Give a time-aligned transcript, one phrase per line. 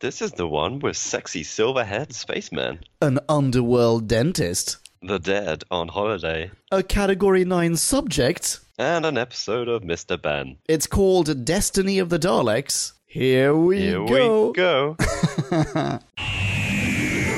[0.00, 2.80] This is the one with sexy silver-haired spaceman.
[3.00, 4.76] An underworld dentist.
[5.00, 6.50] The dead on holiday.
[6.70, 8.60] A Category 9 subject.
[8.78, 10.20] And an episode of Mr.
[10.20, 10.58] Benn.
[10.68, 12.92] It's called Destiny of the Daleks.
[13.06, 14.48] Here we Here go.
[14.48, 14.96] we go.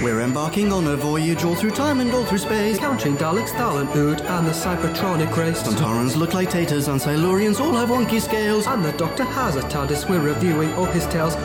[0.02, 2.78] We're embarking on a voyage all through time and all through space.
[2.78, 5.62] Counting Daleks, Thalen, Ood, and the Cybertronic race.
[5.62, 8.66] Sontarans look like taters and Silurians all have wonky scales.
[8.66, 10.08] And the Doctor has a TARDIS.
[10.08, 11.36] We're reviewing all his tales.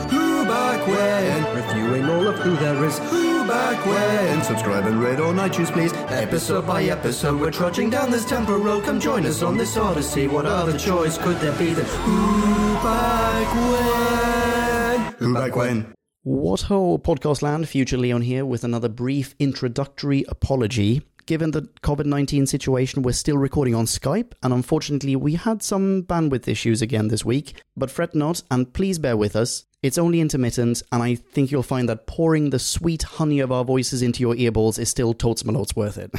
[0.84, 1.56] Back when?
[1.56, 2.98] Reviewing all of who there is.
[2.98, 4.42] Who back when?
[4.42, 5.94] Subscribe and rate on iTunes, please.
[5.94, 8.84] Episode by episode, we're trudging down this temporal road.
[8.84, 10.28] Come join us on this odyssey.
[10.28, 15.14] What other choice could there be than Who back when?
[15.20, 15.94] Who back when?
[16.22, 21.02] What ho, podcast land, future Leon here with another brief introductory apology.
[21.26, 26.02] Given the COVID 19 situation, we're still recording on Skype, and unfortunately, we had some
[26.02, 27.62] bandwidth issues again this week.
[27.76, 29.64] But fret not, and please bear with us.
[29.82, 33.64] It's only intermittent, and I think you'll find that pouring the sweet honey of our
[33.64, 36.10] voices into your earballs is still totes malotes worth it.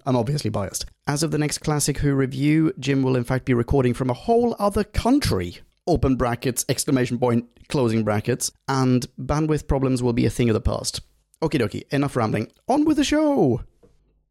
[0.06, 0.86] I'm obviously biased.
[1.06, 4.14] As of the next Classic Who review, Jim will in fact be recording from a
[4.14, 10.30] whole other country open brackets, exclamation point, closing brackets, and bandwidth problems will be a
[10.30, 11.00] thing of the past.
[11.42, 12.50] Okie dokie, enough rambling.
[12.66, 13.60] On with the show!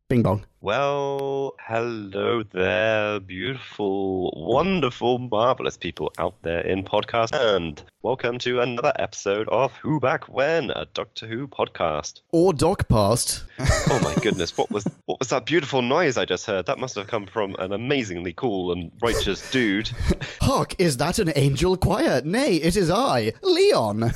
[0.08, 0.46] Bing bong.
[0.62, 8.94] Well, hello there, beautiful, wonderful, marvelous people out there in podcast, and welcome to another
[9.00, 12.22] episode of Who Back When, a Doctor Who podcast.
[12.32, 13.46] Or doc past.
[13.90, 16.68] Oh my goodness, what was what was that beautiful noise I just heard?
[16.68, 19.90] That must have come from an amazingly cool and righteous dude.
[20.42, 22.22] Hark, is that an angel choir?
[22.24, 24.12] Nay, it is I, Leon.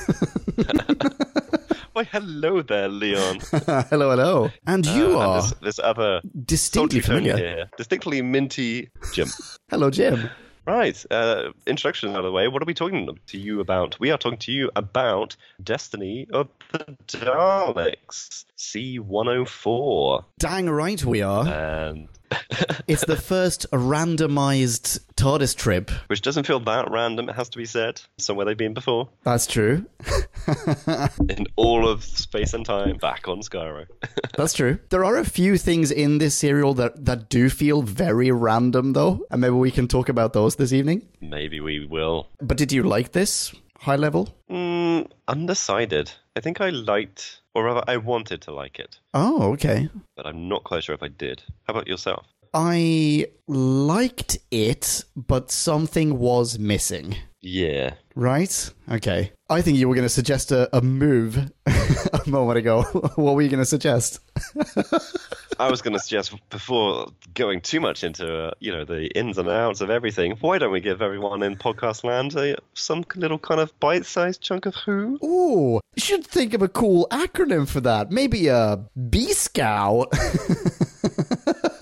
[1.99, 3.39] Why, hello there, Leon.
[3.89, 4.49] hello, hello.
[4.65, 7.35] And you Uh, and are this, this other distinctly familiar.
[7.35, 9.27] here, distinctly minty Jim.
[9.69, 10.29] Hello, Jim.
[10.65, 10.95] Right.
[11.11, 12.47] Uh, introduction out of the way.
[12.47, 13.99] What are we talking to you about?
[13.99, 20.25] We are talking to you about Destiny of the Daleks, C104.
[20.37, 21.47] Dang right we are.
[21.47, 22.09] And
[22.87, 25.89] It's the first randomized TARDIS trip.
[26.07, 28.01] which doesn't feel that random, it has to be said.
[28.17, 29.09] Somewhere they've been before.
[29.23, 29.85] That's true.
[31.29, 33.85] In all of space and time, back on Skaro.
[34.37, 34.77] That's true.
[34.89, 39.25] There are a few things in this serial that, that do feel very random, though,
[39.31, 41.07] and maybe we can talk about those this evening.
[41.21, 42.27] Maybe we will.
[42.41, 43.53] But did you like this?
[43.79, 44.35] High level?
[44.49, 46.11] Mm, undecided.
[46.35, 49.89] I think I liked, or rather, I wanted to like it, Oh, okay.
[50.15, 51.43] but I'm not quite sure if I did.
[51.67, 52.25] How about yourself?
[52.53, 57.15] I liked it, but something was missing.
[57.41, 57.93] Yeah.
[58.15, 58.71] Right?
[58.91, 59.31] Okay.
[59.49, 62.83] I think you were going to suggest a, a move a moment ago.
[63.15, 64.19] what were you going to suggest?
[65.59, 69.37] I was going to suggest before going too much into uh, you know the ins
[69.37, 70.37] and outs of everything.
[70.41, 74.65] Why don't we give everyone in podcast land a, some little kind of bite-sized chunk
[74.65, 75.17] of who?
[75.23, 78.11] Ooh, you should think of a cool acronym for that.
[78.11, 80.13] Maybe a B Scout.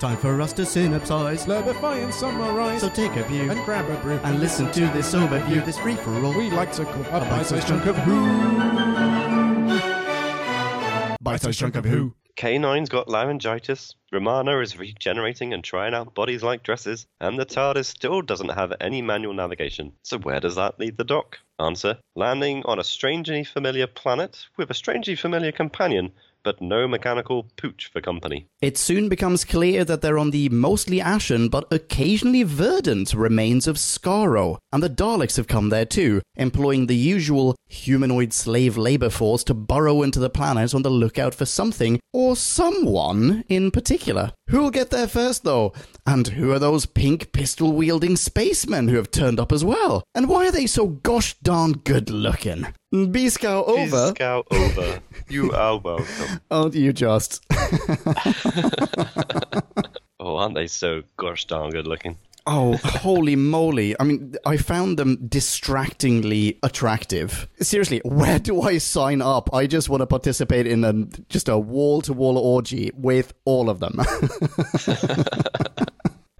[0.00, 1.44] Time for us to synopsize.
[1.44, 5.14] Clarify and summarize So take a view and grab a brew and listen to this
[5.14, 6.32] overview, this free for all.
[6.32, 8.26] We like to call a bite-sized bite-sized chunk chunk of who.
[11.20, 12.14] Bite-sized chunk of who?
[12.34, 13.94] K9's got laryngitis.
[14.10, 18.72] Romana is regenerating and trying out bodies like dresses, and the TARDIS still doesn't have
[18.80, 19.92] any manual navigation.
[20.04, 21.38] So where does that lead the Doc?
[21.58, 26.12] Answer: landing on a strangely familiar planet with a strangely familiar companion,
[26.42, 28.46] but no mechanical pooch for company.
[28.60, 33.76] It soon becomes clear that they're on the mostly ashen but occasionally verdant remains of
[33.76, 39.44] Skaro, and the Daleks have come there too, employing the usual humanoid slave labor force
[39.44, 44.32] to burrow into the planet on the lookout for something or someone in particular.
[44.48, 45.72] Who'll get there first though?
[46.06, 50.02] And who are those pink pistol wielding spacemen who have turned up as well?
[50.14, 52.66] And why are they so gosh darn good looking?
[52.92, 54.08] B Scout over.
[54.08, 55.00] Scout over.
[55.28, 56.40] you are welcome.
[56.50, 57.44] Aren't you just?
[60.22, 62.18] Oh, aren't they so gosh darn good looking?
[62.46, 63.96] Oh, holy moly.
[63.98, 67.48] I mean, I found them distractingly attractive.
[67.62, 69.48] Seriously, where do I sign up?
[69.54, 70.92] I just want to participate in a,
[71.30, 73.98] just a wall to wall orgy with all of them.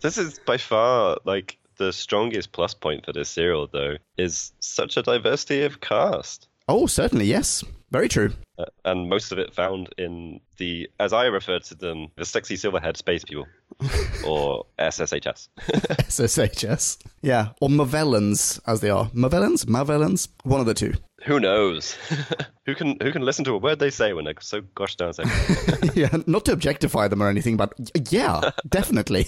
[0.02, 4.96] This is by far like the strongest plus point for this serial, though, is such
[4.96, 6.46] a diversity of cast.
[6.68, 7.64] oh, certainly, yes.
[7.90, 8.32] Very true.
[8.56, 12.54] Uh, and most of it found in the, as I refer to them, the sexy
[12.54, 13.46] silverhead space people,
[14.24, 15.48] or SSHS.
[15.58, 16.98] SSHS.
[17.22, 17.48] Yeah.
[17.60, 19.06] Or Movellans, as they are.
[19.06, 19.64] Mavellans?
[19.64, 20.28] Mavellans?
[20.44, 20.94] One of the two.
[21.24, 21.96] who knows?
[22.66, 25.12] who can who can listen to a word they say when they're so gosh darn
[25.12, 25.90] sexy?
[26.00, 27.72] yeah, not to objectify them or anything, but
[28.12, 29.26] yeah, definitely.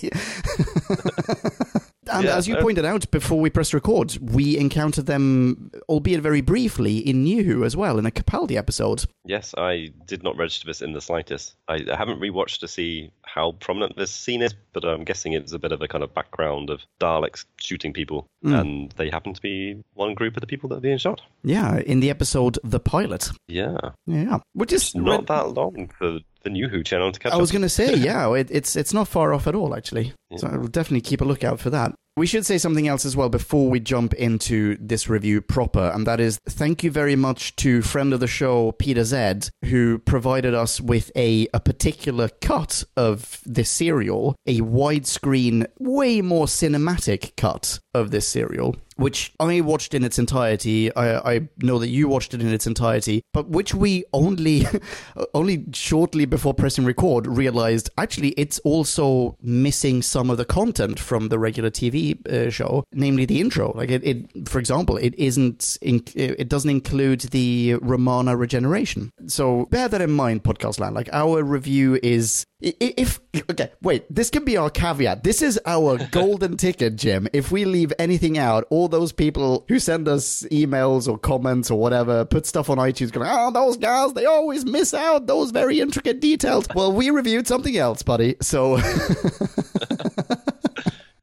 [2.13, 6.41] And Yeah, as you pointed out before we pressed record, we encountered them, albeit very
[6.41, 9.05] briefly, in New Who as well, in a Capaldi episode.
[9.25, 11.55] Yes, I did not register this in the slightest.
[11.69, 15.53] I, I haven't rewatched to see how prominent this scene is, but I'm guessing it's
[15.53, 18.61] a bit of a kind of background of Daleks shooting people, Mm.
[18.61, 21.21] and they happen to be one group of the people that are being shot.
[21.45, 23.31] Yeah, in the episode The Pilot.
[23.47, 24.41] Yeah, Yeah.
[24.55, 27.63] Which is not that long for the new Who channel to catch I was going
[27.63, 30.13] to say, yeah, it, it's it's not far off at all, actually.
[30.37, 31.95] So I will definitely keep a lookout for that.
[32.15, 36.07] We should say something else as well before we jump into this review proper, and
[36.07, 40.53] that is thank you very much to friend of the show Peter Zed, who provided
[40.53, 47.81] us with a, a particular cut of this serial, a widescreen, way more cinematic cut
[47.95, 50.95] of this serial, which I watched in its entirety.
[50.95, 54.67] I, I know that you watched it in its entirety, but which we only
[55.35, 61.29] only shortly before pressing record realized actually it's also missing some of the content from
[61.29, 63.73] the regular TV uh, show, namely the intro.
[63.75, 69.11] Like it, it for example, it isn't in, it doesn't include the Romana regeneration.
[69.27, 70.95] So bear that in mind, podcast land.
[70.95, 73.21] Like our review is if
[73.51, 75.25] okay, wait, this can be our caveat.
[75.25, 77.29] This is our golden ticket, Jim.
[77.33, 81.79] If we leave anything out, all those people who send us emails or comments or
[81.79, 85.81] whatever, put stuff on iTunes going, oh, those guys, they always miss out those very
[85.81, 86.67] intricate details.
[86.75, 88.37] Well, we reviewed something else, buddy.
[88.41, 88.79] So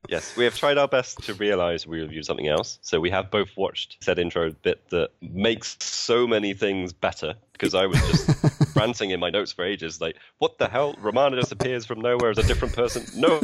[0.10, 2.80] Yes, we have tried our best to realize we reviewed something else.
[2.82, 7.76] So we have both watched said intro bit that makes so many things better because
[7.76, 10.02] I was just ranting in my notes for ages.
[10.02, 10.96] Like, what the hell?
[11.00, 13.04] Romana just appears from nowhere as a different person.
[13.20, 13.40] No,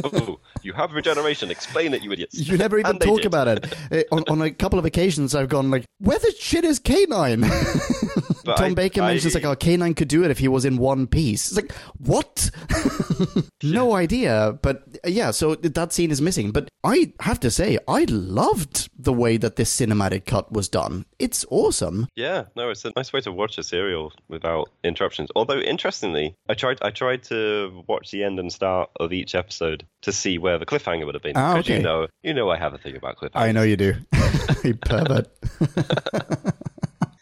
[0.62, 1.50] you have regeneration.
[1.50, 2.38] Explain it, you idiots.
[2.38, 3.26] you never even talk did.
[3.26, 3.74] about it.
[3.90, 8.34] Uh, on, on a couple of occasions, I've gone like, where the shit is K9?
[8.46, 10.64] But Tom I- Baker I- mentions like, oh, K9 could do it if he was
[10.64, 11.48] in one piece.
[11.48, 12.50] It's like, what?
[13.62, 14.58] no idea.
[14.62, 16.52] But uh, yeah, so that scene is missing.
[16.52, 21.04] But I have to say, I loved the way that this cinematic cut was done.
[21.18, 22.08] It's awesome.
[22.16, 25.30] Yeah, no, it's a nice way to watch a serial without interruptions.
[25.36, 29.86] Although interestingly, I tried I tried to watch the end and start of each episode
[30.02, 31.36] to see where the cliffhanger would have been.
[31.36, 31.76] Ah, okay.
[31.76, 33.30] you know, you know, I have a thing about cliffhangers.
[33.34, 33.94] I know you do.
[34.64, 35.28] you pervert.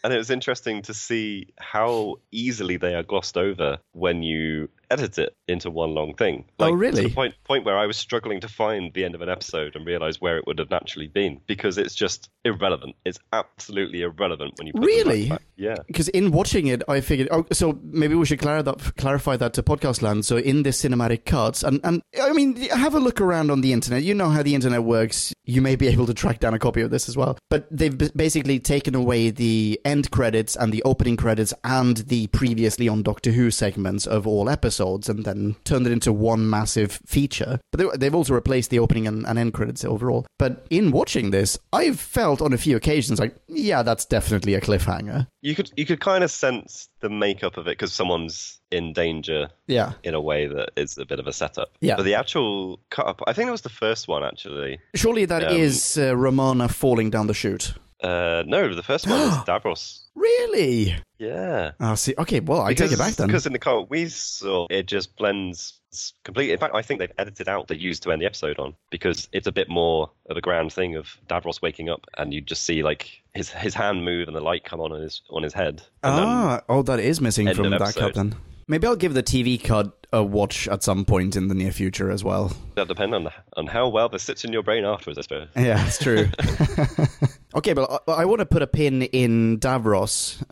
[0.05, 5.17] And it was interesting to see how easily they are glossed over when you edit
[5.17, 6.45] it into one long thing.
[6.59, 7.03] Oh, To really?
[7.03, 9.85] the point point where I was struggling to find the end of an episode and
[9.85, 12.95] realize where it would have naturally been because it's just irrelevant.
[13.05, 15.29] It's absolutely irrelevant when you Really?
[15.29, 15.41] back.
[15.57, 15.75] Yeah.
[15.87, 17.29] Because in watching it, I figured.
[17.31, 20.25] Oh, so maybe we should clar- that, clarify that to podcast land.
[20.25, 23.73] So in this cinematic cuts, and and I mean, have a look around on the
[23.73, 24.03] internet.
[24.03, 25.33] You know how the internet works.
[25.45, 27.37] You may be able to track down a copy of this as well.
[27.49, 32.27] But they've b- basically taken away the end credits and the opening credits and the
[32.27, 36.99] previously on Doctor Who segments of all episodes, and then turned it into one massive
[37.05, 37.59] feature.
[37.71, 40.25] But they, they've also replaced the opening and, and end credits overall.
[40.39, 44.61] But in watching this, I've felt on a few occasions like, yeah, that's definitely a
[44.61, 45.27] cliffhanger.
[45.41, 49.49] You could you could kind of sense the makeup of it because someone's in danger
[49.67, 49.93] Yeah.
[50.03, 51.69] in a way that is a bit of a setup.
[51.81, 51.95] Yeah.
[51.97, 54.79] But the actual cut up, I think it was the first one actually.
[54.95, 57.73] Surely that is Um, uh, Romana falling down the chute.
[58.01, 60.01] Uh, no, the first one is Davros.
[60.15, 60.95] Really?
[61.17, 61.71] Yeah.
[61.79, 62.13] Ah, see.
[62.17, 63.27] Okay, well, I take it back then.
[63.27, 65.79] Because in the comic we saw, it just blends
[66.23, 66.53] completely.
[66.53, 69.29] In fact, I think they've edited out the use to end the episode on because
[69.31, 72.63] it's a bit more of a grand thing of Davros waking up and you just
[72.63, 75.53] see like his his hand move and the light come on on his on his
[75.53, 75.81] head.
[76.03, 78.35] Ah, oh, that is missing from that cut then.
[78.67, 82.09] Maybe I'll give the TV cut a watch at some point in the near future
[82.09, 82.51] as well.
[82.75, 85.49] that depend on on how well this sits in your brain afterwards, I suppose.
[85.55, 86.29] Yeah, that's true.
[87.55, 90.43] okay, but I, I want to put a pin in Davros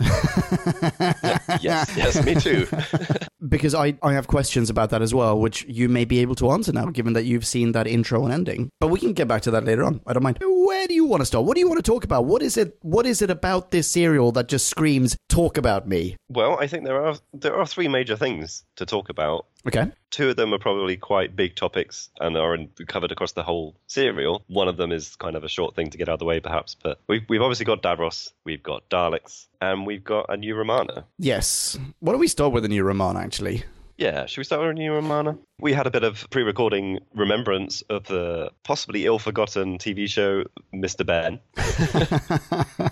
[1.62, 2.68] yes, yes, me too.
[3.48, 6.52] because I, I have questions about that as well, which you may be able to
[6.52, 8.70] answer now, given that you've seen that intro and ending.
[8.80, 10.02] But we can get back to that later on.
[10.08, 10.40] I don't mind.
[10.42, 11.46] Where do you want to start?
[11.46, 12.26] What do you want to talk about?
[12.26, 12.78] What is it?
[12.82, 16.18] What is it about this serial that just screams "talk about me"?
[16.30, 19.46] well, I think there are there are three major things to talk about.
[19.66, 19.92] Okay.
[20.10, 23.76] Two of them are probably quite big topics and are in, covered across the whole
[23.88, 24.44] serial.
[24.48, 26.40] One of them is kind of a short thing to get out of the way,
[26.40, 26.76] perhaps.
[26.76, 31.06] But we've, we've obviously got Davros, we've got Daleks, and we've got a new Romana.
[31.18, 31.78] Yes.
[32.00, 33.64] Why don't we start with a new Romana, actually?
[33.98, 35.38] Yeah, should we start with a new Romana?
[35.60, 40.44] We had a bit of pre recording remembrance of the possibly ill forgotten TV show
[40.74, 41.06] Mr.
[41.06, 41.40] Benn.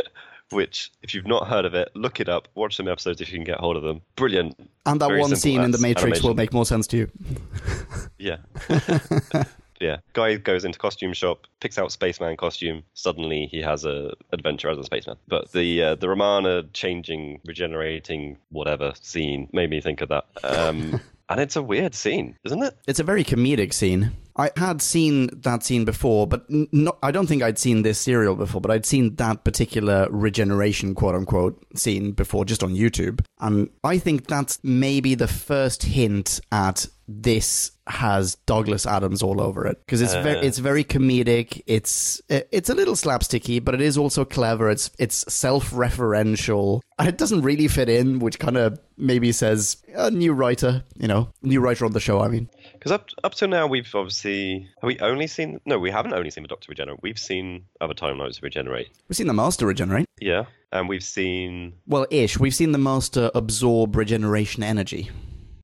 [0.50, 2.48] Which, if you've not heard of it, look it up.
[2.54, 4.02] Watch some episodes if you can get hold of them.
[4.16, 4.54] Brilliant.
[4.86, 7.10] And that Very one simple scene in The Matrix will make more sense to you.
[8.18, 8.38] Yeah.
[9.80, 9.98] yeah.
[10.12, 12.82] Guy goes into costume shop, picks out spaceman costume.
[12.94, 15.16] Suddenly he has a adventure as a spaceman.
[15.26, 20.26] But the uh, the Romana changing, regenerating, whatever scene made me think of that.
[20.44, 22.76] Um, and it's a weird scene, isn't it?
[22.86, 24.12] It's a very comedic scene.
[24.36, 28.36] I had seen that scene before, but not, I don't think I'd seen this serial
[28.36, 33.22] before, but I'd seen that particular regeneration, quote unquote, scene before just on YouTube.
[33.40, 39.66] And I think that's maybe the first hint at this has Douglas Adams all over
[39.66, 40.42] it because it's very uh.
[40.42, 41.62] it's very comedic.
[41.66, 44.70] It's it's a little slapsticky, but it is also clever.
[44.70, 46.80] It's it's self-referential.
[46.98, 51.08] And it doesn't really fit in, which kind of maybe says a new writer, you
[51.08, 52.20] know, new writer on the show.
[52.20, 55.90] I mean, Because up up till now, we've obviously have we only seen no, we
[55.90, 57.00] haven't only seen the Doctor regenerate.
[57.02, 58.88] We've seen other Time Lords regenerate.
[59.08, 60.06] we've seen the Master regenerate.
[60.20, 62.38] Yeah, and we've seen Well, ish.
[62.38, 65.10] We've seen the Master absorb regeneration energy.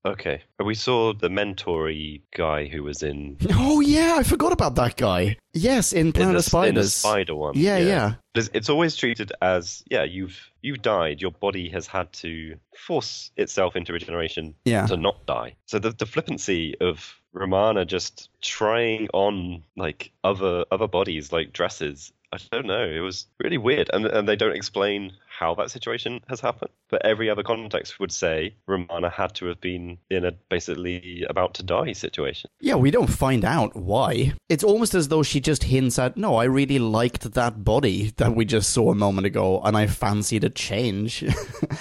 [0.07, 4.97] Okay, we saw the mentory guy who was in Oh yeah, I forgot about that
[4.97, 5.37] guy.
[5.53, 6.69] Yes, in in Planet the, of Spiders.
[6.69, 7.55] in the spider one.
[7.57, 8.15] Yeah, yeah.
[8.35, 11.21] It's, it's always treated as yeah, you've you've died.
[11.21, 14.87] Your body has had to force itself into regeneration Yeah.
[14.87, 15.57] to not die.
[15.67, 22.13] So the the flippancy of Romana just trying on like other other bodies like dresses.
[22.33, 22.85] I don't know.
[22.85, 26.71] It was really weird, and and they don't explain how that situation has happened.
[26.89, 31.55] But every other context would say Romana had to have been in a basically about
[31.55, 32.51] to die situation.
[32.61, 34.35] Yeah, we don't find out why.
[34.49, 38.35] It's almost as though she just hints at, no, I really liked that body that
[38.35, 41.25] we just saw a moment ago, and I fancied a change.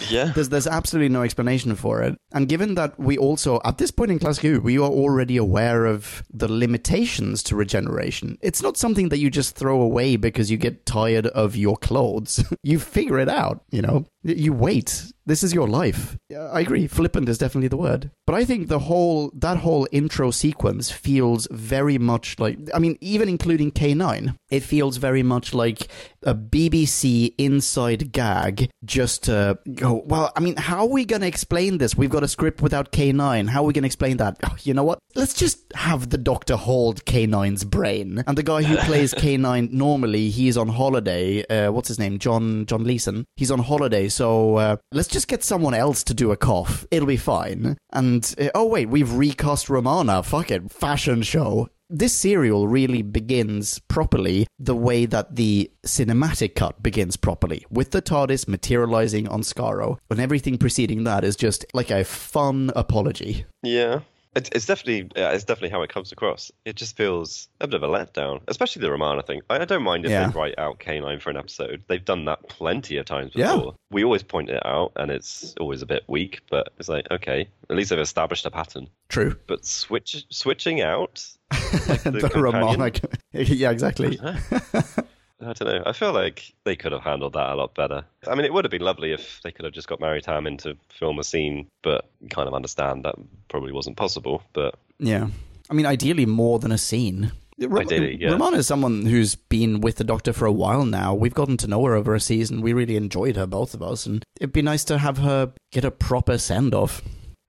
[0.09, 0.31] Yeah.
[0.35, 2.17] there's, there's absolutely no explanation for it.
[2.33, 5.85] And given that we also, at this point in Classic Who, we are already aware
[5.85, 8.37] of the limitations to regeneration.
[8.41, 12.43] It's not something that you just throw away because you get tired of your clothes.
[12.63, 14.05] you figure it out, you know?
[14.25, 15.11] You wait.
[15.27, 16.17] This is your life.
[16.35, 16.87] I agree.
[16.87, 18.11] Flippant is definitely the word.
[18.27, 22.97] But I think the whole, that whole intro sequence feels very much like, I mean,
[23.01, 25.87] even including K9, it feels very much like
[26.23, 31.27] a BBC inside gag just to go, well, I mean, how are we going to
[31.27, 31.95] explain this?
[31.95, 33.49] We've got a script without K9.
[33.49, 34.37] How are we going to explain that?
[34.43, 34.99] Oh, you know what?
[35.15, 38.23] Let's just have the doctor hold K9's brain.
[38.27, 41.43] And the guy who plays K9 normally, he's on holiday.
[41.45, 42.19] Uh, what's his name?
[42.19, 43.25] John, John Leeson.
[43.37, 44.07] He's on holiday.
[44.15, 46.85] So uh, let's just get someone else to do a cough.
[46.89, 47.77] It'll be fine.
[47.91, 50.23] And, uh, oh, wait, we've recast Romana.
[50.23, 50.71] Fuck it.
[50.71, 57.65] Fashion show this serial really begins properly the way that the cinematic cut begins properly,
[57.69, 62.71] with the TARDIS materializing on Skaro, and everything preceding that is just like a fun
[62.75, 63.45] apology.
[63.63, 63.99] Yeah.
[64.35, 66.51] It's, it's definitely yeah, it's definitely how it comes across.
[66.65, 69.41] It just feels a bit of a letdown, especially the Romana thing.
[69.49, 70.27] I, I don't mind if Yeah.
[70.27, 71.83] they write out K9 for an episode.
[71.87, 73.55] They've done that plenty of times Yeah.
[73.55, 73.75] before.
[73.91, 77.47] We always point it out, and it's always a bit weak, but it's like okay,
[77.69, 78.89] at least they've established a pattern.
[79.07, 79.37] True.
[79.47, 81.25] But switch switching out
[81.87, 82.41] like the, the companion,
[82.79, 82.91] Romana.
[83.31, 84.19] yeah, exactly.
[85.41, 85.83] I don't know.
[85.85, 88.05] I feel like they could have handled that a lot better.
[88.27, 90.47] I mean, it would have been lovely if they could have just got Mary Tamm
[90.47, 93.15] in to film a scene, but you kind of understand that
[93.49, 94.41] probably wasn't possible.
[94.53, 95.27] But Yeah.
[95.69, 97.31] I mean, ideally more than a scene.
[97.57, 98.31] Ro- Ideally, yeah.
[98.31, 101.13] Romana is someone who's been with the Doctor for a while now.
[101.15, 102.61] We've gotten to know her over a season.
[102.61, 105.85] We really enjoyed her, both of us, and it'd be nice to have her get
[105.85, 107.01] a proper send off.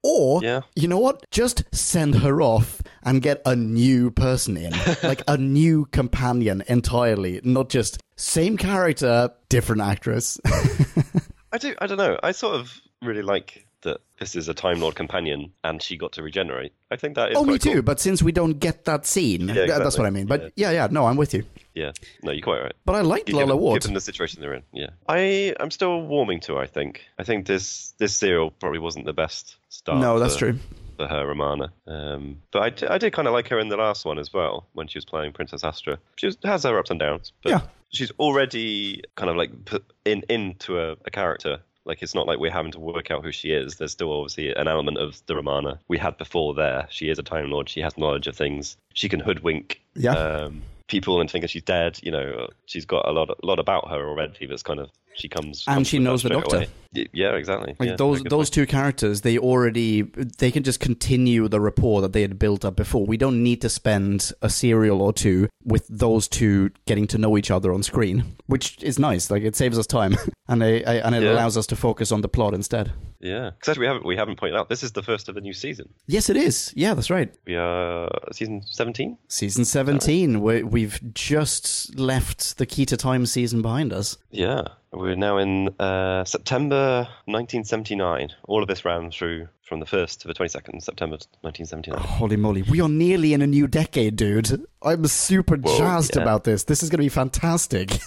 [0.06, 0.60] Or, Yeah.
[0.76, 1.25] you know what?
[1.32, 4.72] Just send her off and get a new person in.
[5.02, 10.38] like a new companion entirely, not just same character, different actress.
[11.52, 11.75] I do.
[11.80, 12.18] I don't know.
[12.22, 12.72] I sort of
[13.02, 16.73] really like that this is a Time Lord companion, and she got to regenerate.
[16.90, 17.37] I think that is.
[17.37, 17.75] oh, me cool.
[17.75, 20.26] too, but since we don't get that scene, th- that's what I mean.
[20.26, 21.45] But yeah, yeah, no, I'm with you.
[21.75, 21.92] Yeah.
[22.23, 22.73] No, you're quite right.
[22.87, 23.83] But I liked Given, Lalla Ward.
[23.83, 24.90] given the situation they're in, yeah.
[25.09, 26.54] I I'm still warming to.
[26.54, 27.02] her, I think.
[27.18, 29.99] I think this this serial probably wasn't the best start.
[29.99, 30.59] No, that's for- true.
[30.97, 31.71] for her Romana.
[31.87, 34.33] Um, but I, d- I did kind of like her in the last one as
[34.33, 35.99] well when she was playing Princess Astra.
[36.16, 37.61] She was, has her ups and downs, but Yeah.
[37.90, 41.59] she's already kind of like put in into a, a character.
[41.87, 43.76] Like it's not like we're having to work out who she is.
[43.76, 46.87] There's still obviously an element of the Romana we had before there.
[46.90, 47.69] She is a Time Lord.
[47.69, 48.76] She has knowledge of things.
[48.93, 50.12] She can hoodwink Yeah.
[50.12, 51.99] um, people and think she's dead.
[52.02, 54.47] You know, she's got a lot a lot about her already.
[54.47, 56.57] That's kind of she comes And comes she knows the Doctor.
[56.57, 56.69] away.
[57.12, 57.75] Yeah, exactly.
[57.78, 58.52] Like Yeah, those those point.
[58.55, 60.02] two characters, they already
[60.38, 63.05] they can just continue the rapport that they had built up before.
[63.07, 67.37] We don't need to spend a serial or two with those two getting to know
[67.37, 69.31] each other on screen, which is nice.
[69.31, 70.16] Like it saves us time,
[70.49, 71.33] and it, and it Yeah.
[71.33, 72.93] allows us to focus on the plot instead.
[73.21, 75.52] Yeah, because we haven't we haven't pointed out this is the first of the new
[75.55, 75.88] season.
[76.07, 76.73] Yes, it is.
[76.76, 77.35] Yeah, that's right.
[77.47, 79.19] We are season seventeen.
[79.28, 80.40] Season seventeen.
[80.40, 84.18] we we've just left the Key to Time season behind us.
[84.30, 84.61] Yeah,
[84.92, 88.28] we're now in uh, September 1979.
[88.45, 91.99] All of this ran through from the first to the 22nd September 1979.
[91.99, 94.66] Holy moly, we are nearly in a new decade, dude.
[94.83, 96.21] I'm super Whoa, jazzed yeah.
[96.21, 96.64] about this.
[96.64, 97.88] This is going to be fantastic.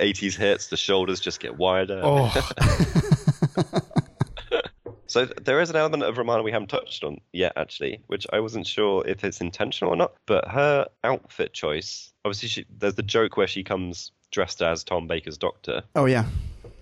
[0.00, 2.00] 80s hits, the shoulders just get wider.
[2.02, 2.32] oh,
[5.06, 8.40] So there is an element of Romana we haven't touched on yet, actually, which I
[8.40, 10.14] wasn't sure if it's intentional or not.
[10.26, 15.06] But her outfit choice, obviously, she, there's the joke where she comes dressed as Tom
[15.06, 15.82] Baker's doctor.
[15.94, 16.24] Oh yeah.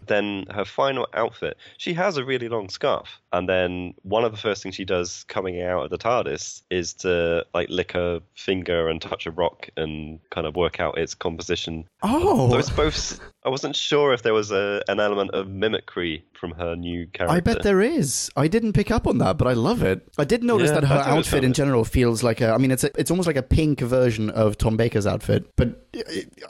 [0.07, 4.39] Then her final outfit, she has a really long scarf, and then one of the
[4.39, 8.89] first things she does coming out of the TARDIS is to like lick her finger
[8.89, 11.85] and touch a rock and kind of work out its composition.
[12.03, 13.21] Oh, it's both.
[13.45, 17.37] I wasn't sure if there was a, an element of mimicry from her new character.
[17.37, 18.31] I bet there is.
[18.37, 20.09] I didn't pick up on that, but I love it.
[20.17, 22.41] I did notice Yeah, that her I thought it was outfit in general feels like
[22.41, 22.51] a.
[22.51, 25.84] I mean, it's a, it's almost like a pink version of Tom Baker's outfit, but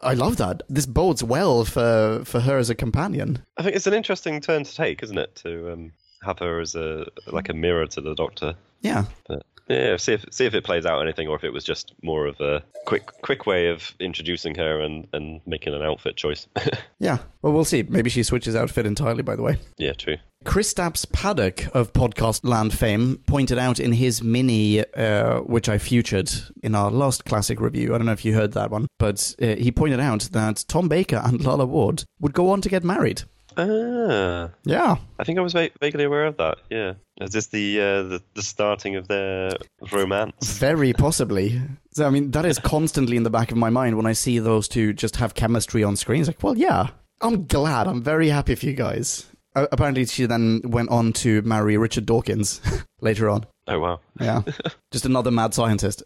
[0.02, 0.62] I- love that.
[0.68, 3.42] This bodes well for for her as a companion.
[3.56, 5.34] I think it's an interesting turn to take, isn't it?
[5.36, 8.54] To um, have her as a like a mirror to the Doctor.
[8.80, 9.04] Yeah.
[9.28, 11.92] But yeah, see if see if it plays out anything, or if it was just
[12.02, 16.46] more of a quick quick way of introducing her and and making an outfit choice.
[17.00, 17.18] Yeah.
[17.42, 17.82] Well, we'll see.
[17.82, 19.58] Maybe she switches outfit entirely, by the way.
[19.76, 20.16] yeah, true.
[20.44, 25.76] Chris Kristaps Paddock of Podcast Land fame pointed out in his mini, uh, which I
[25.76, 26.30] featured
[26.62, 27.94] in our last classic review.
[27.94, 30.88] I don't know if you heard that one, but uh, he pointed out that Tom
[30.88, 33.24] Baker and Lalla Ward would go on to get married.
[33.56, 34.96] Ah, Yeah.
[35.18, 36.58] I think I was va- vaguely aware of that.
[36.70, 39.50] Yeah, is this the uh, the, the starting of their
[39.92, 40.58] romance?
[40.58, 41.60] Very possibly.
[41.92, 44.38] So, I mean, that is constantly in the back of my mind when I see
[44.38, 46.20] those two just have chemistry on screen.
[46.20, 46.88] It's like, well, yeah,
[47.20, 47.86] I'm glad.
[47.86, 49.26] I'm very happy for you guys.
[49.56, 52.60] Uh, apparently, she then went on to marry Richard Dawkins
[53.00, 53.46] later on.
[53.68, 54.42] Oh wow, Yeah.
[54.90, 56.02] just another mad scientist.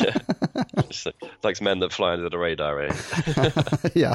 [0.00, 0.16] yeah.
[0.76, 1.06] It's
[1.42, 2.94] like men that fly under the radar, eh?
[3.94, 4.14] yeah.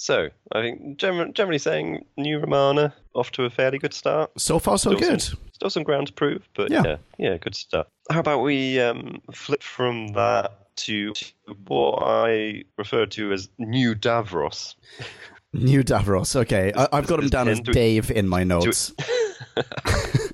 [0.00, 4.30] So I think generally, generally saying New Romana off to a fairly good start.
[4.40, 5.20] So far, so Still good.
[5.20, 6.82] Some, still some ground to prove, but Yeah.
[6.86, 7.86] yeah, yeah, good start.
[8.10, 11.12] How about we um, flip from that to
[11.66, 14.74] what I refer to as New Davros?
[15.52, 16.34] New Davros.
[16.34, 16.72] Okay.
[16.74, 18.94] I- I've got him down as Dave in my notes.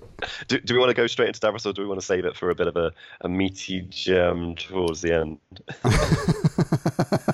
[0.49, 2.25] Do, do we want to go straight into Davros, or do we want to save
[2.25, 5.39] it for a bit of a, a meaty gem towards the end?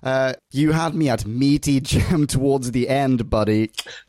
[0.00, 3.70] Uh, you had me at meaty gem towards the end, buddy.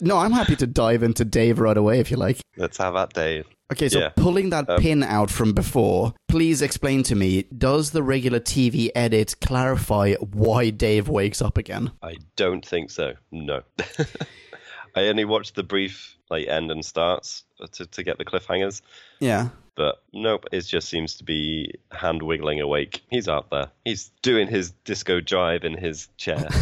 [0.00, 2.40] no, I'm happy to dive into Dave right away if you like.
[2.56, 3.46] Let's have that, Dave.
[3.72, 4.08] Okay, so Yeah.
[4.10, 8.90] pulling that Um, pin out from before, please explain to me does the regular TV
[8.94, 11.92] edit clarify why Dave wakes up again?
[12.02, 13.14] I don't think so.
[13.30, 13.62] No.
[14.96, 18.80] I only watched the brief like end and starts to, to get the cliffhangers.
[19.18, 19.48] Yeah.
[19.76, 23.02] But nope, it just seems to be hand wiggling awake.
[23.10, 23.70] He's out there.
[23.84, 26.48] He's doing his disco jive in his chair.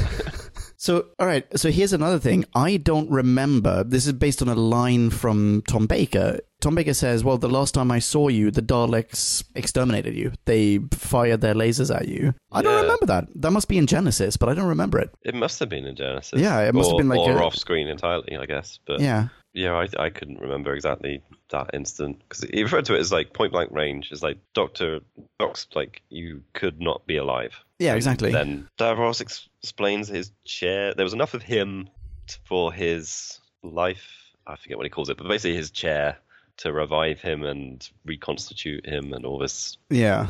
[0.81, 1.45] So, all right.
[1.59, 2.45] So here's another thing.
[2.55, 3.83] I don't remember.
[3.83, 6.39] This is based on a line from Tom Baker.
[6.61, 10.33] Tom Baker says, "Well, the last time I saw you, the Daleks exterminated you.
[10.45, 13.27] They fired their lasers at you." I don't remember that.
[13.35, 15.11] That must be in Genesis, but I don't remember it.
[15.25, 16.41] it must have been in Genesis.
[16.41, 18.79] Yeah, it must have been like or a- off screen entirely, I guess.
[18.87, 19.29] But Yeah.
[19.53, 23.33] Yeah, I, I couldn't remember exactly that instant because he referred to it as like
[23.33, 24.09] point blank range.
[24.13, 25.01] It's like Doctor
[25.39, 27.55] Doc's like you could not be alive.
[27.79, 28.33] Yeah, exactly.
[28.33, 30.95] Then Davros ex- explains his chair.
[30.95, 31.89] There was enough of him
[32.27, 34.05] t- for his life.
[34.47, 36.19] I forget what he calls it, but basically his chair
[36.59, 40.27] to revive him and reconstitute him and all this Yeah.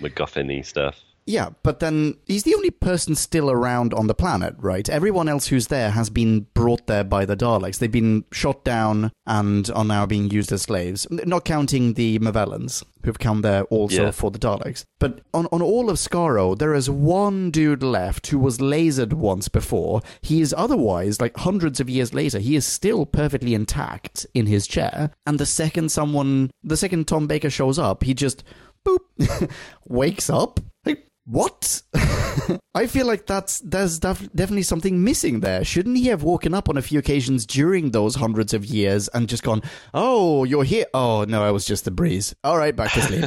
[0.00, 0.98] MacGuffin-y stuff.
[1.26, 4.88] Yeah, but then he's the only person still around on the planet, right?
[4.88, 7.78] Everyone else who's there has been brought there by the Daleks.
[7.78, 11.06] They've been shot down and are now being used as slaves.
[11.10, 14.10] Not counting the Movellans, who've come there also Yeah.
[14.10, 14.84] for the Daleks.
[14.98, 19.48] But on, on all of Skaro, there is one dude left who was lasered once
[19.48, 20.00] before.
[20.22, 24.66] He is otherwise, like hundreds of years later, he is still perfectly intact in his
[24.66, 25.12] chair.
[25.26, 28.42] And the second someone, the second Tom Baker shows up, he just
[28.84, 28.98] boop
[29.88, 30.58] wakes up.
[30.86, 31.82] Like, what?
[32.74, 35.64] I feel like that's there's def- definitely something missing there.
[35.64, 39.28] Shouldn't he have woken up on a few occasions during those hundreds of years and
[39.28, 39.62] just gone,
[39.94, 40.86] "Oh, you're here.
[40.92, 42.34] Oh no, I was just the breeze.
[42.42, 43.24] All right, back to sleep."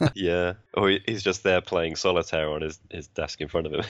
[0.14, 0.54] yeah.
[0.76, 3.84] Oh, or he's just there playing solitaire on his, his desk in front of him.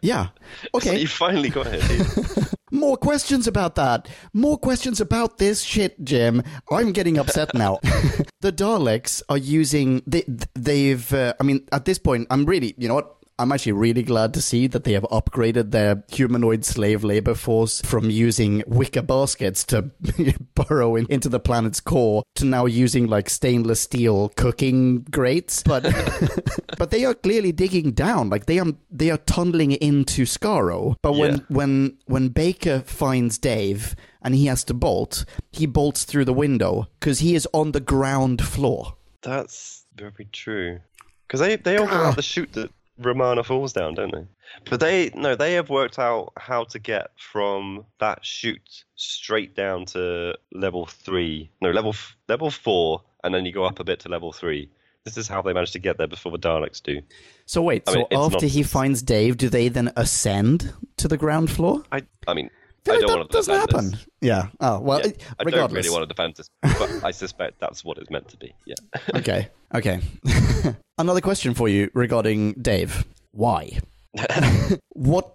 [0.00, 0.28] yeah.
[0.74, 0.98] Okay.
[0.98, 2.54] you finally got it.
[2.70, 4.08] More questions about that.
[4.32, 6.42] More questions about this shit, Jim.
[6.70, 7.78] I'm getting upset now.
[8.40, 10.02] the Daleks are using.
[10.06, 11.12] They, they've.
[11.12, 12.74] Uh, I mean, at this point, I'm really.
[12.78, 13.16] You know what?
[13.40, 17.80] I'm actually really glad to see that they have upgraded their humanoid slave labor force
[17.80, 19.90] from using wicker baskets to
[20.54, 25.62] burrow in, into the planet's core to now using like stainless steel cooking grates.
[25.62, 25.84] But
[26.78, 28.28] but they are clearly digging down.
[28.28, 30.96] Like they are they are tunneling into Skaro.
[31.00, 31.44] But when Yeah.
[31.48, 36.88] when when Baker finds Dave and he has to bolt, he bolts through the window
[36.98, 38.96] because he is on the ground floor.
[39.22, 40.80] That's very true.
[41.26, 42.08] Because they, they all go ah.
[42.08, 44.26] out the chute that Romana falls down, don't they?
[44.68, 49.86] But they no, they have worked out how to get from that chute straight down
[49.86, 51.50] to level three.
[51.60, 54.70] No, level f- level four, and then you go up a bit to level three.
[55.04, 57.00] This is how they managed to get there before the Daleks do.
[57.46, 61.08] So wait, I so mean, it's after he finds Dave, do they then ascend to
[61.08, 61.82] the ground floor?
[61.90, 63.90] I I mean, feel I like don't that want to doesn't happen.
[63.92, 64.06] this.
[64.20, 64.48] Yeah.
[64.60, 65.00] Oh well.
[65.00, 68.28] Yeah, I don't really want to defend this, but I suspect that's what it's meant
[68.28, 68.54] to be.
[68.66, 68.76] Yeah.
[69.14, 69.48] okay.
[69.74, 70.00] Okay.
[70.98, 73.04] Another question for you regarding Dave.
[73.32, 73.78] Why?
[74.90, 75.34] what?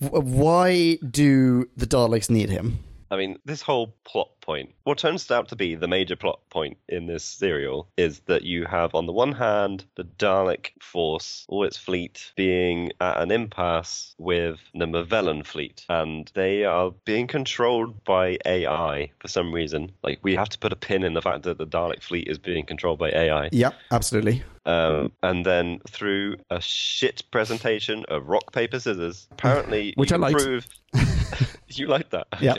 [0.00, 2.78] why do the Daleks need him?
[3.10, 6.76] I mean, this whole plot point, what turns out to be the major plot point
[6.88, 11.64] in this serial is that you have, on the one hand, the Dalek force, all
[11.64, 18.04] its fleet, being at an impasse with the Movellan fleet, and they are being controlled
[18.04, 19.92] by AI for some reason.
[20.02, 22.38] Like, we have to put a pin in the fact that the Dalek fleet is
[22.38, 23.48] being controlled by AI.
[23.52, 24.42] Yeah, absolutely.
[24.66, 30.66] Um, and then through a shit presentation of rock, paper, scissors, apparently Which I prove.
[31.68, 32.26] you like that?
[32.40, 32.56] Yeah.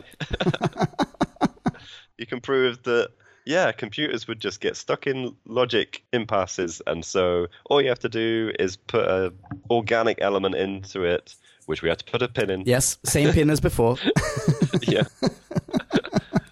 [2.18, 3.10] you can prove that
[3.48, 8.10] yeah, computers would just get stuck in logic impasses, and so all you have to
[8.10, 9.34] do is put a
[9.70, 11.34] organic element into it,
[11.66, 12.64] which we have to put a pin in.
[12.66, 13.96] Yes, same pin as before.
[14.82, 15.04] yeah.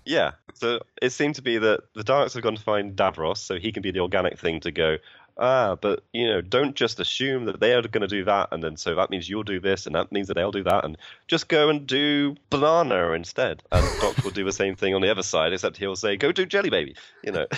[0.06, 0.32] yeah.
[0.54, 3.74] So it seemed to be that the Daleks have gone to find Davros, so he
[3.74, 4.96] can be the organic thing to go.
[5.38, 8.63] Ah, but you know, don't just assume that they are going to do that, and
[8.63, 10.98] then so that means you'll do this, and that means that they'll do that, and
[11.28, 13.62] just go and do banana instead.
[13.71, 16.32] And Doc will do the same thing on the other side, except he'll say, "Go
[16.32, 17.45] do Jelly Baby," you know.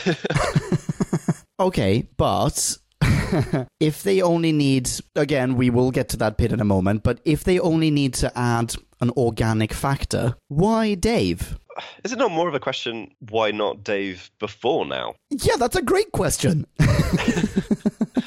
[1.59, 2.77] Okay, but
[3.79, 7.19] if they only need, again, we will get to that pin in a moment, but
[7.25, 11.57] if they only need to add an organic factor, why Dave?
[12.03, 15.15] Is it not more of a question why not Dave before now?
[15.29, 16.65] Yeah, that's a great question.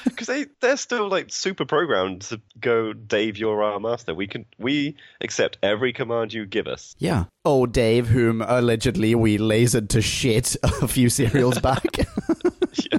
[0.05, 4.15] Because they they're still like super programmed to go, Dave, you're our master.
[4.15, 6.95] We can we accept every command you give us.
[6.99, 7.25] yeah.
[7.47, 11.87] Oh, Dave, whom allegedly we lasered to shit a few serials back.
[12.93, 12.99] Yeah.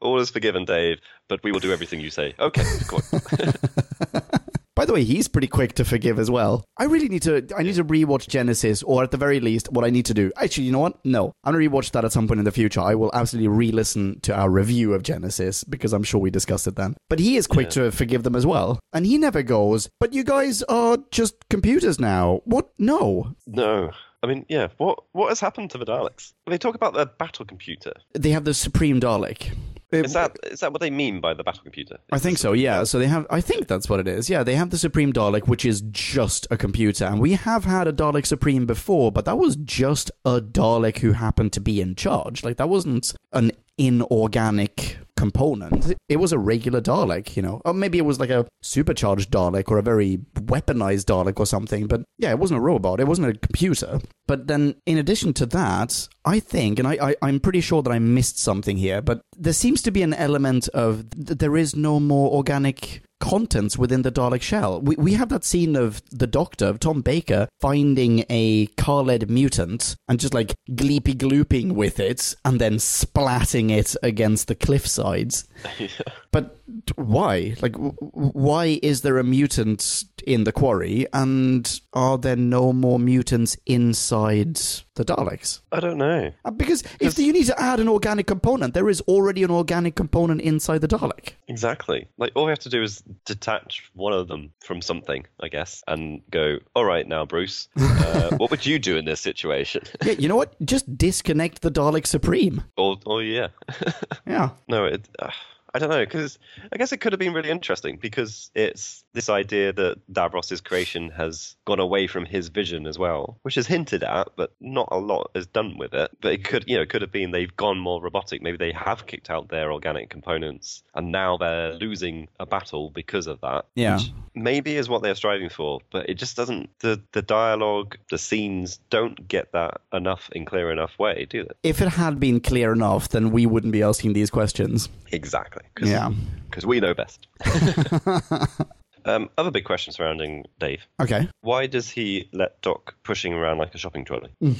[0.00, 2.32] All is forgiven, Dave, but we will do everything you say.
[2.38, 4.32] Okay, go on.
[4.76, 6.64] By the way, he's pretty quick to forgive as well.
[6.78, 7.46] I really need to.
[7.56, 10.32] I need to rewatch Genesis, or at the very least, what I need to do.
[10.36, 10.98] Actually, you know what?
[11.04, 12.80] No, I'm gonna rewatch that at some point in the future.
[12.80, 16.74] I will absolutely re-listen to our review of Genesis because I'm sure we discussed it
[16.76, 16.96] then.
[17.08, 19.88] But he is quick to forgive them as well, and he never goes.
[20.00, 22.40] But you guys are just computers now.
[22.44, 22.70] What?
[22.78, 23.92] No, no.
[24.24, 26.32] I mean, yeah, what what has happened to the Daleks?
[26.46, 27.92] They talk about their battle computer.
[28.14, 29.52] they have the Supreme Dalek.
[29.92, 31.98] Is that is that what they mean by the battle computer?
[32.10, 32.84] I think so, yeah.
[32.84, 34.28] So they have, I think that's what it is.
[34.28, 37.04] Yeah, they have the Supreme Dalek, which is just a computer.
[37.04, 41.12] And we have had a Dalek Supreme before, but that was just a Dalek who
[41.12, 42.42] happened to be in charge.
[42.42, 45.94] Like, that wasn't an inorganic component.
[46.08, 47.60] It was a regular Dalek, you know.
[47.64, 51.86] Or maybe it was like a supercharged Dalek or a very weaponized Dalek or something.
[51.86, 54.00] But yeah, it wasn't a robot, it wasn't a computer.
[54.26, 57.90] But then, in addition to that, I think, and I, I, I'm pretty sure that
[57.90, 61.76] I missed something here, but there seems to be an element of th- there is
[61.76, 64.82] no more organic contents within the Dalek shell.
[64.82, 69.96] We, we have that scene of the Doctor, of Tom Baker, finding a Kaled mutant
[70.06, 75.48] and just like gleepy glooping with it and then splatting it against the cliff sides.
[76.34, 76.56] But
[76.96, 77.54] why?
[77.62, 83.56] Like, why is there a mutant in the quarry and are there no more mutants
[83.66, 84.56] inside
[84.96, 85.60] the Daleks?
[85.70, 86.32] I don't know.
[86.44, 89.94] Uh, Because if you need to add an organic component, there is already an organic
[89.94, 91.34] component inside the Dalek.
[91.46, 92.08] Exactly.
[92.18, 95.84] Like all we have to do is detach one of them from something, I guess,
[95.86, 96.58] and go.
[96.74, 99.82] All right, now, Bruce, uh, what would you do in this situation?
[100.04, 100.60] Yeah, you know what?
[100.66, 102.64] Just disconnect the Dalek Supreme.
[102.76, 103.48] Oh, or yeah.
[104.26, 104.50] Yeah.
[104.66, 105.08] No, it.
[105.20, 105.30] Uh,
[105.74, 106.38] I don't know because
[106.72, 111.10] I guess it could have been really interesting because it's this idea that Davros's creation
[111.10, 114.98] has gone away from his vision as well, which is hinted at, but not a
[114.98, 116.10] lot is done with it.
[116.20, 118.40] But it could, you know, it could have been they've gone more robotic.
[118.40, 123.26] Maybe they have kicked out their organic components, and now they're losing a battle because
[123.26, 123.66] of that.
[123.74, 123.96] Yeah.
[123.96, 126.70] which maybe is what they're striving for, but it just doesn't.
[126.78, 131.68] The the dialogue, the scenes don't get that enough in clear enough way, do they?
[131.68, 134.88] If it had been clear enough, then we wouldn't be asking these questions.
[135.12, 135.63] Exactly.
[135.74, 136.10] Cause, Yeah.
[136.50, 137.26] Because we know best.
[139.06, 140.86] um, other big question surrounding Dave.
[141.00, 141.28] Okay.
[141.42, 144.30] Why does he let Doc pushing around like a shopping trolley?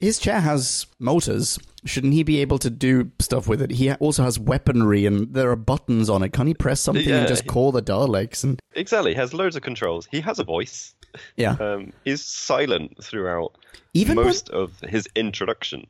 [0.00, 1.58] His chair has motors.
[1.84, 3.70] Shouldn't he be able to do stuff with it?
[3.72, 6.32] He also has weaponry and there are buttons on it.
[6.32, 7.18] Can't he press something Yeah.
[7.20, 8.42] and just call the Daleks?
[8.44, 9.12] And Exactly.
[9.12, 10.06] He has loads of controls.
[10.10, 10.94] He has a voice.
[11.36, 11.52] yeah.
[11.60, 13.52] Um, he's silent throughout
[13.94, 15.86] Even when- most of his introduction.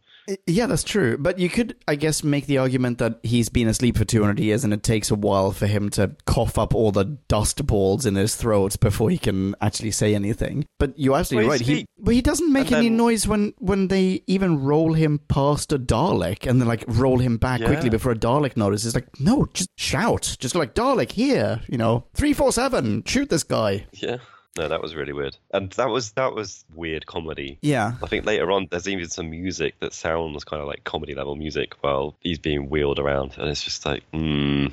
[0.46, 1.16] Yeah, that's true.
[1.18, 4.64] But you could, I guess, make the argument that he's been asleep for 200 years
[4.64, 8.14] and it takes a while for him to cough up all the dust balls in
[8.14, 10.66] his throat before he can actually say anything.
[10.78, 11.66] But you're absolutely Well, right.
[11.66, 15.78] he but he doesn't make any noise when, when they even roll him past a
[15.78, 17.66] Dalek and then, like, roll him back Yeah.
[17.66, 18.94] quickly before a Dalek notices.
[18.94, 20.36] Like, no, just shout.
[20.38, 23.86] Just like, Dalek, here, you know, 347, shoot this guy.
[23.94, 24.18] Yeah.
[24.58, 27.58] No, that was really weird, and that was that was weird comedy.
[27.62, 27.92] Yeah.
[28.02, 31.36] I think later on there's even some music that sounds kind of like comedy level
[31.36, 34.66] music while he's being wheeled around, and it's just like, hmm,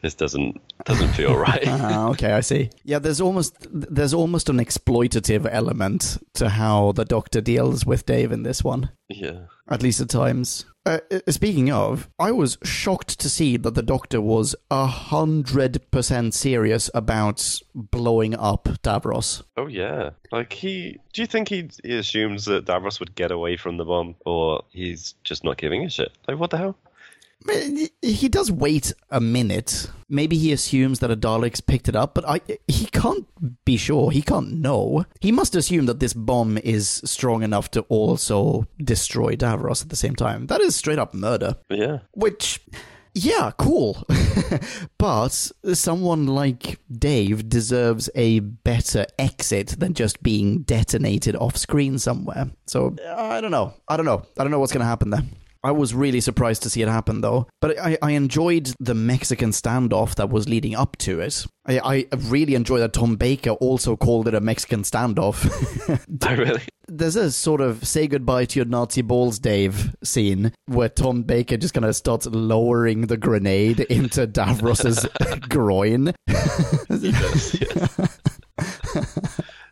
[0.00, 1.64] this doesn't doesn't feel right.
[1.66, 2.70] Ah, okay, I see.
[2.84, 8.30] Yeah, there's almost there's almost an exploitative element to how the Doctor deals with Dave
[8.30, 9.46] in this one, yeah.
[9.68, 10.66] at least at times.
[10.86, 15.90] Uh, uh, speaking of, I was shocked to see that the Doctor was a hundred
[15.90, 19.42] percent serious about blowing up Davros.
[19.56, 20.10] Oh yeah.
[20.30, 23.84] Like he, do you think he, he assumes that Davros would get away from the
[23.84, 26.12] bomb, or he's just not giving a shit?
[26.28, 26.76] Like what the hell?
[27.48, 29.90] He he does wait a minute.
[30.08, 33.26] Maybe he assumes that a Dalek's picked it up, but I he can't
[33.64, 34.10] be sure.
[34.10, 35.04] He can't know.
[35.20, 39.96] He must assume that this bomb is strong enough to also destroy Davros at the
[39.96, 40.46] same time.
[40.46, 41.56] That is straight up murder.
[41.68, 42.00] Yeah.
[42.12, 42.60] Which,
[43.14, 44.06] yeah, cool.
[44.98, 52.50] but someone like Dave deserves a better exit than just being detonated off screen somewhere.
[52.66, 53.74] So, I don't know.
[53.88, 54.22] I don't know.
[54.38, 55.22] I don't know what's going to happen there.
[55.66, 57.48] I was really surprised to see it happen, though.
[57.60, 61.44] But I, I enjoyed the Mexican standoff that was leading up to it.
[61.66, 61.80] I,
[62.12, 65.44] I really enjoyed that Tom Baker also called it a Mexican standoff.
[66.24, 66.62] I oh, really.
[66.86, 71.56] there's a sort of say goodbye to your Nazi balls, Dave scene where Tom Baker
[71.56, 75.04] just kind of starts lowering the grenade into Davros's
[75.48, 76.14] groin.
[76.28, 77.56] Yes.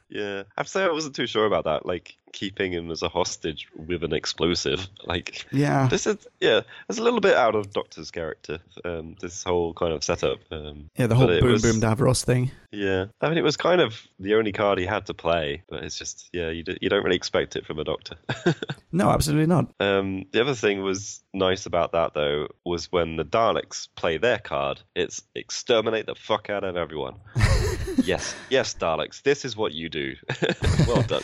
[0.09, 0.43] yeah.
[0.43, 1.87] I have to say I wasn't too sure about that.
[1.87, 4.87] Like keeping him as a hostage with an explosive.
[5.07, 5.87] Like Yeah.
[5.89, 8.59] this is yeah, it's a little bit out of Doctor's character.
[8.85, 10.39] Um, this whole kind of setup.
[10.51, 12.51] Um, Yeah, the whole boom was- boom Davros thing.
[12.73, 15.85] Yeah, I mean it was kind of the only card he had to play, but
[15.85, 18.17] it's just yeah, you d- you don't really expect it from a Doctor.
[18.93, 19.73] No, absolutely not.
[19.81, 24.39] Um, the other thing was nice about that though was when the Daleks play their
[24.39, 27.15] card, it's exterminate the fuck out of everyone.
[28.05, 30.15] yes, yes, Daleks, this is what you do.
[30.87, 31.23] well done.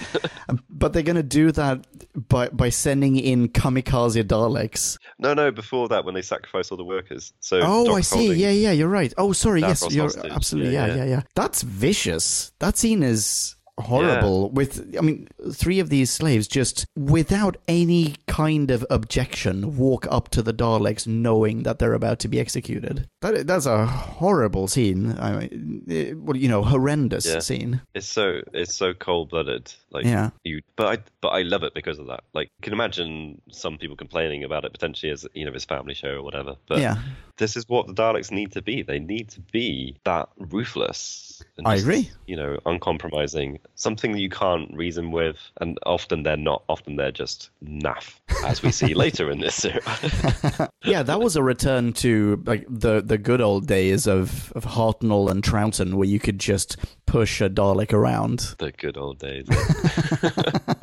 [0.69, 1.87] But they're going to do that
[2.29, 4.99] by by sending in kamikaze Daleks.
[5.19, 7.33] no, no, before that when they sacrifice all the workers.
[7.41, 8.17] So Oh, I see.
[8.19, 9.13] holding- Yeah, yeah, you're right.
[9.17, 9.61] Oh, sorry.
[9.61, 10.31] yes, you're hostage.
[10.33, 10.75] absolutely.
[10.75, 11.05] Yeah, yeah, yeah.
[11.05, 12.53] yeah, That's vicious.
[12.59, 14.51] That scene is horrible.
[14.51, 20.29] With, I mean, three of these slaves just without any kind of objection walk up
[20.31, 23.07] to the Daleks, knowing that they're about to be executed.
[23.21, 25.17] That that's a horrible scene.
[25.19, 27.41] I mean, it- well, you know, horrendous Yeah.
[27.41, 27.81] scene.
[27.95, 29.73] It's so it's so cold blooded.
[29.91, 30.31] Like Yeah.
[30.45, 32.23] you, but I but I love it because of that.
[32.33, 35.95] Like you can imagine some people complaining about it potentially as you know his family
[35.95, 36.55] show or whatever.
[36.69, 36.97] But Yeah.
[37.39, 38.83] this is what the Daleks need to be.
[38.83, 41.43] They need to be that ruthless.
[41.57, 42.11] And I just, agree.
[42.27, 43.59] You know, uncompromising.
[43.81, 46.65] Something you can't reason with, and often they're not.
[46.69, 48.13] Often they're just naff,
[48.45, 49.83] as we see later in this series.
[50.85, 55.31] yeah, that was a return to like the the good old days of of Hartnell
[55.31, 58.55] and Troughton, where you could just push a Dalek around.
[58.59, 59.47] the good old days.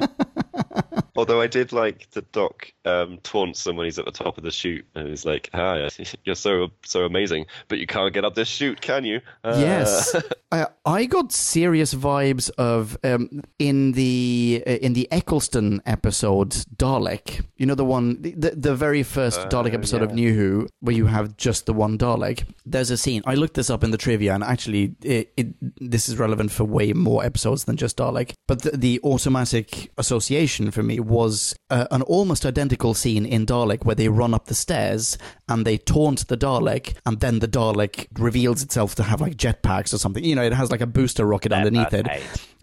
[1.17, 4.43] Although I did like the Doc um, taunts him when he's at the top of
[4.43, 5.89] the chute, and he's like, "Hi,
[6.23, 10.15] you're so so amazing, but you can't get up this chute, can you?" Uh, Yes,
[10.51, 17.43] I, I got serious vibes of um, in the uh, in the Eccleston episode Dalek.
[17.57, 21.07] You know the one, the the very first Dalek episode of New Who, where you
[21.07, 22.45] have just the one Dalek.
[22.63, 23.23] There's a scene.
[23.25, 25.47] I looked this up in the trivia, and actually, it, it
[25.81, 28.33] this is relevant for way more episodes than just Dalek.
[28.47, 33.85] But the, the automatic association for me was uh, an almost identical scene in Dalek
[33.85, 35.17] where they run up the stairs
[35.47, 39.93] and they taunt the Dalek, and then the Dalek reveals itself to have like jetpacks
[39.93, 40.23] or something.
[40.23, 42.07] You know, it has like a booster rocket underneath it.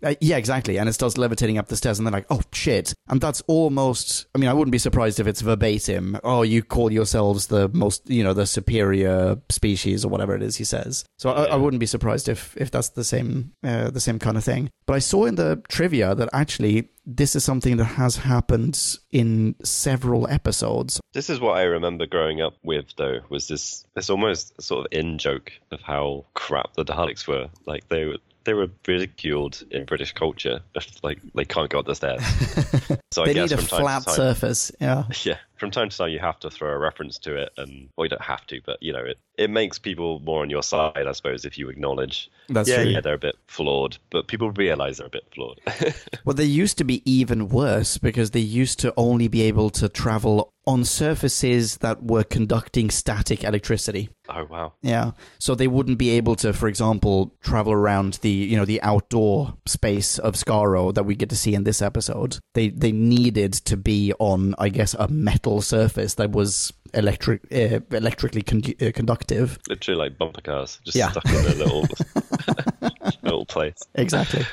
[0.05, 0.79] Uh, yeah, exactly.
[0.79, 2.95] And it starts levitating up the stairs, and they're like, oh shit.
[3.09, 6.19] And that's almost, I mean, I wouldn't be surprised if it's verbatim.
[6.23, 10.57] Oh, you call yourselves the most, you know, the superior species or whatever it is
[10.57, 11.05] he says.
[11.19, 14.37] So I, I wouldn't be surprised if, if that's the same, uh, the same kind
[14.37, 14.71] of thing.
[14.87, 19.55] But I saw in the trivia that actually this is something that has happened in
[19.63, 21.01] several episodes.
[21.13, 24.93] This is what I remember growing up with, though, was this this almost sort of
[24.93, 27.49] in joke of how crap the Daleks were.
[27.67, 30.61] Like they were they were ridiculed in British culture.
[31.03, 32.23] Like they can't go up the stairs.
[33.15, 34.73] So I they guess need a flat surface.
[34.81, 35.05] Yeah.
[35.23, 38.05] yeah, from time to time you have to throw a reference to it, and well,
[38.05, 41.07] you don't have to, but you know, it it makes people more on your side,
[41.07, 42.31] I suppose, if you acknowledge.
[42.49, 42.93] That's yeah, true.
[42.93, 45.61] yeah, they're a bit flawed, but people realize they're a bit flawed.
[46.25, 49.91] Well, they used to be even worse because they used to only be able to
[49.91, 54.09] travel on surfaces that were conducting static electricity.
[54.31, 54.73] oh wow.
[54.81, 55.11] Yeah.
[55.39, 59.55] So they wouldn't be able to, for example, travel around the, you know, the outdoor
[59.67, 62.39] space of Skaro that we get to see in this episode.
[62.55, 67.81] They they needed to be on, I guess, a metal surface that was electric uh,
[67.97, 69.59] electrically con- uh, conductive.
[69.69, 71.11] Literally like bumper cars, just Yeah.
[71.11, 71.85] stuck in a little
[73.23, 73.77] little place.
[73.95, 74.45] Exactly.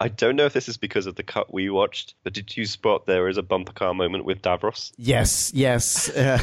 [0.00, 2.66] I don't know if this is because of the cut we watched, but did you
[2.66, 4.92] spot there is a bumper car moment with Davros?
[4.96, 6.08] Yes, yes.
[6.10, 6.38] Uh,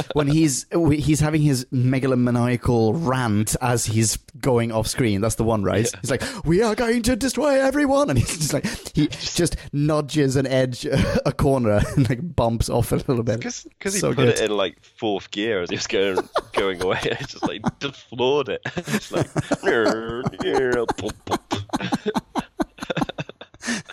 [0.14, 5.20] when he's he's having his megalomaniacal rant as he's going off screen.
[5.20, 5.90] That's the one, right?
[6.00, 10.36] He's like, "We are going to destroy everyone," and he's just like he just nudges
[10.36, 13.38] an edge, a corner, and like bumps off a little bit.
[13.40, 14.28] Because he So put good.
[14.28, 16.18] it in like fourth gear as he was going
[16.52, 16.98] going away.
[17.04, 18.60] It just like just floored it.
[18.76, 19.26] It's like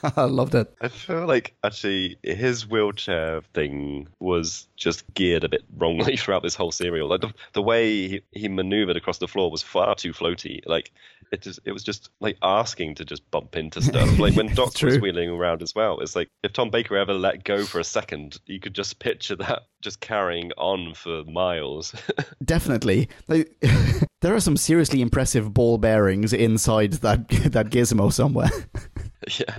[0.15, 0.73] I loved it.
[0.82, 6.56] I feel like actually his wheelchair thing was just geared a bit wrongly throughout this
[6.56, 7.10] whole serial.
[7.10, 10.62] Like the, the way he, he maneuvered across the floor was far too floaty.
[10.65, 10.91] Like
[11.32, 14.19] it just it was just like asking to just bump into stuff.
[14.19, 15.99] Like when Doc was wheeling around as well.
[15.99, 19.36] It's like if Tom Baker ever let go for a second, you could just picture
[19.38, 21.93] that just carrying on for miles.
[22.43, 23.10] Definitely.
[23.28, 23.56] Like,
[24.25, 28.49] there are some seriously impressive ball bearings inside that that gizmo somewhere.
[29.39, 29.55] Yeah.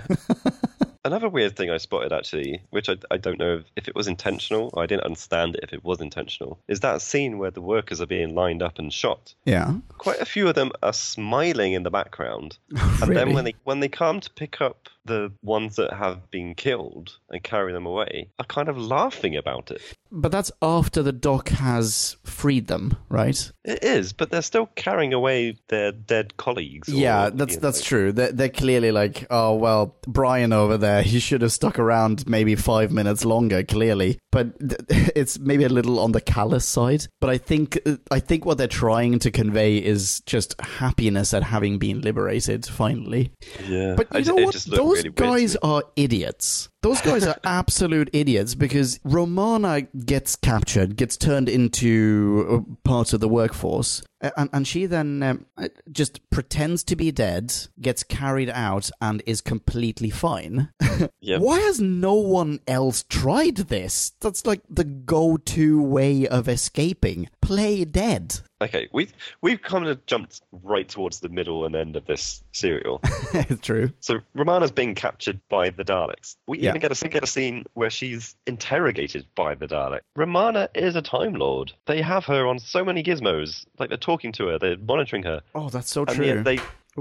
[1.04, 4.06] Another weird thing I spotted actually, which I, I don't know if, if it was
[4.06, 8.00] intentional, I didn't understand it if it was intentional, is that scene where the workers
[8.00, 9.34] are being lined up and shot.
[9.44, 9.74] Yeah.
[9.98, 12.58] Quite a few of them are smiling in the background.
[12.76, 13.14] And Really?
[13.14, 17.16] then when they when they come to pick up the ones that have been killed
[17.30, 19.80] and carry them away, are kind of laughing about it.
[20.12, 23.50] But that's after the doc has freed them, right?
[23.64, 26.88] It is, but they're still carrying away their dead colleagues.
[26.88, 27.84] or, Yeah, that's you that's know.
[27.86, 28.12] true.
[28.12, 32.54] They're, they're clearly like, oh well, Brian over there, he should have stuck around maybe
[32.54, 33.62] five minutes longer.
[33.64, 34.80] Clearly, but th-
[35.16, 37.06] it's maybe a little on the callous side.
[37.20, 37.78] But I think
[38.10, 43.32] I think what they're trying to convey is just happiness at having been liberated finally.
[43.66, 44.52] Yeah, But you ju- know it what?
[44.52, 46.68] just looked Those really guys are idiots.
[46.86, 53.18] Those guys are absolute idiots because Romana gets captured, gets turned into uh, part of
[53.18, 55.46] the workforce, and, and she then um,
[55.90, 60.68] just pretends to be dead, gets carried out, and is completely fine.
[61.20, 61.40] Yep.
[61.40, 64.12] Why has no one else tried this?
[64.20, 67.28] That's like the go to way of escaping.
[67.42, 68.40] Play dead.
[68.62, 73.00] Okay, we've we've kind of jumped right towards the middle and end of this serial.
[73.34, 73.90] It's true.
[74.00, 76.36] so Romana's being captured by the Daleks.
[76.46, 76.72] We Yeah.
[76.76, 80.00] Even get a get a scene where she's interrogated by the Dalek.
[80.14, 81.72] Romana is a Time Lord.
[81.86, 83.64] They have her on so many gizmos.
[83.78, 86.26] Like they're talking to her, they're monitoring her, Oh, that's so and true.
[86.26, 86.58] yet they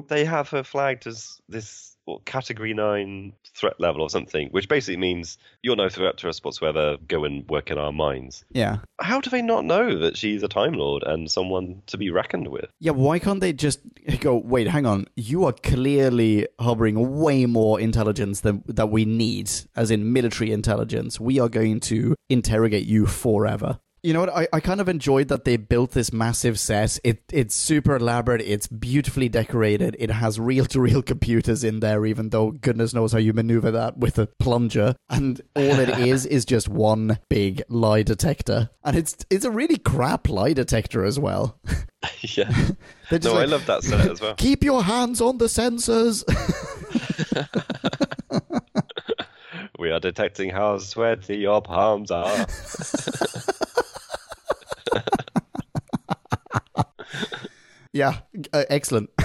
[0.07, 4.97] they have her flagged as this what, category nine threat level or something, which basically
[4.97, 6.97] means you're no threat to us whatsoever.
[7.07, 8.45] Go and work in our mines.
[8.51, 8.77] yeah.
[9.01, 12.47] How do they not know that she's a Time Lord and someone to be reckoned
[12.47, 12.69] with?
[12.79, 13.81] Yeah, why can't they just
[14.21, 19.51] go, wait, hang on, you are clearly harboring way more intelligence than that we need,
[19.75, 21.19] as in military intelligence.
[21.19, 23.79] We are going to interrogate you forever.
[24.05, 24.29] You know what?
[24.29, 26.99] I, I kind of enjoyed that they built this massive set.
[27.03, 28.41] It it's super elaborate.
[28.41, 29.95] It's beautifully decorated.
[29.97, 33.71] It has reel to reel computers in there, even though goodness knows how you maneuver
[33.71, 34.95] that with a plunger.
[35.09, 39.77] And all it is is just one big lie detector, and it's it's a really
[39.77, 41.59] crap lie detector as well.
[42.21, 42.51] yeah.
[43.11, 44.33] No, I love that set as well.
[44.33, 46.23] Keep your hands on the sensors.
[49.77, 52.47] We are detecting how sweaty your palms are.
[57.93, 58.19] yeah,
[58.53, 59.09] uh, excellent.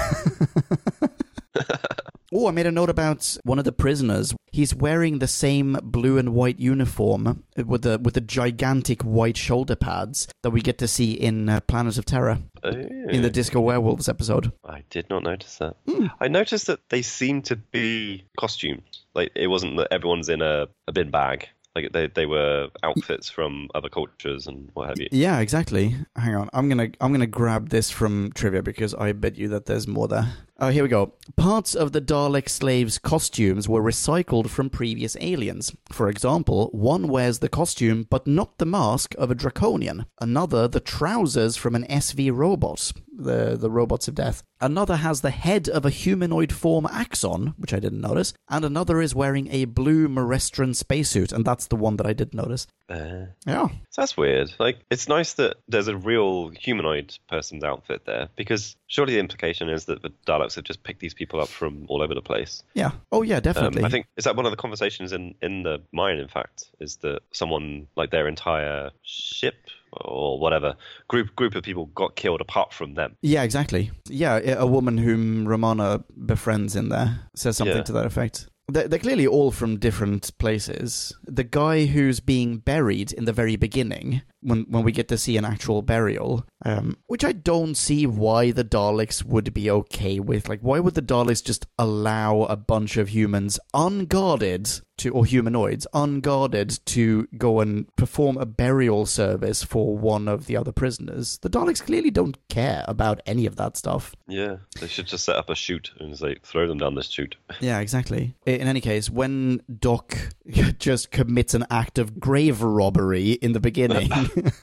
[2.32, 4.34] oh, I made a note about one of the prisoners.
[4.52, 9.76] He's wearing the same blue and white uniform with the with the gigantic white shoulder
[9.76, 14.08] pads that we get to see in uh, Planet of Terror in the Disco Werewolves
[14.08, 14.52] episode.
[14.64, 15.76] I did not notice that.
[15.88, 16.06] Hmm.
[16.20, 18.82] I noticed that they seem to be costumed.
[19.14, 21.48] Like it wasn't that everyone's in a, a bin bag.
[21.74, 25.06] Like they they were outfits from other cultures and what have you.
[25.12, 25.94] Yeah, exactly.
[26.16, 29.66] Hang on, I'm gonna I'm gonna grab this from trivia because I bet you that
[29.66, 30.32] there's more there.
[30.62, 31.14] Oh, here we go.
[31.36, 35.74] Parts of the Dalek slaves' costumes were recycled from previous aliens.
[35.90, 40.04] For example, one wears the costume but not the mask of a Draconian.
[40.20, 44.42] Another, the trousers from an SV robot, the, the robots of death.
[44.60, 48.34] Another has the head of a humanoid form Axon, which I didn't notice.
[48.50, 52.34] And another is wearing a blue Marestran spacesuit, and that's the one that I did
[52.34, 52.66] notice.
[52.90, 53.68] Uh, Yeah.
[53.88, 54.52] so that's weird.
[54.58, 59.68] Like, it's nice that there's a real humanoid person's outfit there because surely the implication
[59.70, 62.62] is that the Daleks have just picked these people up from all over the place.
[62.74, 62.90] Yeah.
[63.10, 63.84] Oh, yeah, Um, definitely.
[63.84, 66.18] I think is that one of the conversations in in the mine.
[66.18, 69.54] In fact, is that someone like their entire ship
[69.92, 70.74] or whatever
[71.08, 73.16] group group of people got killed apart from them.
[73.22, 73.90] Yeah, exactly.
[74.08, 77.82] Yeah, a woman whom Romana befriends in there says something Yeah.
[77.84, 78.46] to that effect.
[78.72, 81.12] They're, they're clearly all from different places.
[81.24, 85.36] The guy who's being buried in the very beginning, when when we get to see
[85.36, 90.48] an actual burial, um, which I don't see why the Daleks would be okay with.
[90.48, 95.86] Like, why would the Daleks just allow a bunch of humans unguarded to, or humanoids
[95.94, 101.38] unguarded to go and perform a burial service for one of the other prisoners?
[101.38, 104.14] The Daleks clearly don't care about any of that stuff.
[104.28, 107.08] Yeah, they should just set up a chute and just like throw them down this
[107.08, 107.36] chute.
[107.60, 108.34] Yeah, exactly.
[108.46, 110.16] In any case, when Doc
[110.78, 114.10] just commits an act of grave robbery in the beginning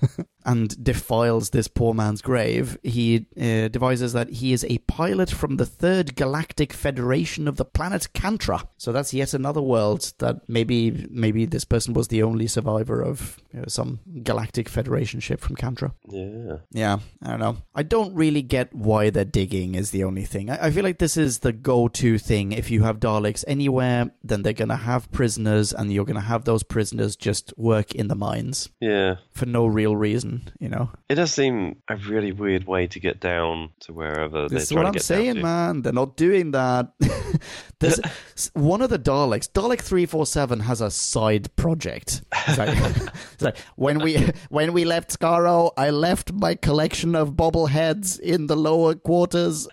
[0.46, 5.58] and defiles this poor man's grave, he uh, devises that he is a pilot from
[5.58, 8.68] the Third Galactic Federation of the planet Cantra.
[8.78, 13.38] So that's yet another world that maybe maybe this person was the only survivor of
[13.54, 15.94] you know, some galactic federation ship from Cantra.
[16.08, 17.58] Yeah, Yeah, I don't know.
[17.76, 20.50] I don't really get why they're digging is the only thing.
[20.50, 22.52] I, I feel like this is the go-to thing.
[22.52, 26.64] If you have Daleks anywhere, then they're gonna have prisoners, and you're gonna have those
[26.64, 29.16] prisoners just work in the mines yeah.
[29.32, 30.50] for no real reason.
[30.60, 34.64] You know, It does seem a really weird way to get down to wherever this
[34.64, 35.82] is what I'm saying, man.
[35.82, 36.92] They're not doing that.
[37.80, 38.00] There's
[38.54, 42.24] one of the Daleks, Dalek three four seven, has a side project.
[42.48, 42.78] It's like,
[43.34, 48.48] it's like, when we when we left Skaro, I left my collection of bobbleheads in
[48.48, 49.68] the lower quarters.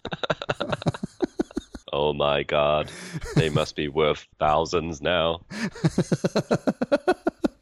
[1.92, 2.90] Oh my god,
[3.36, 5.42] they must be worth thousands now.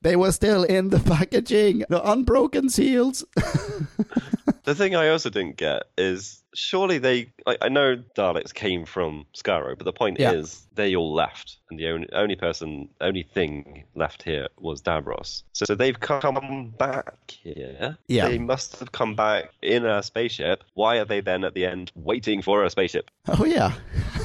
[0.02, 3.24] They were still in the packaging, the unbroken seals.
[4.64, 7.32] The thing I also didn't get is surely they.
[7.48, 10.34] I, I know Daleks came from Skaro, but the point Yeah.
[10.34, 15.42] is they all left, and the only only person, only thing left here was Davros.
[15.52, 17.98] So, so they've come back here.
[18.06, 18.28] Yeah.
[18.28, 20.62] They must have come back in a spaceship.
[20.74, 23.10] Why are they then at the end waiting for a spaceship?
[23.26, 23.72] Oh yeah,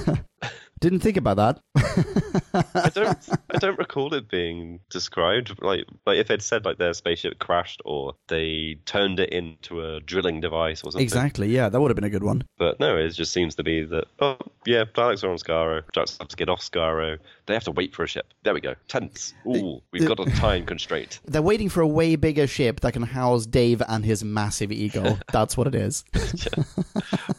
[0.79, 2.43] didn't think about that.
[2.53, 3.17] I don't.
[3.49, 7.81] I don't recall it being described like like if they'd said like their spaceship crashed
[7.85, 11.01] or they turned it into a drilling device or something.
[11.01, 11.47] exactly.
[11.49, 12.43] Yeah, that would have been a good one.
[12.57, 15.83] But no, it just seems to be that, oh, yeah, Daleks are on Skaro.
[15.95, 17.17] Daleks have to get off Skaro.
[17.45, 18.33] They have to wait for a ship.
[18.43, 18.75] There we go.
[18.87, 19.33] Tense.
[19.47, 21.19] Ooh, we've got a time constraint.
[21.25, 25.17] They're waiting for a way bigger ship that can house Dave and his massive ego.
[25.31, 26.03] That's what it is.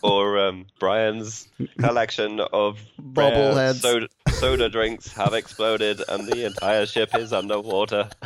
[0.01, 1.49] Or um, Brian's
[1.81, 3.81] collection of Bobbleheads.
[3.81, 8.09] soda, soda drinks have exploded and the entire ship is underwater.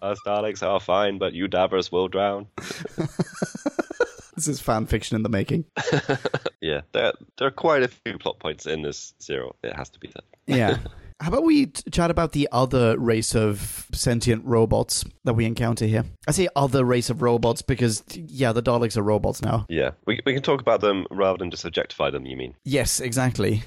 [0.00, 2.46] Us Daleks are fine, but you Davros will drown.
[4.38, 5.64] This is fan fiction in the making.
[6.60, 9.54] Yeah, there, there are quite a few plot points in this zero.
[9.62, 10.22] It has to be said.
[10.46, 10.78] Yeah.
[11.20, 15.86] How about we t- chat about the other race of sentient robots that we encounter
[15.86, 16.04] here?
[16.26, 19.66] I say other race of robots because, yeah, the Daleks are robots now.
[19.68, 22.54] Yeah, we, we can talk about them rather than just objectify them, you mean?
[22.64, 23.62] Yes, exactly.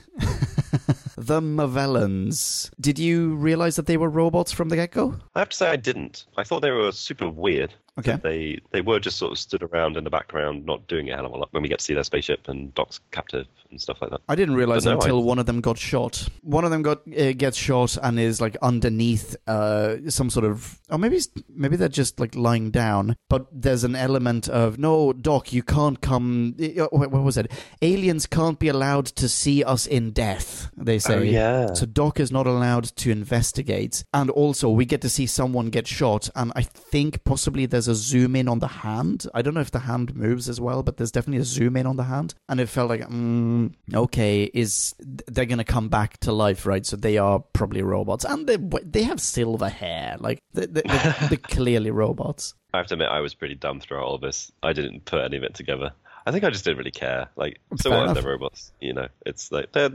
[1.22, 2.72] The Movellans.
[2.80, 5.20] Did you realize that they were robots from the get go?
[5.36, 6.26] I have to say I didn't.
[6.36, 7.76] I thought they were super weird.
[8.00, 8.18] Okay.
[8.24, 11.26] They they were just sort of stood around in the background, not doing a hell
[11.26, 14.02] of a lot when we get to see their spaceship and Doc's captive and stuff
[14.02, 14.22] like that.
[14.30, 16.28] I didn't realize no, until I- one of them got shot.
[16.42, 20.80] One of them got uh, gets shot and is like underneath uh, some sort of,
[20.89, 21.20] or maybe
[21.54, 23.18] maybe they're just like lying down.
[23.30, 26.56] But there's an element of no, Doc, you can't come.
[26.62, 27.52] uh, What what was it?
[27.82, 30.70] Aliens can't be allowed to see us in death.
[30.78, 31.16] They say.
[31.16, 31.74] Oh, yeah.
[31.74, 35.88] So Doc is not allowed to investigate, and also we get to see someone get
[35.88, 39.28] shot, and I think possibly there's a zoom in on the hand.
[39.34, 41.86] I don't know if the hand moves as well, but there's definitely a zoom in
[41.86, 46.32] on the hand, and it felt like, mm, okay, is they're gonna come back to
[46.32, 46.86] life, right?
[46.86, 51.16] So they are probably robots, and they they have silver hair, like they, they, they're,
[51.30, 52.54] they're clearly robots.
[52.74, 54.52] I have to admit, I was pretty dumb throughout all of this.
[54.64, 55.92] I didn't put any of it together.
[56.26, 57.30] I think I just didn't really care.
[57.36, 58.72] Like, so Fair what if they're robots?
[58.80, 59.90] You know, it's like they're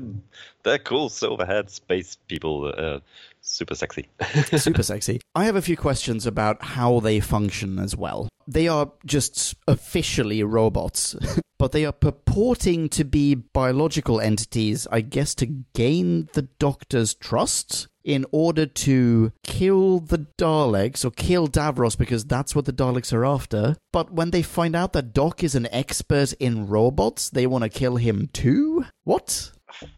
[0.63, 3.01] they're cool silver-haired space people that are
[3.47, 4.09] super sexy.
[4.57, 5.21] super sexy.
[5.35, 8.29] I have a few questions about how they function as well.
[8.49, 11.17] they are just officially robots.
[11.59, 17.89] but they are purporting to be biological entities, I guess, to gain the doctor's trust
[18.05, 23.25] in order to kill the Daleks or kill Davros because that's what the Daleks are
[23.27, 23.77] after.
[23.93, 27.71] But when they find out that Doc is an expert in robots, they want to
[27.71, 28.85] kill him too?
[29.03, 29.51] What?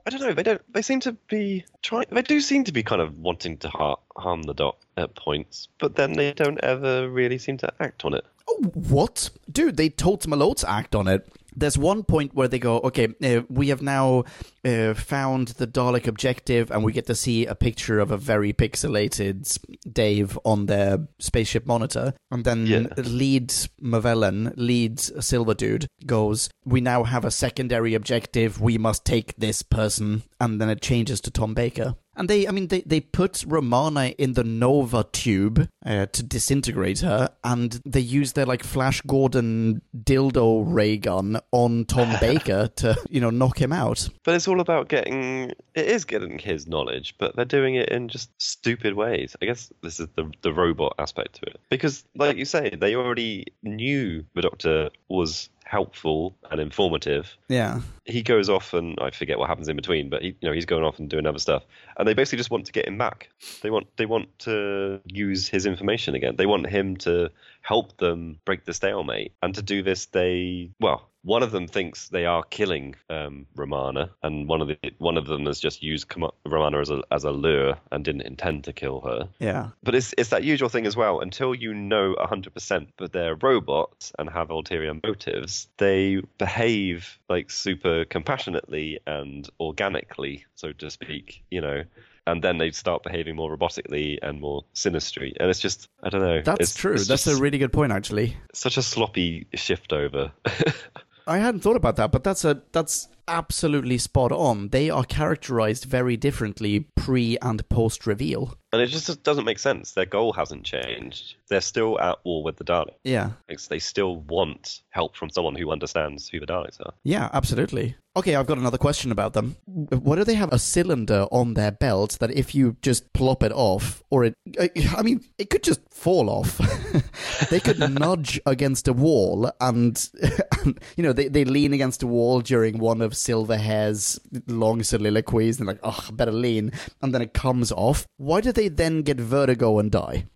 [0.06, 0.32] I don't know.
[0.32, 0.62] They don't.
[0.72, 2.06] They seem to be trying.
[2.10, 5.68] They do seem to be kind of wanting to har- harm the Doc at points,
[5.78, 8.24] but then they don't ever really seem to act on it.
[8.48, 9.30] Oh, what?
[9.50, 11.28] Dude, they told Malone to act on it.
[11.58, 14.24] There's one point where they go, okay, uh, we have now
[14.64, 18.52] uh, found the Dalek objective, and we get to see a picture of a very
[18.52, 19.58] pixelated
[19.92, 22.14] Dave on their spaceship monitor.
[22.30, 22.86] And then Yeah.
[22.96, 23.48] lead
[23.82, 28.60] Movellan, lead Silver Dude, goes, we now have a secondary objective.
[28.60, 30.22] We must take this person.
[30.40, 31.96] And then it changes to Tom Baker.
[32.18, 36.98] And they, I mean, they, they put Romana in the Nova tube uh, to disintegrate
[37.00, 42.96] her, and they use their like Flash Gordon dildo ray gun on Tom Baker to,
[43.08, 44.08] you know, knock him out.
[44.24, 45.52] But it's all about getting.
[45.74, 49.36] It is getting his knowledge, but they're doing it in just stupid ways.
[49.40, 52.96] I guess this is the the robot aspect to it, because, like you say, they
[52.96, 57.36] already knew the Doctor was helpful and informative.
[57.48, 57.80] Yeah.
[58.06, 60.64] He goes off, and I forget what happens in between, but he, you know, he's
[60.64, 61.64] going off and doing other stuff,
[61.98, 63.28] and they basically just want to get him back.
[63.62, 66.36] They want they want to use his information again.
[66.36, 67.30] They want him to
[67.68, 71.10] help them break the stalemate, and to do this, they well.
[71.22, 75.26] One of them thinks they are killing um, Romana, and one of the one of
[75.26, 76.10] them has just used
[76.46, 79.28] Romana as a as a lure and didn't intend to kill her.
[79.38, 79.70] Yeah.
[79.82, 81.20] But it's it's that usual thing as well.
[81.20, 87.50] Until you know hundred percent that they're robots and have ulterior motives, they behave like
[87.50, 91.44] super compassionately and organically, so to speak.
[91.50, 91.84] You know.
[92.28, 96.20] And then they start behaving more robotically and more sinistry, and it's just I don't
[96.20, 96.42] know.
[96.44, 96.92] That's it's, true.
[96.92, 98.36] it's That's a really good point, actually.
[98.52, 100.30] such a sloppy shift over.
[101.26, 104.68] I hadn't thought about that, but that's a that's absolutely spot on.
[104.68, 108.57] They are characterized very differently pre and post reveal.
[108.72, 109.92] And it just doesn't make sense.
[109.92, 111.36] Their goal hasn't changed.
[111.48, 112.96] They're still at war with the Daleks.
[113.02, 113.30] Yeah.
[113.68, 116.92] They still want help from someone who understands who the Daleks are.
[117.02, 117.96] Yeah, absolutely.
[118.14, 119.56] Okay, I've got another question about them.
[119.64, 123.52] Why do they have a cylinder on their belt that if you just plop it
[123.52, 126.60] off, or it, I mean, it could just fall off.
[127.50, 130.08] they could nudge against a wall and,
[130.64, 135.58] and, you know, they, they lean against a wall during one of Silverhair's long soliloquies
[135.58, 136.72] and like, oh, I better lean.
[137.02, 138.06] And then it comes off.
[138.16, 140.26] Why do they then get vertigo and die?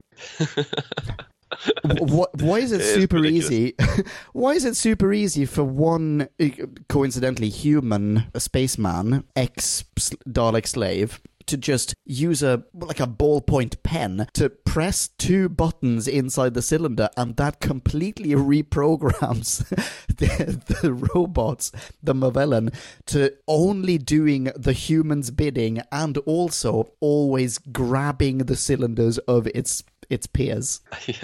[1.84, 3.50] what, why is it, It is super ridiculous.
[3.50, 3.74] easy?
[4.32, 6.48] why is it super easy for one, uh,
[6.88, 9.84] coincidentally, human a spaceman, ex
[10.28, 16.54] Dalek slave, to just use a like a ballpoint pen to press two buttons inside
[16.54, 19.66] the cylinder, and that completely reprograms
[20.08, 21.72] the, the robots,
[22.02, 22.74] the Movellan,
[23.06, 30.26] to only doing the human's bidding and also always grabbing the cylinders of its its
[30.26, 30.80] peers.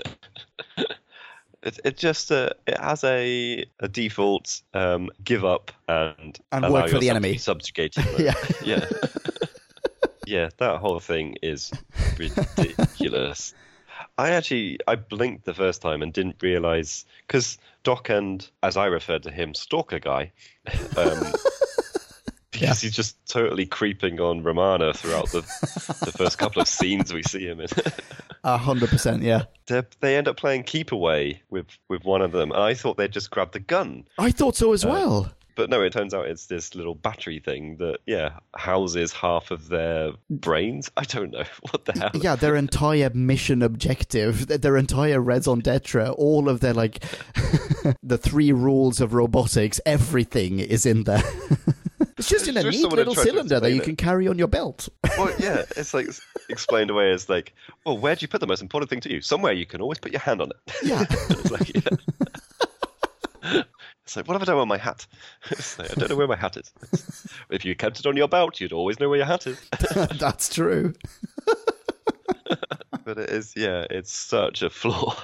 [1.61, 6.89] It, it just uh, it has a a default um, give up and And work
[6.89, 7.37] for the enemy.
[7.37, 8.07] subjugated.
[8.16, 8.35] Yeah.
[8.64, 8.87] yeah,
[10.29, 10.49] yeah.
[10.59, 11.72] That whole thing is
[12.18, 13.55] ridiculous.
[14.18, 18.87] I actually I blinked the first time and didn't realize because Doc and as I
[18.87, 20.33] referred to him, Stalker guy.
[20.97, 21.33] Um,
[22.51, 25.43] Because he's just totally creeping on Romana throughout the
[26.05, 27.68] the first couple of scenes we see him in.
[28.43, 29.45] A hundred percent, yeah.
[29.66, 32.51] they they end up playing keep away with with one of them.
[32.51, 35.31] And I thought they'd just grab the gun, I thought so Uh, as well.
[35.59, 39.68] But no, it turns out it's this little battery thing that yeah houses half of
[39.68, 40.88] their brains.
[40.96, 41.42] I don't know
[41.72, 42.11] what the hell.
[42.14, 47.00] Yeah, their entire mission objective, their entire raison d'etre, all of their like
[48.04, 51.24] the three rules of robotics, everything is in there.
[52.16, 54.46] it's just in a just neat little cylinder that you explain can carry on your
[54.46, 54.88] belt.
[55.18, 56.06] Well, yeah, it's like
[56.48, 57.52] explained away as like,
[57.84, 59.20] well, where do you put the most important thing to you?
[59.22, 60.56] Somewhere you can always put your hand on it.
[60.84, 61.04] Yeah.
[61.11, 61.96] it's like, yeah.
[64.09, 65.06] It's like, what have I done with my hat?
[65.78, 66.72] Like, I don't know where my hat is.
[67.50, 69.61] if you kept it on your belt, you'd always know where your hat is.
[70.18, 70.94] That's true.
[73.04, 75.14] But it is, yeah, it's such a flaw.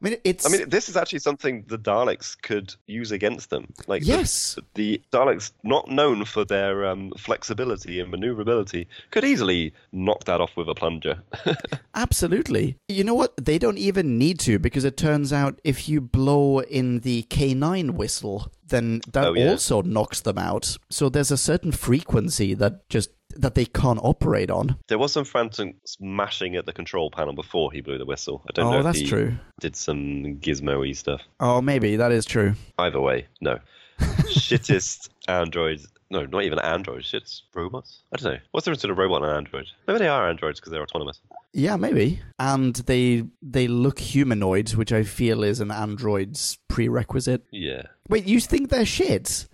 [0.00, 0.46] I mean, it's.
[0.46, 3.72] I mean, this is actually something the Daleks could use against them.
[3.88, 4.56] Like, the- Yes.
[4.74, 10.56] the, Daleks, not known for their um, flexibility and maneuverability, could easily knock that off
[10.56, 11.20] with a plunger.
[11.94, 12.76] Absolutely.
[12.88, 13.34] You know what?
[13.44, 17.92] They don't even need to because it turns out if you blow in the K9
[17.92, 19.50] whistle, then that Oh, yeah.
[19.50, 20.76] also knocks them out.
[20.90, 24.76] So there's a certain frequency that just that they can't operate on.
[24.88, 28.42] There was some frantic smashing at the control panel before he blew the whistle.
[28.48, 29.34] I don't oh, know Oh, if that's he true.
[29.60, 31.20] did some gizmo-y stuff.
[31.40, 32.54] Oh, maybe that is true.
[32.78, 33.58] Either way, no.
[34.00, 35.88] Shittest androids.
[36.10, 37.06] No, not even androids.
[37.06, 38.00] Shit's robots.
[38.12, 38.40] I don't know.
[38.52, 39.66] What's the difference between a robot and an android?
[39.86, 41.20] Maybe they are androids because they're autonomous.
[41.52, 42.20] Yeah, maybe.
[42.38, 47.44] And they they look humanoid, which I feel is an android's prerequisite.
[47.50, 47.82] Yeah.
[48.08, 49.46] Wait, you think they're shit?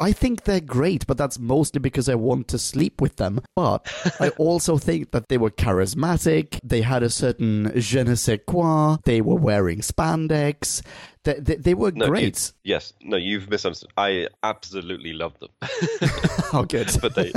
[0.00, 3.40] I think they're great, but that's mostly because I want to sleep with them.
[3.54, 3.86] But
[4.18, 8.96] I also think that they were charismatic, they had a certain je ne sais quoi,
[9.04, 10.82] they were wearing spandex,
[11.24, 12.52] they, they, they were No, great.
[12.64, 12.94] you- yes.
[13.02, 13.90] No, you've misunderstood.
[13.96, 15.50] I absolutely love them.
[16.52, 16.90] Oh, good.
[17.00, 17.30] but they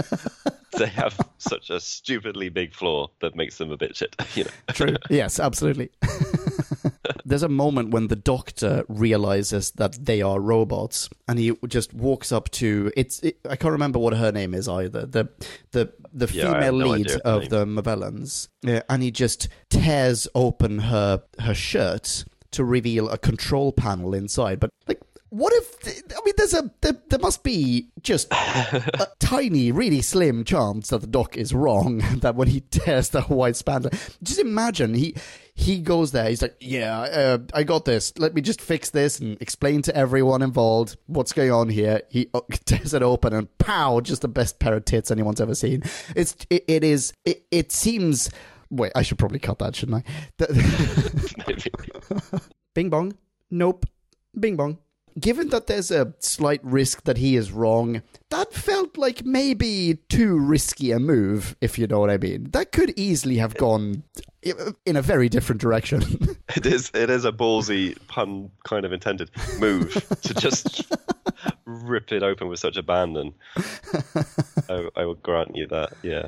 [0.80, 4.16] they have such a stupidly big flaw that makes them a bit shit.
[4.34, 4.49] You know.
[4.70, 4.95] True.
[5.11, 5.91] yes, absolutely.
[7.26, 12.32] There's a moment when the doctor realizes that they are robots, and he just walks
[12.32, 13.19] up to it's.
[13.21, 15.05] It, I can't remember what her name is either.
[15.05, 15.30] The
[15.71, 20.80] the the Yeah, female no lead of the Movellans, yeah, and he just tears open
[20.80, 24.59] her her shirt to reveal a control panel inside.
[24.59, 24.99] But like.
[25.30, 26.13] What if?
[26.15, 31.01] I mean, there's a there, there must be just a tiny, really slim chance that
[31.01, 32.03] the doc is wrong.
[32.21, 33.89] That when he tears the white spanner,
[34.21, 35.15] just imagine he
[35.56, 36.30] he goes there.
[36.30, 38.12] He's like, "Yeah, uh, I got this.
[38.18, 42.28] Let me just fix this and explain to everyone involved what's going on here." He
[42.34, 45.84] uh, tears it open and pow, just the best pair of tits anyone's ever seen.
[46.16, 48.30] It's it, it is it, it seems.
[48.70, 50.04] Wait, I should probably cut that, shouldn't
[50.39, 52.39] I?
[52.74, 53.16] Bing bong.
[53.51, 53.86] Nope.
[54.39, 54.80] Bing bong.
[55.20, 60.38] Given that there's a slight risk that he is wrong, that felt like maybe too
[60.38, 62.49] risky a move, if you know what I mean.
[62.51, 64.03] That could easily have gone
[64.86, 66.03] in a very different direction.
[66.55, 70.86] It is it is a ballsy pun kind of intended move to just
[71.66, 73.34] rip it open with such abandon.
[74.70, 75.93] I, I will grant you that.
[76.03, 76.28] Yeah.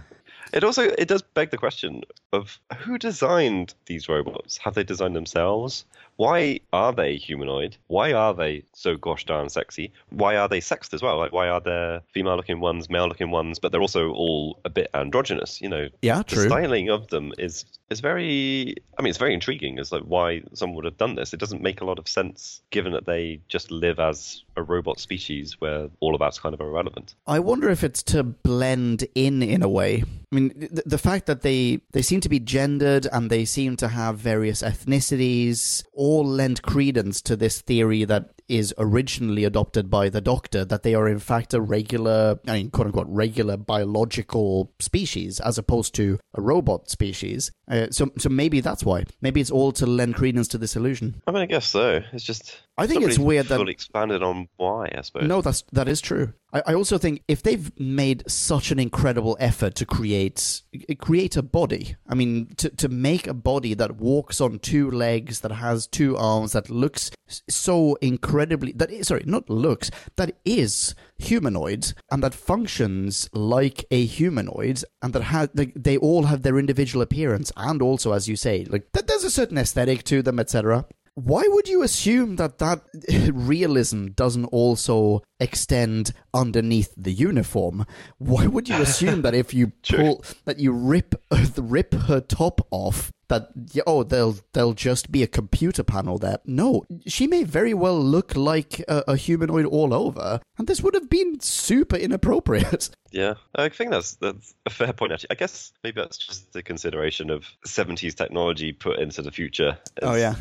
[0.55, 4.57] It also it does beg the question of who designed these robots?
[4.59, 5.85] Have they designed themselves?
[6.15, 7.75] Why are they humanoid?
[7.87, 9.91] Why are they so gosh darn sexy?
[10.11, 11.17] Why are they sexed as well?
[11.17, 14.69] Like why are there female looking ones, male looking ones, but they're also all a
[14.69, 15.61] bit androgynous?
[15.61, 16.45] You know, yeah, the true.
[16.47, 19.79] styling of them is is very i mean it's very intriguing.
[19.79, 21.33] As like why someone would have done this.
[21.33, 24.99] It doesn't make a lot of sense given that they just live as a robot
[24.99, 27.15] species where all of that's kind of irrelevant.
[27.27, 30.03] I wonder if it's to blend in in a way.
[30.31, 33.75] I mean, the, the fact that they they seem to be gendered and they seem
[33.77, 40.09] to have various ethnicities all lend credence to this theory that is originally adopted by
[40.09, 44.71] the Doctor that they are in fact a regular, I mean, quote unquote, regular biological
[44.79, 47.51] species as opposed to a robot species.
[47.67, 49.05] Uh, so, so maybe that's why.
[49.21, 51.21] Maybe it's all to lend credence to this illusion.
[51.27, 54.49] i mean i guess so it's just I think it's weird that fully expanded on
[54.57, 56.33] why i suppose No, that's that is true.
[56.51, 60.61] I, I also think if they've made such an incredible effort to create
[60.99, 65.39] create a body, I mean, to to make a body that walks on two legs,
[65.39, 67.11] that has two arms, that looks
[67.49, 67.97] so so
[68.35, 74.83] incredibly that is, sorry, not looks, that is humanoid and that functions like a humanoid
[75.01, 78.65] and that has they, they all have their individual appearance and also as you say
[78.65, 80.85] like that there's a certain aesthetic to them etc
[81.15, 82.81] why would you assume that that
[83.33, 87.85] realism doesn't also extend underneath the uniform?
[88.17, 91.15] Why would you assume that if you pull that you rip
[91.57, 93.49] rip her top off that
[93.87, 96.39] oh they'll they'll just be a computer panel there?
[96.45, 100.95] No, she may very well look like a, a humanoid all over, and this would
[100.95, 102.89] have been super inappropriate.
[103.11, 105.13] Yeah, I think that's that's a fair point.
[105.13, 109.77] Actually, I guess maybe that's just the consideration of '70s technology put into the future.
[110.01, 110.35] Oh, yeah.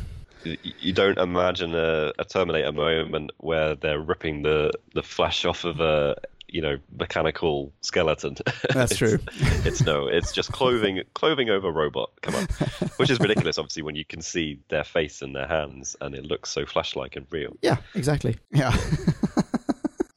[0.45, 5.81] You, don't imagine a, a Terminator moment where they're ripping the the flesh off of
[5.81, 6.17] a
[6.49, 8.37] you know mechanical skeleton.
[8.73, 9.19] That's It's- true.
[9.65, 12.11] it's no, it's just clothing clothing over robot.
[12.23, 12.45] Come on,
[12.97, 16.25] which is ridiculous, obviously, when you can see their face and their hands, and it
[16.25, 17.57] looks so flesh-like and real.
[17.63, 18.37] Yeah, exactly.
[18.53, 18.77] Yeah.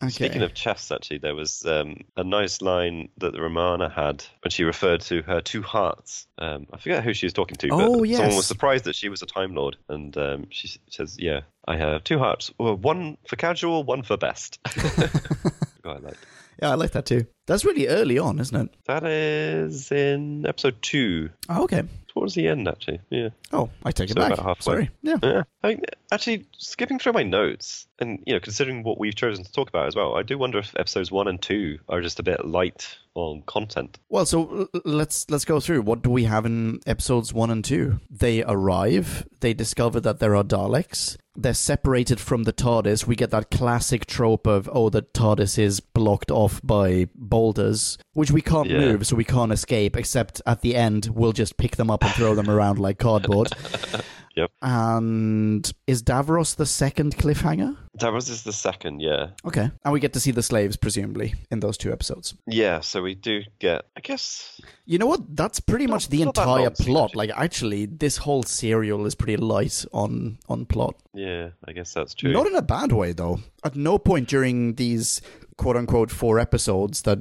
[0.07, 0.25] Okay.
[0.25, 4.63] Speaking of chests, actually, there was um, a nice line that Romana had when she
[4.63, 6.27] referred to her two hearts.
[6.37, 9.09] Um, I forget who she was talking to, but Oh, someone was surprised that she
[9.09, 12.51] was a Time Lord, and um, she says, "Yeah, I have two hearts.
[12.57, 14.59] Well, one for casual, one for best."
[15.83, 16.17] Quite like
[16.61, 17.27] yeah, I like that too.
[17.45, 18.75] That's really early on, isn't it?
[18.85, 21.83] that is in episode two, Oh, okay.
[22.19, 22.99] Towards the end, actually.
[23.09, 23.29] Yeah.
[23.51, 24.33] Oh, I take it So back.
[24.33, 24.63] about halfway.
[24.63, 24.89] Sorry.
[25.01, 25.17] Yeah.
[25.23, 29.43] Yeah, I think Actually, skipping through my notes, and you know, considering what we've chosen
[29.43, 32.19] to talk about as well, I do wonder if episodes one and two are just
[32.19, 33.99] a bit light on content.
[34.09, 35.81] Well, so let's let's go through.
[35.81, 37.99] What do we have in episodes one and two?
[38.09, 39.27] They arrive.
[39.39, 41.17] They discover that there are Daleks.
[41.35, 43.05] They're separated from the TARDIS.
[43.05, 48.31] We get that classic trope of oh, the TARDIS is blocked off by boulders, which
[48.31, 48.79] we can't Yeah.
[48.79, 49.95] move, so we can't escape.
[49.95, 53.49] Except at the end, we'll just pick them up and throw them around like cardboard.
[54.37, 54.51] Yep.
[54.61, 57.75] And is Davros the second cliffhanger?
[57.97, 59.29] Davros is the second, yeah.
[59.43, 59.71] Okay.
[59.83, 62.35] And we get to see the slaves, presumably, in those two episodes.
[62.45, 65.35] Yeah, so we do get, I guess, You know what?
[65.35, 67.09] That's pretty Not- much the entire plot.
[67.11, 67.27] actually.
[67.27, 70.95] Like, actually, this whole serial is pretty light on on plot.
[71.15, 72.31] yeah, I guess that's true.
[72.31, 73.39] Not in a bad way, though.
[73.63, 75.19] At no point during these
[75.57, 77.19] quote unquote four episodes that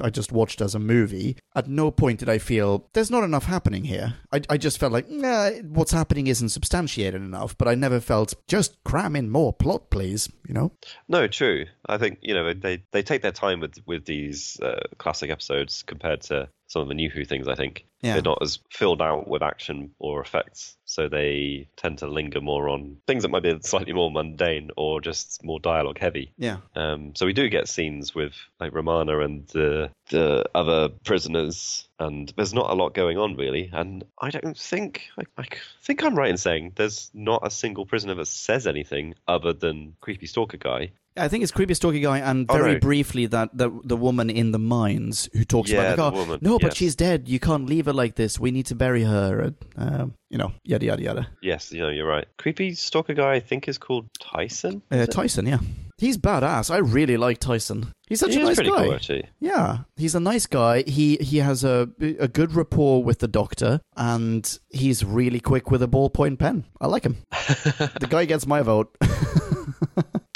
[0.00, 3.44] I just watched as a movie, at no point did I feel there's not enough
[3.44, 4.14] happening here.
[4.32, 8.34] I, I just felt like, nah, what's happening isn't substantiated enough, but I never felt
[8.46, 10.72] just cram in more plot, please, you know?
[11.08, 11.66] No, true.
[11.86, 15.82] I think you know they they take their time with with these uh, classic episodes
[15.82, 17.48] compared to some of the new Who things.
[17.48, 18.12] I think Yeah.
[18.12, 22.68] they're not as filled out with action or effects, so they tend to linger more
[22.68, 26.30] on things that might be slightly more mundane or just more dialogue heavy.
[26.38, 26.58] Yeah.
[26.76, 32.32] Um, so we do get scenes with like Romana and the the other prisoners, and
[32.36, 33.70] there's not a lot going on really.
[33.72, 35.46] And I don't think I, I
[35.82, 39.96] think I'm right in saying there's not a single prisoner that says anything other than
[40.00, 40.90] creepy stalker guy.
[41.18, 42.78] I think it's creepy stalky guy, and Oh, very no.
[42.80, 46.38] briefly that the the woman in the mines who talks Yeah, about like, the oh,
[46.40, 47.28] no, but she's dead.
[47.28, 48.38] You can't leave her like this.
[48.38, 49.40] We need to bury her.
[49.40, 51.28] And, um, you know, yada yada yada.
[51.42, 52.26] Yes, you know you're right.
[52.38, 54.82] Creepy stalker guy, I think is called Tyssan.
[54.92, 55.10] Uh, Is it?
[55.14, 55.58] Tyssan, yeah,
[55.98, 56.70] he's badass.
[56.70, 57.92] I really like Tyssan.
[58.08, 58.64] He's such He a nice guy.
[58.84, 59.24] cool actually.
[59.40, 60.82] Yeah, he's a nice guy.
[60.86, 61.88] He he has a
[62.18, 66.64] a good rapport with the doctor, and he's really quick with a ballpoint pen.
[66.80, 67.16] I like him.
[67.30, 68.94] the guy gets my vote.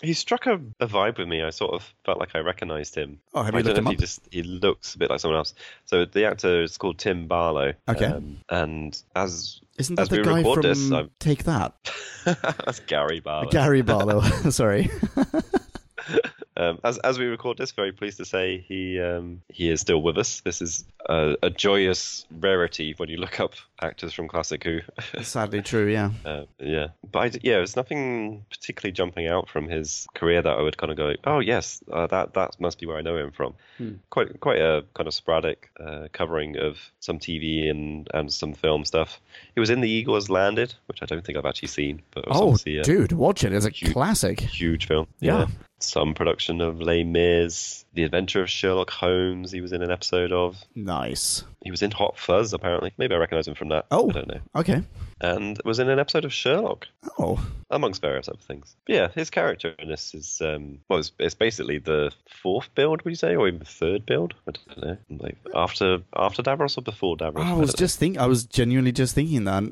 [0.02, 1.42] He struck a, a vibe with me.
[1.42, 3.20] I sort of felt like I recognized him.
[3.32, 5.10] Oh, have I you don't looked know him if he just he looks a bit
[5.10, 5.54] like someone else.
[5.84, 7.74] So the actor is called Tim Barlow.
[7.88, 8.06] Okay.
[8.06, 10.90] Um, and as Isn't that as the guy from this,
[11.20, 11.74] Take That?
[12.24, 13.50] that's Gary Barlow.
[13.50, 14.20] Gary Barlow.
[14.50, 14.90] Sorry.
[16.56, 20.02] Um, as as we record this, very pleased to say he um, he is still
[20.02, 20.40] with us.
[20.40, 24.80] This is a, a joyous rarity when you look up actors from Classic Who.
[25.22, 25.88] Sadly true.
[25.88, 26.10] Yeah.
[26.24, 30.60] Uh, yeah, but I yeah, there's nothing particularly jumping out from his career that I
[30.60, 33.30] would kind of go, oh yes, uh, that that must be where I know him
[33.32, 33.54] from.
[34.10, 38.84] Quite quite a kind of sporadic uh, covering of some TV and and some film
[38.84, 39.20] stuff.
[39.54, 42.24] He was in The Eagle Has Landed, which I don't think I've actually seen, but
[42.28, 43.52] Oh, dude, watch it.
[43.52, 44.40] It's a huge- classic.
[44.40, 45.06] huge film.
[45.18, 45.46] Yeah.
[45.82, 49.50] Some production of Les Mis, The Adventure of Sherlock Holmes.
[49.50, 50.56] He was in an episode of.
[50.74, 51.44] Nice.
[51.62, 52.92] He was in Hot Fuzz, apparently.
[52.98, 53.86] Maybe I recognise him from that.
[53.90, 54.08] Oh.
[54.10, 54.40] I don't know.
[54.56, 54.82] Okay.
[55.20, 56.86] And was in an episode of Sherlock
[57.18, 58.74] Oh, amongst various other things.
[58.86, 62.10] But yeah, his character in this is um, well, it's, it's basically the
[62.42, 64.34] fourth build, would you say, or even the third build?
[64.48, 64.96] I don't know.
[65.20, 67.44] Like after after Davros or before Davros?
[67.44, 69.62] I was don't just think I was genuinely just thinking that.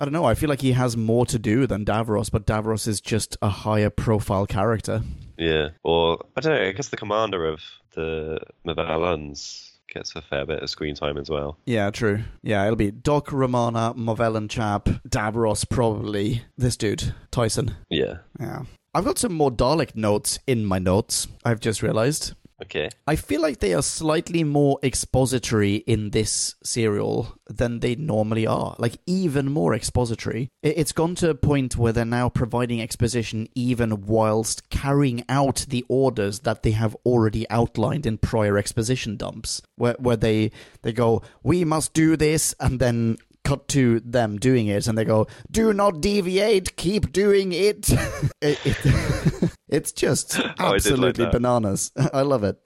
[0.00, 0.24] I don't know.
[0.24, 3.48] I feel like he has more to do than Davros, but Davros is just a
[3.48, 5.02] higher profile character.
[5.36, 6.68] Yeah, or I don't know.
[6.68, 7.60] I guess the commander of
[7.94, 11.58] the Movellans gets a fair bit of screen time as well.
[11.66, 12.20] Yeah, true.
[12.42, 16.42] Yeah, it'll be Doc, Romana, Movellan Chap, Davros, probably.
[16.56, 17.74] This dude, Tyssan.
[17.90, 18.18] Yeah.
[18.40, 18.62] Yeah.
[18.94, 22.34] I've got some more Dalek notes in my notes, I've just realized.
[22.62, 22.90] Okay.
[23.06, 28.76] I feel like they are slightly more expository in this serial than they normally are.
[28.78, 30.48] Like, even more expository.
[30.62, 35.84] It's gone to a point where they're now providing exposition even whilst carrying out the
[35.88, 39.60] orders that they have already outlined in prior exposition dumps.
[39.76, 40.52] Where, where they,
[40.82, 45.04] they go, we must do this, and then cut to them doing it, and they
[45.04, 47.90] go, do not deviate, keep doing it.
[48.42, 51.92] it, it it's just Oh, I like absolutely bananas.
[52.12, 52.58] I love it.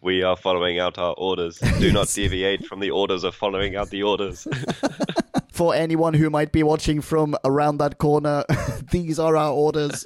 [0.00, 1.58] We are following out our orders.
[1.58, 4.46] Do not deviate from the orders of following out the orders.
[5.52, 8.44] For anyone who might be watching from around that corner,
[8.90, 10.04] these are our orders.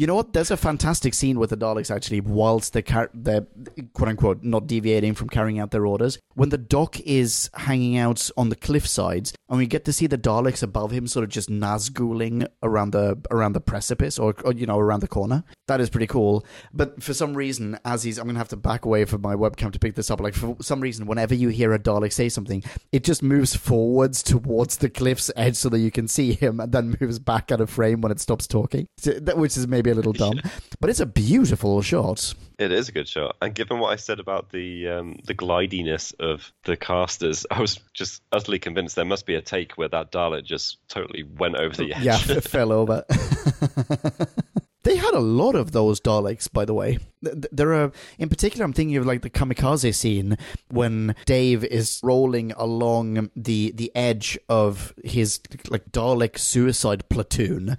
[0.00, 0.32] You know what?
[0.32, 3.46] There's a fantastic scene with the Daleks actually, whilst they're, car- they're
[3.92, 6.18] quote unquote not deviating from carrying out their orders.
[6.32, 10.06] When the Doc is hanging out on the cliff sides, and we get to see
[10.06, 14.54] the Daleks above him, sort of just nazguling around the around the precipice, or, or
[14.54, 15.44] you know around the corner.
[15.68, 16.46] That is pretty cool.
[16.72, 19.70] But for some reason, as he's, I'm gonna have to back away from my webcam
[19.70, 20.22] to pick this up.
[20.22, 24.22] Like for some reason, whenever you hear a Dalek say something, it just moves forwards
[24.22, 27.60] towards the cliff's edge so that you can see him, and then moves back out
[27.60, 28.86] of frame when it stops talking.
[28.96, 30.40] So Which is maybe a little dumb,
[30.80, 32.34] but it's a beautiful shot.
[32.58, 36.12] It is a good shot, and given what I said about the um, the glidiness
[36.20, 40.12] of the casters, I was just utterly convinced there must be a take where that
[40.12, 42.02] Dalek just totally went over the edge.
[42.02, 43.04] Yeah, f- fell over.
[44.82, 46.98] they had a lot of those Daleks, by the way.
[47.24, 50.36] Th- th- There are, in particular, I'm thinking of like the kamikaze scene
[50.70, 57.76] when Dave is rolling along the the edge of his like Dalek suicide platoon.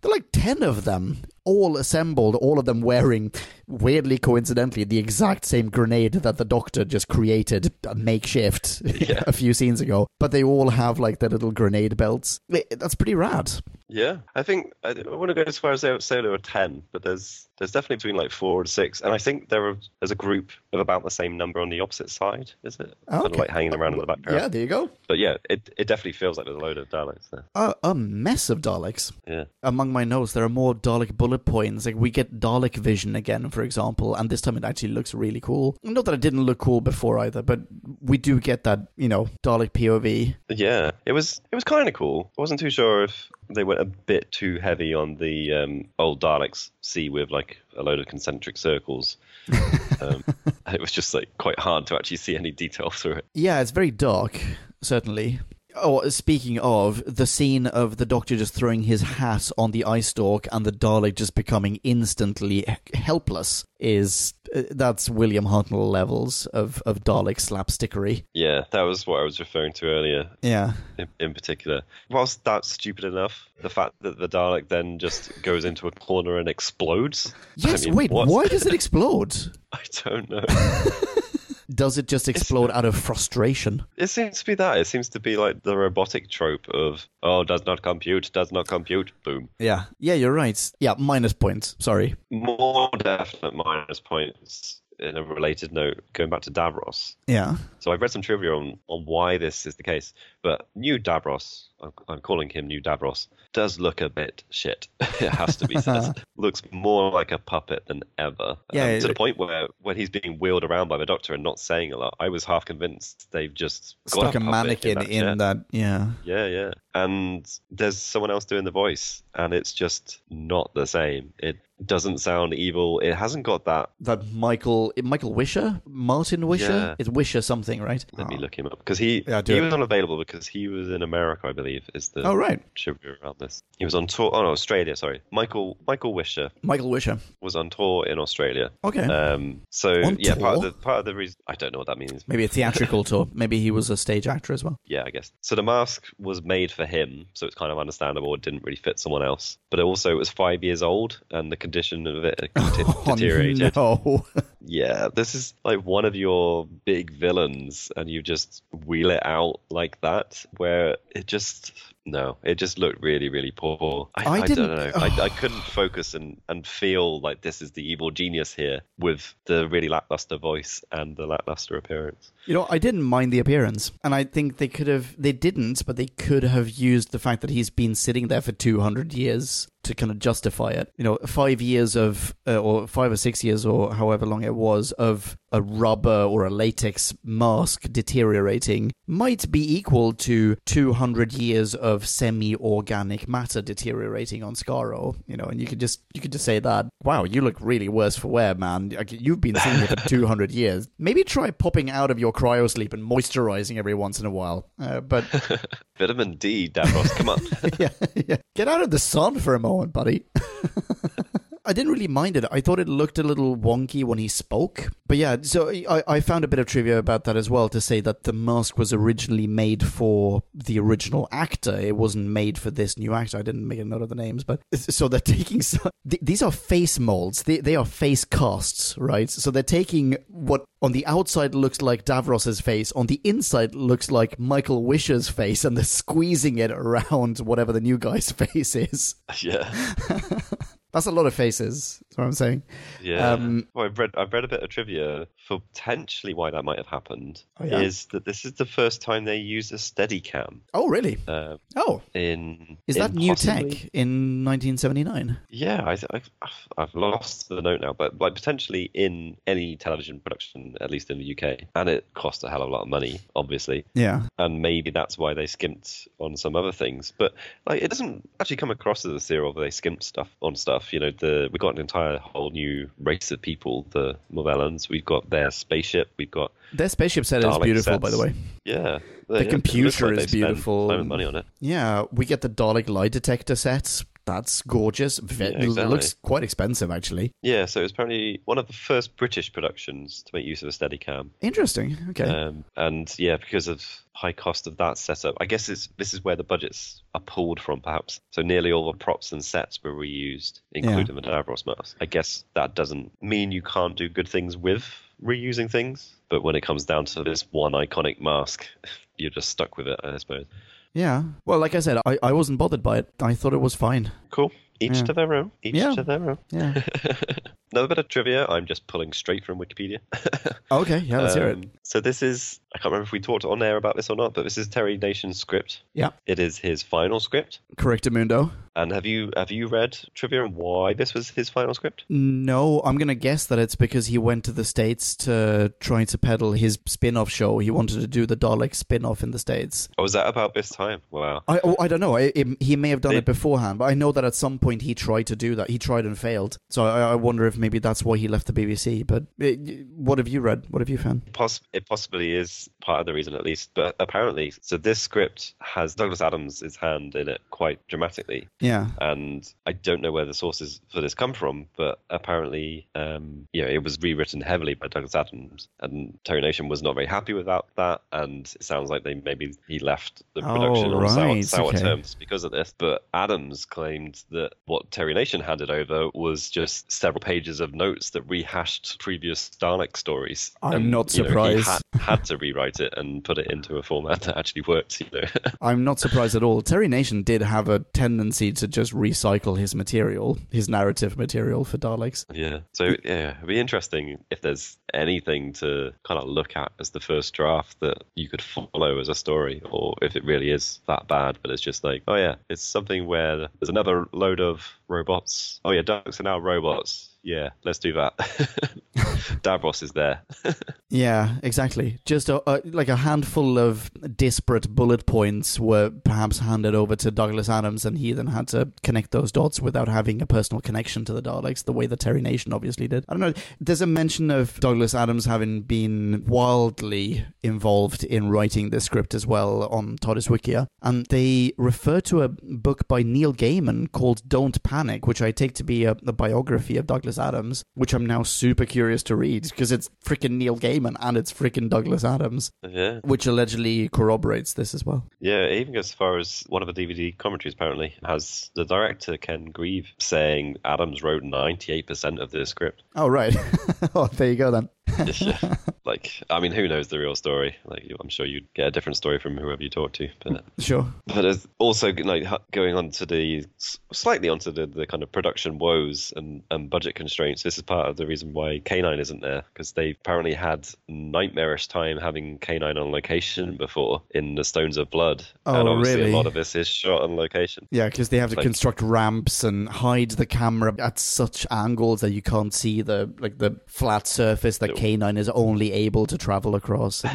[0.00, 3.32] There are like ten of them, all assembled, all of them wearing,
[3.66, 9.22] weirdly coincidentally, the exact same grenade that the Doctor just created, a makeshift, Yeah.
[9.26, 10.06] a few scenes ago.
[10.20, 12.38] But they all have like their little grenade belts.
[12.48, 13.50] That's pretty rad.
[13.92, 16.38] Yeah, I think I, I want to go as far as say, say there were
[16.38, 19.76] ten, but there's there's definitely between like four and six, and I think there are
[20.00, 22.50] there's a group of about the same number on the opposite side.
[22.64, 22.94] Is it?
[23.08, 23.38] Kind of Okay.
[23.40, 24.40] like hanging around in the background.
[24.40, 24.90] Yeah, there you go.
[25.08, 27.44] But yeah, it it definitely feels like there's a load of Daleks there.
[27.54, 29.12] Uh, a mess of Daleks.
[29.28, 29.44] Yeah.
[29.62, 31.84] Among my notes, there are more Dalek bullet points.
[31.86, 35.40] Like we get Dalek vision again, for example, and this time it actually looks really
[35.40, 35.76] cool.
[35.82, 37.60] Not that it didn't look cool before either, but
[38.00, 40.34] we do get that, you know, Dalek POV.
[40.48, 42.30] Yeah, it was it was kind of cool.
[42.38, 46.20] I wasn't too sure if they went a bit too heavy on the um, old
[46.20, 49.16] Daleks see with like a load of concentric circles.
[50.00, 50.24] um,
[50.72, 53.26] it was just like quite hard to actually see any detail through it.
[53.34, 54.40] Yeah, it's very dark,
[54.80, 55.40] certainly.
[55.74, 60.00] Oh, speaking of the scene of the Doctor just throwing his hat on the eye
[60.00, 62.64] stalk and the Dalek just becoming instantly
[62.94, 68.24] helpless is uh, that's William Hartnell levels of of Dalek slapstickery.
[68.32, 70.30] Yeah, that was what I was referring to earlier.
[70.42, 70.72] Yeah.
[70.98, 75.64] In, in particular, whilst that's stupid enough, the fact that the Dalek then just goes
[75.64, 77.34] into a corner and explodes.
[77.56, 77.82] Yes.
[77.82, 78.10] I mean, wait.
[78.10, 78.28] what?
[78.28, 79.36] Why does it explode?
[79.72, 80.44] I don't know.
[81.74, 83.84] Does it just explode out of frustration?
[83.96, 84.78] It seems to be that.
[84.78, 88.68] It seems to be like the robotic trope of oh, does not compute, does not
[88.68, 89.48] compute, boom.
[89.58, 89.84] Yeah.
[89.98, 90.72] Yeah, you're right.
[90.80, 91.76] Yeah, minus points.
[91.78, 92.16] Sorry.
[92.30, 94.78] More definite minus points.
[94.98, 97.16] In a related note, going back to Davros.
[97.26, 97.56] Yeah.
[97.80, 101.64] So I've read some trivia on, on why this is the case, but new Davros,
[101.82, 104.88] I'm, I'm calling him new Davros, does look a bit shit.
[105.00, 106.22] it has to be said.
[106.36, 108.56] Looks more like a puppet than ever.
[108.72, 111.42] Yeah, Um, to the point where when he's being wheeled around by the doctor and
[111.42, 114.98] not saying a lot, I was half convinced they've just got Stuck a puppet mannequin
[114.98, 115.64] that in that.
[115.70, 116.10] Yeah.
[116.24, 116.70] Yeah, yeah.
[116.94, 121.32] And there's someone else doing the voice, and it's just not the same.
[121.38, 121.56] It
[121.86, 122.98] doesn't sound evil.
[123.00, 123.90] It hasn't got that.
[124.00, 126.94] That Michael Michael Wisher, Martin Wisher, Yeah.
[126.98, 128.04] it's Wisher something, right?
[128.12, 129.62] Let me look him up because he Yeah, he it.
[129.62, 131.71] was unavailable because he was in America, I believe.
[131.94, 133.62] Is the Oh right, trivia around this?
[133.78, 134.30] He was on tour.
[134.32, 134.94] Oh no, Australia.
[134.96, 137.18] Sorry, Michael Michael Wisher Michael Wisher.
[137.40, 138.70] was on tour in Australia.
[138.84, 141.78] Okay, Um, so On yeah, part of the part of the reason I don't know
[141.78, 142.24] what that means.
[142.28, 143.28] maybe a theatrical tour.
[143.32, 144.78] Maybe he was a stage actor as well.
[144.86, 145.32] Yeah, I guess.
[145.40, 148.34] So the mask was made for him, so it's kind of understandable.
[148.34, 151.56] It didn't really fit someone else, but also it was five years old, and the
[151.56, 153.74] condition of it conti- Oh, deteriorated.
[153.76, 154.26] no.
[154.64, 159.60] Yeah, this is like one of your big villains, and you just wheel it out
[159.70, 161.72] like that, where it just
[162.04, 164.08] no, it just looked really, really poor.
[164.16, 164.92] I, I I, didn't- don't know.
[164.96, 169.34] I, I couldn't focus and, and feel like this is the evil genius here with
[169.44, 172.32] the really lackluster voice and the lackluster appearance.
[172.46, 175.14] You know, I didn't mind the appearance, and I think they could have.
[175.20, 178.52] They didn't, but they could have used the fact that he's been sitting there for
[178.52, 180.92] two hundred years to kind of justify it.
[180.96, 184.54] You know, five years of, uh, or five or six years, or however long it
[184.54, 191.32] was, of a rubber or a latex mask deteriorating might be equal to two hundred
[191.34, 195.16] years of semi-organic matter deteriorating on Skaro.
[195.26, 196.86] You know, and you could just you could just say that.
[197.02, 198.90] Wow, you look really worse for wear, man.
[198.90, 200.88] Like, You've been sitting here for two hundred years.
[200.98, 204.70] Maybe try popping out of your cryo sleep and moisturizing every once in a while.
[204.80, 205.24] Uh, but
[205.98, 207.40] Vitamin D, Davros, come on.
[207.78, 207.90] yeah,
[208.26, 210.24] yeah, get out of the sun for a moment, buddy.
[211.64, 212.44] I didn't really mind it.
[212.50, 214.90] I thought it looked a little wonky when he spoke.
[215.06, 217.80] But yeah, so I, I found a bit of trivia about that as well to
[217.80, 221.78] say that the mask was originally made for the original actor.
[221.78, 223.38] It wasn't made for this new actor.
[223.38, 226.50] I didn't make a note of the names, but so they're taking some, these are
[226.50, 227.44] face molds.
[227.44, 229.30] They, they are face casts, right?
[229.30, 234.10] So they're taking what on the outside looks like Davros's face, on the inside looks
[234.10, 239.14] like Michael Wisher's face, and they're squeezing it around whatever the new guy's face is.
[239.40, 239.72] yeah.
[240.92, 242.02] That's a lot of faces.
[242.12, 242.62] That's what I'm saying.
[243.00, 243.30] Yeah.
[243.32, 246.76] Um, well, I've read I've read a bit of trivia for potentially why that might
[246.76, 247.42] have happened.
[247.58, 247.80] Oh, yeah?
[247.80, 251.16] Is that this is the first time they use a Steadicam Oh, really?
[251.26, 255.38] uh, Oh, in is in that new possibly- tech in 1979?
[255.48, 256.30] Yeah, I, I've,
[256.76, 261.16] I've lost the note now, but like potentially in any television production, at least in
[261.18, 264.26] the UK, and it cost a hell of a lot of money, obviously, Yeah.
[264.38, 267.12] and maybe that's why they skimped on some other things.
[267.16, 267.32] But
[267.66, 270.92] like, it doesn't actually come across as a serial where they skimped stuff on stuff.
[270.92, 274.88] You know, the we got an entire entire whole new race of people, the Movellans.
[274.88, 276.10] We've got their spaceship.
[276.16, 278.34] We've got Their spaceship set is Dalek beautiful, by the way.
[278.64, 278.98] yeah.
[279.28, 281.04] The yeah, computer like is beautiful.
[281.04, 281.46] Money on it.
[281.60, 284.04] Yeah, we get the Dalek lie detector sets.
[284.24, 285.18] That's gorgeous.
[285.18, 285.84] Yeah, exactly.
[285.84, 287.32] Looks quite expensive, actually.
[287.42, 290.68] Yeah, so it was apparently one of the first British productions to make use of
[290.68, 291.30] a Steadicam.
[291.40, 291.96] Interesting.
[292.10, 292.24] Okay.
[292.24, 296.22] Um, and yeah, because of high cost of that setup, I guess it's, this is
[296.22, 298.20] where the budgets are pulled from, perhaps.
[298.30, 301.96] So nearly all the props and sets were reused, including the Davros mask.
[302.00, 304.84] I guess that doesn't mean you can't do good things with
[305.22, 308.66] reusing things, but when it comes down to this one iconic mask,
[309.16, 310.46] you're just stuck with it, I suppose.
[310.94, 311.24] Yeah.
[311.46, 313.12] Well, like I said, I, I wasn't bothered by it.
[313.20, 314.12] I thought it was fine.
[314.30, 314.52] Cool.
[314.82, 315.04] Each Yeah.
[315.04, 315.50] to their own.
[315.62, 315.94] Each Yeah.
[315.94, 316.38] to their own.
[316.50, 316.82] Yeah.
[317.72, 318.44] Another bit of trivia.
[318.48, 319.98] I'm just pulling straight from Wikipedia.
[320.70, 320.98] okay.
[320.98, 321.20] Yeah.
[321.22, 321.56] Let's hear it.
[321.56, 324.16] Um, So this is I can't remember if we talked on air about this or
[324.16, 325.82] not, but this is Terry Nation's script.
[325.92, 326.10] Yeah.
[326.26, 327.60] It is his final script.
[327.76, 328.50] Correctamundo.
[328.74, 332.04] And have you have you read trivia on why this was his final script?
[332.08, 336.16] No, I'm gonna guess that it's because he went to the states to try to
[336.18, 337.58] peddle his spin-off show.
[337.58, 339.90] He wanted to do the Dalek spin-off in the states.
[339.98, 341.02] Or was that about this time?
[341.10, 341.42] Wow.
[341.46, 342.16] I oh, I don't know.
[342.16, 344.58] I, it, he may have done They- it beforehand, but I know that at some
[344.58, 345.68] point he tried to do that.
[345.70, 346.56] He tried and failed.
[346.70, 349.06] So I, I wonder if maybe that's why he left the BBC.
[349.06, 349.56] But eh,
[349.94, 350.64] what have you read?
[350.70, 351.32] What have you found?
[351.32, 353.70] Poss- it possibly is part of the reason, at least.
[353.74, 358.48] But apparently, so this script has Douglas Adams' hand in it quite dramatically.
[358.60, 358.86] Yeah.
[359.00, 363.66] and I don't know where the sources for this come from, but apparently, um, know,
[363.66, 367.66] it was rewritten heavily by Douglas Adams, and Terry Nation was not very happy without
[367.76, 371.44] that, and it sounds like they maybe he left the Oh, production on sour, right,
[371.44, 371.78] sour okay.
[371.80, 372.74] terms because of this.
[372.76, 378.10] But Adams claimed that what Terry Nation handed over was just several pages of notes
[378.10, 380.52] that rehashed previous Dalek stories.
[380.62, 381.66] I'm And, not you know, he surprised.
[381.66, 385.00] had, had to rewrite it and put it into a format that actually worked.
[385.00, 385.28] You know.
[385.60, 386.62] I'm not surprised at all.
[386.62, 391.78] Terry Nation did have a tendency to just recycle his material, his narrative material for
[391.78, 392.24] Daleks.
[392.32, 392.60] Yeah.
[392.72, 397.00] So yeah, it'd be interesting if there's anything to kind of look at as the
[397.00, 401.08] first draft that you could follow as a story, or if it really is that
[401.08, 405.60] bad, but it's just like, oh yeah, it's something where there's another load of robots.
[405.64, 407.11] Oh yeah, ducks are now robots.
[407.22, 408.16] Yeah, let's do that.
[409.42, 410.22] Davros is there.
[410.92, 412.00] Yeah, exactly.
[412.04, 417.10] Just a, a, like a handful of disparate bullet points were perhaps handed over to
[417.10, 421.06] Douglas Adams, and he then had to connect those dots without having a personal connection
[421.06, 423.06] to the Daleks, the way that Terry Nation obviously did.
[423.08, 423.32] I don't know.
[423.58, 429.26] There's a mention of Douglas Adams having been wildly involved in writing this script as
[429.26, 434.62] well on TARDIS Wikia, and they refer to a book by Neil Gaiman called Don't
[434.62, 438.22] Panic, which I take to be a, a biography of Douglas Adams, which I'm now
[438.22, 443.00] super curious to read because it's freaking Neil Gaiman and it's freaking Douglas Adams, yeah.
[443.04, 445.06] which allegedly corroborates this as well.
[445.20, 448.64] Yeah, it even goes as far as one of the DVD commentaries apparently has the
[448.64, 452.82] director Ken Grieve saying Adams wrote 98% of the script.
[452.94, 453.36] Oh, right.
[453.94, 454.68] oh, there you go then.
[455.22, 455.56] Yeah.
[456.02, 457.56] Like, I mean, who knows the real story?
[457.64, 460.08] Like, I'm sure you'd get a different story from whoever you talk to.
[460.22, 460.86] But, mm, Sure.
[461.06, 463.44] but also like going on to the
[463.92, 467.42] slightly onto the, the kind of production woes and, and budget constraints.
[467.42, 471.68] This is part of the reason why K9 isn't there because they apparently had nightmarish
[471.68, 476.12] time having K9 on location before in the Stones of Blood, Oh, and obviously really?
[476.12, 477.66] a lot of this is shot on location.
[477.70, 482.00] Yeah, because they have to Like- construct ramps and hide the camera at such angles
[482.00, 486.18] that you can't see the like the flat surface that K9 is only able to
[486.18, 487.04] travel across.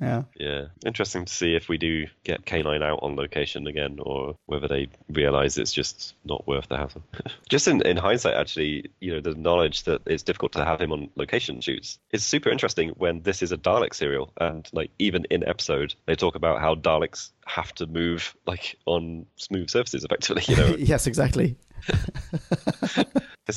[0.00, 0.22] Yeah.
[0.38, 4.66] Yeah, interesting to see if we do get K9 out on location again, or whether
[4.66, 7.02] they realize it's just not worth the hassle.
[7.50, 10.92] just in, in hindsight, actually, you know, the knowledge that it's difficult to have him
[10.92, 15.26] on location shoots is super interesting when this is a Dalek serial, and like even
[15.30, 20.44] in episode, they talk about how Daleks have to move like on smooth surfaces, effectively.
[20.46, 21.56] You know, yes, exactly.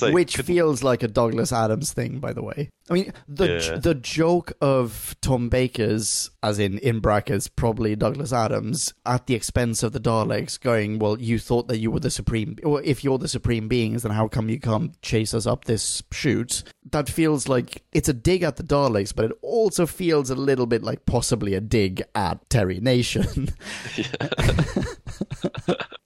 [0.01, 2.69] Like Which could- feels like a Douglas Adams thing, by the way.
[2.89, 3.77] I mean, the Yeah.
[3.77, 9.83] the joke of Tom Baker's, as in in brackets, probably Douglas Adams, at the expense
[9.83, 13.19] of the Daleks, going, "Well, you thought that you were the supreme, or if you're
[13.19, 17.47] the supreme beings, then how come you can't chase us up this chute?" That feels
[17.47, 21.05] like it's a dig at the Daleks, but it also feels a little bit like
[21.05, 23.49] possibly a dig at Terry Nation.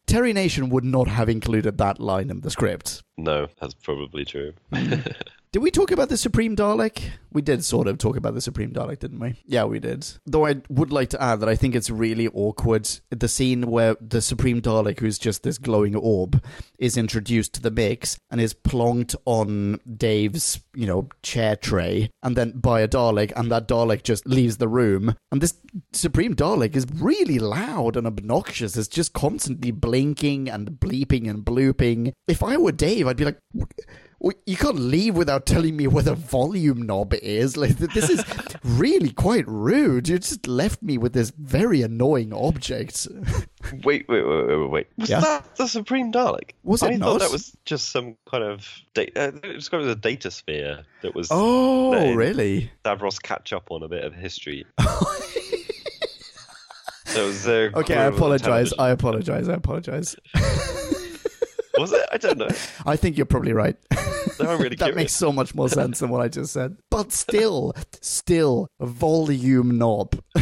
[0.07, 3.03] Terry Nation would not have included that line in the script.
[3.17, 4.53] no, that's probably true.
[4.73, 4.93] Hmm.
[5.57, 7.01] Did we talk about the Supreme Dalek?
[7.33, 9.41] We did sort of talk about the Supreme Dalek, didn't we?
[9.43, 10.07] Yeah, we did.
[10.27, 13.95] Though I would like to add that I think it's really awkward the scene where
[13.99, 16.43] the Supreme Dalek, who's just this glowing orb,
[16.77, 22.37] is introduced to the mix and is plonked on Dave's, you know, chair tray, and
[22.37, 25.15] then by a Dalek, and that Dalek just leaves the room.
[25.31, 25.55] And this
[25.91, 28.77] Supreme Dalek is really loud and obnoxious.
[28.77, 32.13] It's just constantly blinking and bleeping and blooping.
[32.27, 33.39] If I were Dave, I'd be like,
[34.19, 37.55] Well, you can't leave without telling me where the volume knob is.
[37.55, 38.23] Like this is
[38.63, 40.09] really quite rude.
[40.09, 43.07] You just left me with this very annoying object.
[43.83, 44.87] Wait, wait, wait, wait, wait.
[44.97, 45.19] Was Yeah?
[45.19, 46.51] that the Supreme Dalek?
[46.63, 47.05] Was it I not?
[47.05, 49.11] thought that was just some kind of data.
[49.19, 52.71] Uh, it was kind of a data sphere that was Oh, letting really?
[52.85, 54.65] Davros catch up on a bit of history.
[57.13, 58.73] That was their Okay, I equivalent of apologize.
[58.77, 59.49] I apologize.
[59.49, 60.15] I apologize.
[61.79, 62.07] Was it?
[62.11, 62.49] I don't know.
[62.85, 63.75] I think you're probably right.
[64.39, 64.95] Now I'm really that curious.
[64.95, 66.77] makes so much more sense than what I just said.
[66.91, 70.19] But still, still, volume knob.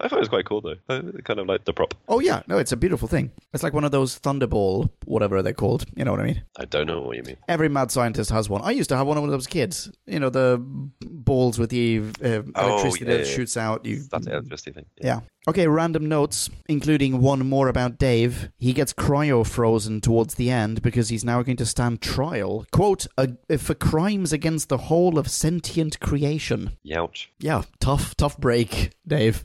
[0.00, 0.76] I thought it was quite cool though.
[0.88, 1.94] I kind of like the prop.
[2.08, 3.30] Oh yeah, no, it's a beautiful thing.
[3.52, 5.84] It's like one of those Thunderball, whatever they're called.
[5.96, 6.42] You know what I mean?
[6.58, 7.36] I don't know what you mean.
[7.48, 8.62] Every mad scientist has one.
[8.62, 9.90] I used to have one when I was kids.
[10.06, 10.58] You know, the
[11.00, 13.32] balls with the uh, Oh, electricity yeah, that yeah.
[13.34, 13.84] shoots out.
[13.84, 14.86] You That's the electricity thing.
[15.00, 15.20] Yeah.
[15.46, 18.50] Okay, random notes, including one more about Dave.
[18.58, 23.06] He gets cryo frozen towards the end because he's now going to stand trial, quote,
[23.16, 26.72] "a- for crimes against the whole of sentient creation.
[26.84, 27.28] Youch.
[27.38, 29.44] Yeah, tough, tough break, Dave.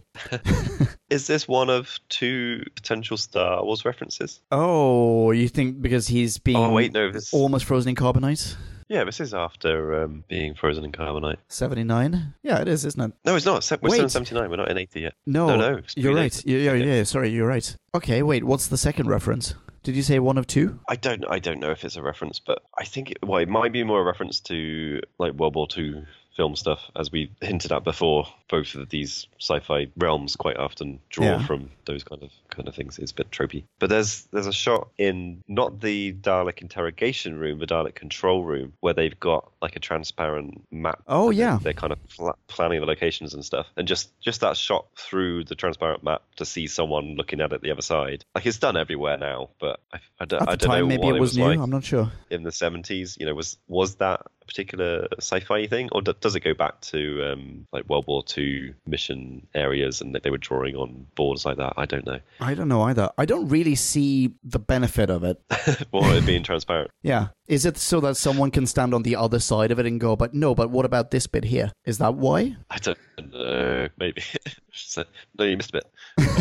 [1.10, 4.42] Is this one of two potential Star Wars references?
[4.52, 7.12] Oh, you think because he's being Oh wait, no.
[7.12, 8.56] This almost frozen in carbonite?
[8.90, 11.38] yeah, this is after um, being frozen in carbonite.
[11.50, 12.34] 79?
[12.44, 13.12] Yeah, it is, isn't it?
[13.26, 13.56] No, it's not.
[13.82, 14.50] We're still in seventy nine.
[14.50, 15.14] We're not in eighty yet.
[15.26, 16.46] No, No, no, you're right.
[16.46, 17.76] Yeah, yeah, yeah, sorry, you're right.
[17.96, 19.56] Okay, wait, what's the second reference?
[19.84, 20.80] Did you say one of two?
[20.88, 21.26] I don't.
[21.30, 23.84] I don't know if it's a reference, but I think it, well, it might be
[23.84, 26.04] more a reference to like World War Two
[26.36, 28.28] film stuff, as we hinted at before.
[28.50, 31.46] Both of these sci-fi realms quite often draw Yeah.
[31.46, 33.00] from those kind of kind of things.
[33.00, 33.64] It's a bit tropey.
[33.80, 38.74] But there's there's a shot in not the Dalek interrogation room, the Dalek control room,
[38.82, 41.02] where they've got like a transparent map.
[41.08, 41.58] Oh, yeah.
[41.64, 45.46] they're kind of fla- planning the locations and stuff, and just just that shot through
[45.46, 48.24] the transparent map to see someone looking at it the other side.
[48.36, 50.88] Like it's done everywhere now, but I, I don't, At I the don't time, know
[50.88, 51.46] maybe what it was, new.
[51.46, 52.12] like I'm not sure.
[52.30, 56.36] in the 70s you know was was that a particular sci-fi thing or d- does
[56.36, 60.38] it go back to um, like world war ii mission areas and that they were
[60.40, 63.10] drawing on boards like that i don't know I don't know either.
[63.18, 65.38] I don't really see the benefit of it.
[65.92, 67.28] or it being transparent Yeah.
[67.48, 70.16] Is it so that someone can stand on the other side of it and go,
[70.16, 71.72] but no, but what about this bit here?
[71.86, 72.56] Is that why?
[72.72, 72.98] i don't
[73.32, 74.22] know maybe
[74.74, 75.04] So-
[75.38, 75.86] no you missed a bit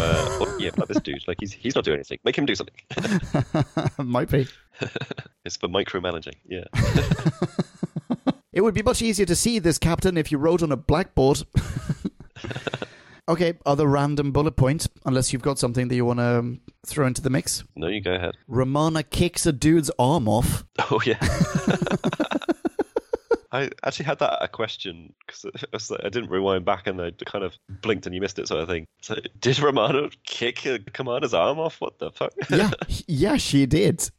[0.01, 2.55] uh, or, yeah but this dude like he's he's not doing anything make him do
[2.55, 2.77] something
[3.99, 4.47] Might be.
[5.45, 6.65] it's for micromanaging yeah
[8.53, 11.43] It would be much easier to see this, Captain, if you wrote on a blackboard.
[13.29, 17.07] okay, other random bullet point, unless you've got something that you want to um, throw
[17.07, 17.65] into the mix.
[17.77, 20.65] no you go ahead Romana kicks a dude's arm off.
[20.91, 21.19] oh yeah
[23.53, 27.55] I actually had that a question because I didn't rewind back and I kind of
[27.69, 28.87] blinked and you missed it sort of thing.
[29.03, 31.79] So did Romana kick a commander's arm off?
[31.79, 32.33] What the fuck?
[32.49, 32.71] yeah,
[33.07, 34.11] yeah, she did.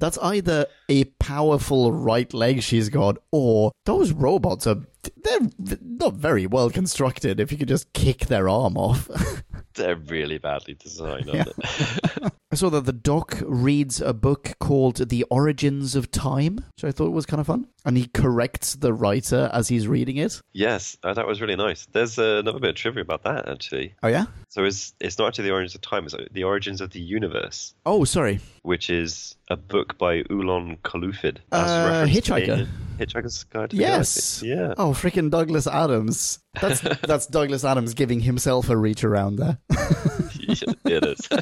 [0.00, 4.78] That's either a powerful right leg she's got, or those robots are
[5.22, 5.48] they're
[5.80, 7.38] not very well constructed.
[7.40, 9.08] If you could just kick their arm off.
[9.74, 12.28] They're really badly designed, aren't they?
[12.52, 16.90] I saw that the doc reads a book called The Origins of Time, which I
[16.90, 17.68] thought was kind of fun.
[17.84, 20.42] And he corrects the writer as he's reading it.
[20.52, 21.86] yes, uh, that was really nice.
[21.92, 23.94] There's uh, another bit of trivia about that actually.
[24.02, 24.26] Oh, yeah?
[24.48, 27.00] So it's it's not actually the origins of time; it's uh, the origins of the
[27.00, 28.40] universe, Oh, sorry.
[28.62, 31.38] which is a book by Oolon Colluphid.
[31.52, 32.68] Uh, referenced Hitchhiker.
[32.98, 34.42] Hitchhiker's Guide to the Yes.
[34.42, 34.48] Galaxy.
[34.48, 34.74] Yeah.
[34.76, 36.38] Oh, freaking Douglas Adams.
[36.60, 39.58] That's that's Douglas Adams giving himself a reach around there.
[39.70, 41.28] yeah, it is.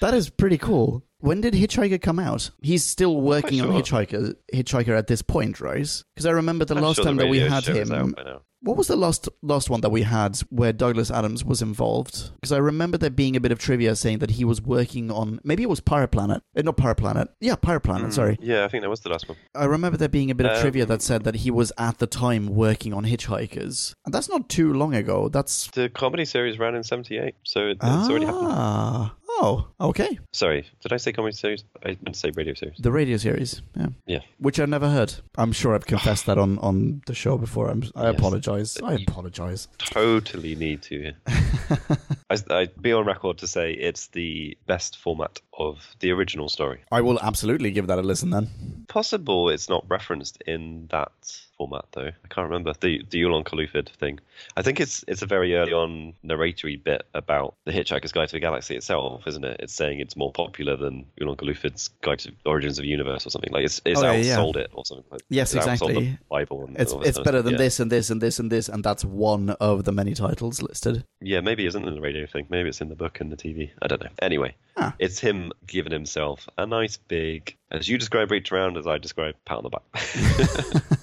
[0.00, 1.04] That is pretty cool.
[1.20, 2.50] When did Hitchhiker come out?
[2.60, 3.68] He's still working on.
[3.68, 6.02] Hitchhiker Hitchhiker at this point, right?
[6.16, 8.16] Because I remember the I'm last sure time the that we had him.
[8.62, 8.70] Out by now.
[8.72, 12.30] What was the last last one that we had where Douglas Adams was involved?
[12.34, 15.40] Because I remember there being a bit of trivia saying that he was working on
[15.44, 18.12] maybe it was Pirate Planet, uh, not Pirate Planet, yeah, Pirate Planet.
[18.12, 19.38] Sorry, Yeah, I think that was the last one.
[19.54, 21.98] I remember there being a bit of Um, trivia that said that he was at
[21.98, 25.28] the time working on Hitchhikers, and that's not too long ago.
[25.28, 29.10] That's The comedy series ran in '78, so it, it's already happened.
[29.42, 31.64] Oh, okay, Sorry, did I say comedy series?
[31.84, 32.78] I meant to say radio series.
[32.78, 34.20] the radio series, yeah, Yeah.
[34.38, 35.12] which I've never heard.
[35.36, 37.68] I'm sure I've confessed that on on the show before.
[37.68, 38.18] I'm, I Yes.
[38.18, 38.78] apologize.
[38.82, 39.68] I apologize.
[39.78, 41.12] Totally need to.
[42.32, 46.80] I, I'd be on record to say it's the best format of the original story.
[46.90, 48.48] I will absolutely give that a listen then.
[48.88, 51.12] Possible it's not referenced in that
[51.58, 52.08] format though.
[52.08, 54.18] I can't remember the the Oolon Colluphid thing.
[54.56, 58.36] I think it's it's a very early on narratory bit about the Hitchhiker's Guide to
[58.36, 59.58] the Galaxy itself, isn't it?
[59.60, 63.30] It's saying it's more popular than Oolon Colluphid's Guide to Origins of the Universe or
[63.30, 64.36] something like it's it's Oh, yeah, yeah.
[64.36, 65.04] outsold it or something.
[65.10, 66.18] Like, Yes, it's exactly.
[66.30, 66.70] Bible.
[66.76, 67.58] It's it's better than yeah.
[67.58, 71.04] this and this and this and this, and that's one of the many titles listed.
[71.20, 72.46] Yeah, maybe isn't in the radio thing.
[72.50, 73.70] Maybe it's in the book and the TV.
[73.80, 74.10] I don't know.
[74.20, 74.94] Anyway, Ah.
[74.98, 79.34] it's him giving himself a nice big, as you describe reach around, as I describe
[79.44, 80.88] pat on the back.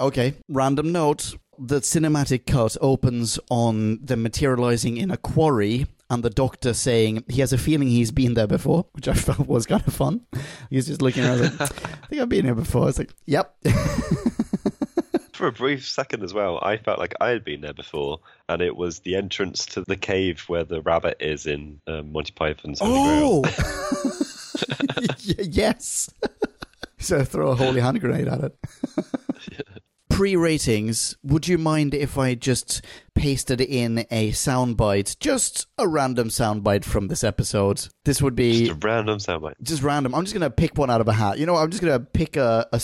[0.00, 1.34] Okay, random note.
[1.58, 7.40] The cinematic cut opens on them materializing in a quarry and the doctor saying he
[7.42, 10.22] has a feeling he's been there before, which I felt was kind of fun.
[10.70, 11.66] He's just looking around like, I
[12.06, 12.88] think I've been here before.
[12.88, 13.54] It's like, yep.
[15.40, 18.60] For a brief second as well, I felt like I had been there before, and
[18.60, 22.78] it was the entrance to the cave where the rabbit is in um, Monty Python's
[22.78, 23.42] Holy Grail.
[23.46, 24.20] oh!
[25.38, 26.10] Yes.
[26.98, 28.58] so throw a holy hand grenade at it.
[30.20, 32.84] Pre ratings, would you mind if I just
[33.14, 37.88] pasted in a soundbite, just a random soundbite from this episode?
[38.04, 39.54] This would be Just a random soundbite.
[39.62, 40.14] just random.
[40.14, 41.38] I'm just going to pick one out of a hat.
[41.38, 42.76] You know, I'm just going to pick a a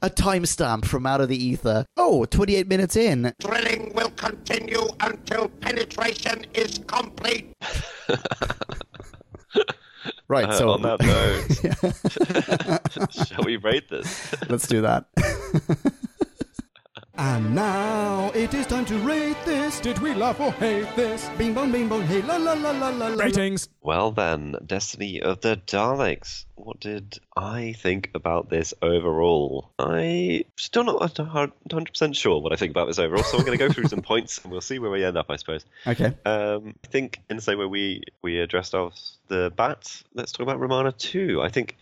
[0.00, 1.84] a timestamp from out of the ether.
[1.98, 3.34] Oh, 28 minutes in.
[3.38, 7.52] Drilling will continue until penetration is complete.
[10.28, 11.00] Right, Uh, so on that
[13.06, 14.34] note, shall we rate this?
[14.48, 15.06] let's do that.
[17.18, 19.80] And now it is time to rate this.
[19.80, 21.30] Did we love or hate this?
[21.38, 23.08] Bing bong, bing bong, hey la la la la la.
[23.08, 23.24] la.
[23.24, 23.70] Ratings.
[23.80, 26.44] Well then, Destiny of the Daleks.
[26.56, 29.70] What did I think about this overall?
[29.78, 33.66] I still not 100% sure what I think about this overall, so we're going to
[33.66, 35.64] go through some points and we'll see where we end up, I suppose.
[35.86, 36.12] Okay.
[36.26, 38.98] Um, I think in the same way we, we addressed off
[39.28, 41.40] the bat, let's talk about Romana 2.
[41.40, 41.76] I think,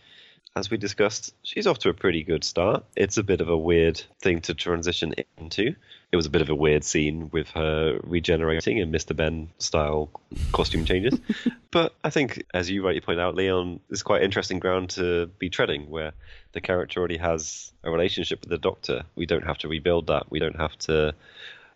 [0.55, 2.85] as we discussed, she's off to a pretty good start.
[2.95, 5.75] It's a bit of a weird thing to transition into.
[6.11, 9.13] It was a bit of a weird scene with her regenerating and Mr.
[9.13, 10.09] Benn style
[10.53, 11.19] costume changes.
[11.71, 15.49] but I think, as you rightly point out, Leon is quite interesting ground to be
[15.49, 16.13] treading, where
[16.53, 19.03] the character already has a relationship with the Doctor.
[19.15, 20.31] We don't have to rebuild that.
[20.31, 21.13] We don't have to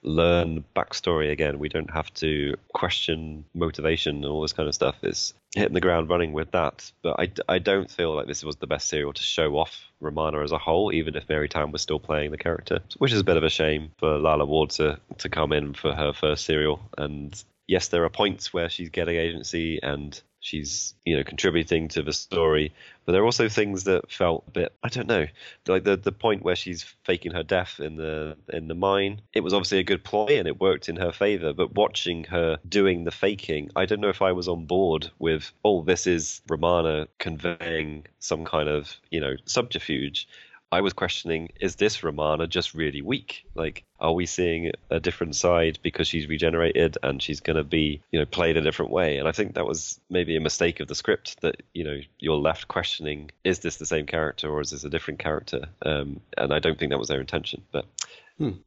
[0.02, 1.60] learn backstory again.
[1.60, 4.96] We don't have to question motivation and all this kind of stuff.
[5.02, 6.92] It's hitting the ground running with that.
[7.02, 10.42] But I, I don't feel like this was the best serial to show off Romana
[10.42, 13.26] as a whole, even if Mary Tamm was still playing the character, which is a
[13.26, 16.80] bit of a shame for Lalla Ward to, to come in for her first serial.
[16.98, 22.02] And yes, there are points where she's getting agency and she's you know contributing to
[22.02, 22.74] the story.
[23.06, 25.26] But there are also things that felt a bit i don't know
[25.68, 29.22] like the the point where she's faking her death in the in the mine.
[29.34, 32.60] It was obviously a good ploy and it worked in her favor but watching her
[32.68, 36.42] doing the faking i don't know if i was on board with oh this is
[36.48, 40.28] romana conveying some kind of you know subterfuge
[40.72, 43.46] I was questioning, is this Romana just really weak?
[43.56, 48.02] Like, are we seeing a different side because she's regenerated and she's going to be,
[48.12, 49.18] you know, played a different way?
[49.18, 52.36] And I think that was maybe a mistake of the script that, you know, you're
[52.36, 55.66] left questioning, is this the same character or is this a different character?
[55.82, 57.64] Um, and I don't think that was their intention.
[57.72, 57.86] But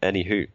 [0.02, 0.48] anywho,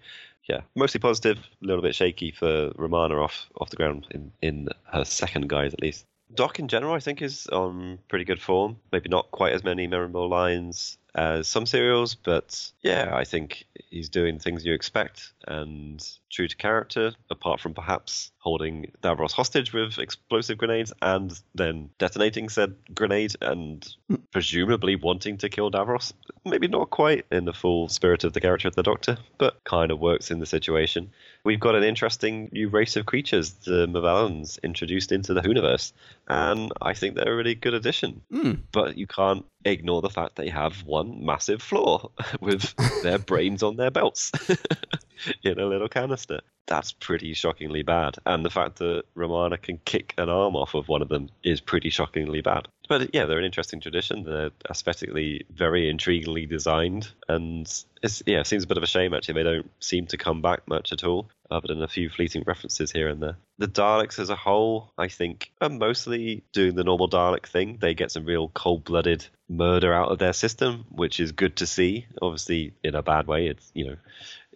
[0.50, 4.70] yeah, mostly positive, a little bit shaky for Romana off off the ground in, in
[4.92, 6.06] her second guise at least.
[6.34, 8.78] Doc in general, I think, is on pretty good form.
[8.92, 14.08] Maybe not quite as many memorable lines as some serials, but yeah, I think he's
[14.08, 19.98] doing things you expect and true to character, apart from perhaps holding Davros hostage with
[19.98, 23.96] explosive grenades and then detonating said grenade and
[24.32, 26.14] presumably wanting to kill Davros.
[26.46, 29.92] Maybe not quite in the full spirit of the character of the Doctor, but kind
[29.92, 31.10] of works in the situation.
[31.44, 35.94] We've got an interesting new race of creatures, the Movellans, introduced into the Whoniverse,
[36.28, 38.22] and I think they're a really good addition.
[38.32, 38.54] Hmm.
[38.72, 42.10] But you can't ignore the fact they have one massive flaw
[42.42, 42.74] with
[43.04, 44.32] their brains on their belts
[45.44, 46.42] in a little canister.
[46.68, 48.18] That's pretty shockingly bad.
[48.26, 51.62] And the fact that Romana can kick an arm off of one of them is
[51.62, 52.68] pretty shockingly bad.
[52.88, 54.24] But yeah, they're an interesting tradition.
[54.24, 57.10] They're aesthetically very intriguingly designed.
[57.28, 57.68] And
[58.02, 59.36] it's, yeah, it seems a bit of a shame actually.
[59.36, 62.92] They don't seem to come back much at all, other than a few fleeting references
[62.92, 63.38] here and there.
[63.58, 67.78] The Daleks as a whole, I think, are mostly doing the normal Dalek thing.
[67.82, 71.68] They get some real cold blooded murder out of their system, which is good to
[71.68, 72.06] see.
[72.22, 73.48] Obviously, in a bad way.
[73.48, 73.96] It's, you know,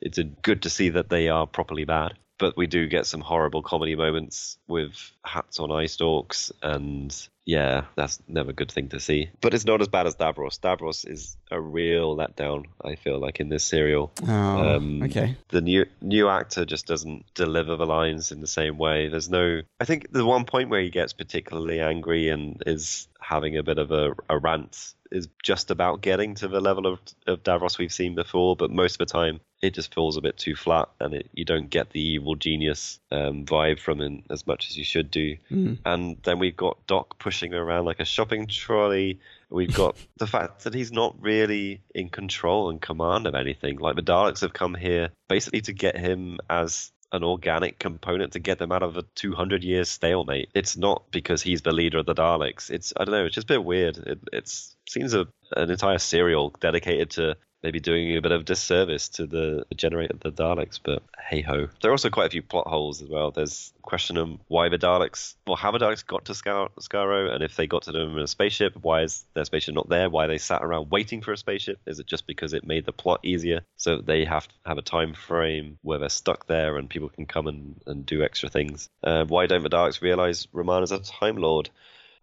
[0.02, 2.14] it's good to see that they are properly bad.
[2.38, 7.86] But we do get some horrible comedy moments with hats on eye stalks, and yeah,
[7.96, 9.30] that's never a good thing to see.
[9.42, 10.60] But it's not as bad as Davros.
[10.60, 14.12] Davros is a real letdown, I feel like, in this serial.
[14.28, 15.38] Oh, Um, okay.
[15.50, 19.08] The new new actor just doesn't deliver the lines in the same way.
[19.08, 19.62] There's no.
[19.80, 23.78] I think the one point where he gets particularly angry and is having a bit
[23.78, 27.92] of a, a rant is just about getting to the level of, of Davros we've
[27.92, 31.14] seen before, but most of the time it just feels a bit too flat and
[31.14, 34.84] it, you don't get the evil genius um, vibe from him as much as you
[34.86, 35.36] should do.
[35.86, 39.20] And then we've got Doc pushing around like a shopping trolley.
[39.50, 43.78] We've got the fact that he's not really in control and command of anything.
[43.78, 48.40] Like the Daleks have come here basically to get him as an organic component to
[48.40, 50.50] get them out of a 200 year stalemate.
[50.54, 52.70] It's not because he's the leader of the Daleks.
[52.70, 53.26] It's I don't know.
[53.26, 53.98] It's just a bit weird.
[53.98, 59.10] It it's seems a an entire serial dedicated to maybe doing a bit of disservice
[59.10, 60.80] to the generator the Daleks.
[60.84, 63.32] But hey ho, there are also quite a few plot holes as well.
[63.32, 67.44] There's question of why the Daleks, well, how the Daleks got to Scar- Skaro, and
[67.44, 70.10] if they got to them in a spaceship, why is their spaceship not there?
[70.10, 71.80] Why they sat around waiting for a spaceship?
[71.86, 73.62] Is it just because it made the plot easier?
[73.78, 77.26] So they have to have a time frame where they're stuck there and people can
[77.26, 78.90] come and, and do extra things.
[79.04, 81.70] Uh, why don't the Daleks realize Romana's a Time Lord?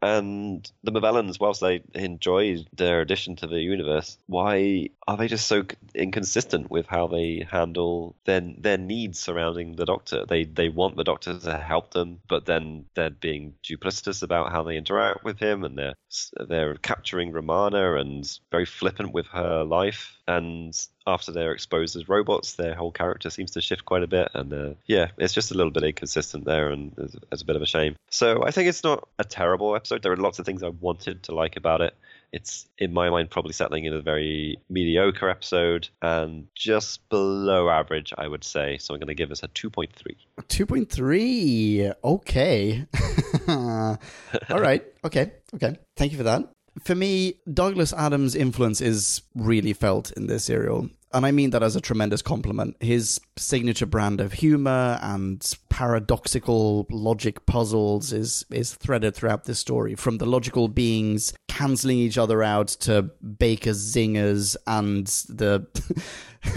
[0.00, 5.46] And the Movellans, whilst they enjoy their addition to the universe, why are they just
[5.46, 5.64] so
[5.94, 10.24] inconsistent with how they handle their their needs surrounding the Doctor?
[10.26, 14.62] They they want the Doctor to help them, but then they're being duplicitous about how
[14.62, 15.94] they interact with him, and they're
[16.48, 20.17] they're capturing Romana and very flippant with her life.
[20.28, 24.28] And after they're exposed as robots, their whole character seems to shift quite a bit.
[24.34, 27.56] And uh, yeah, it's just a little bit inconsistent there, and it's, it's a bit
[27.56, 27.96] of a shame.
[28.10, 30.02] So I think it's not a terrible episode.
[30.02, 31.94] There are lots of things I wanted to like about it.
[32.30, 38.12] It's in my mind probably settling in a very mediocre episode and just below average,
[38.18, 38.76] I would say.
[38.76, 39.88] So I'm going to give this a 2.3.
[40.42, 41.94] 2.3.
[42.04, 42.86] Okay.
[44.50, 44.84] All right.
[45.02, 45.32] Okay.
[45.54, 45.78] Okay.
[45.96, 46.50] Thank you for that.
[46.82, 50.88] For me, Douglas Adams' influence is really felt in this serial.
[51.12, 52.76] And I mean that as a tremendous compliment.
[52.80, 59.94] His signature brand of humor and paradoxical logic puzzles is is threaded throughout this story,
[59.94, 63.02] from the logical beings canceling each other out to
[63.38, 65.66] Baker's zingers and the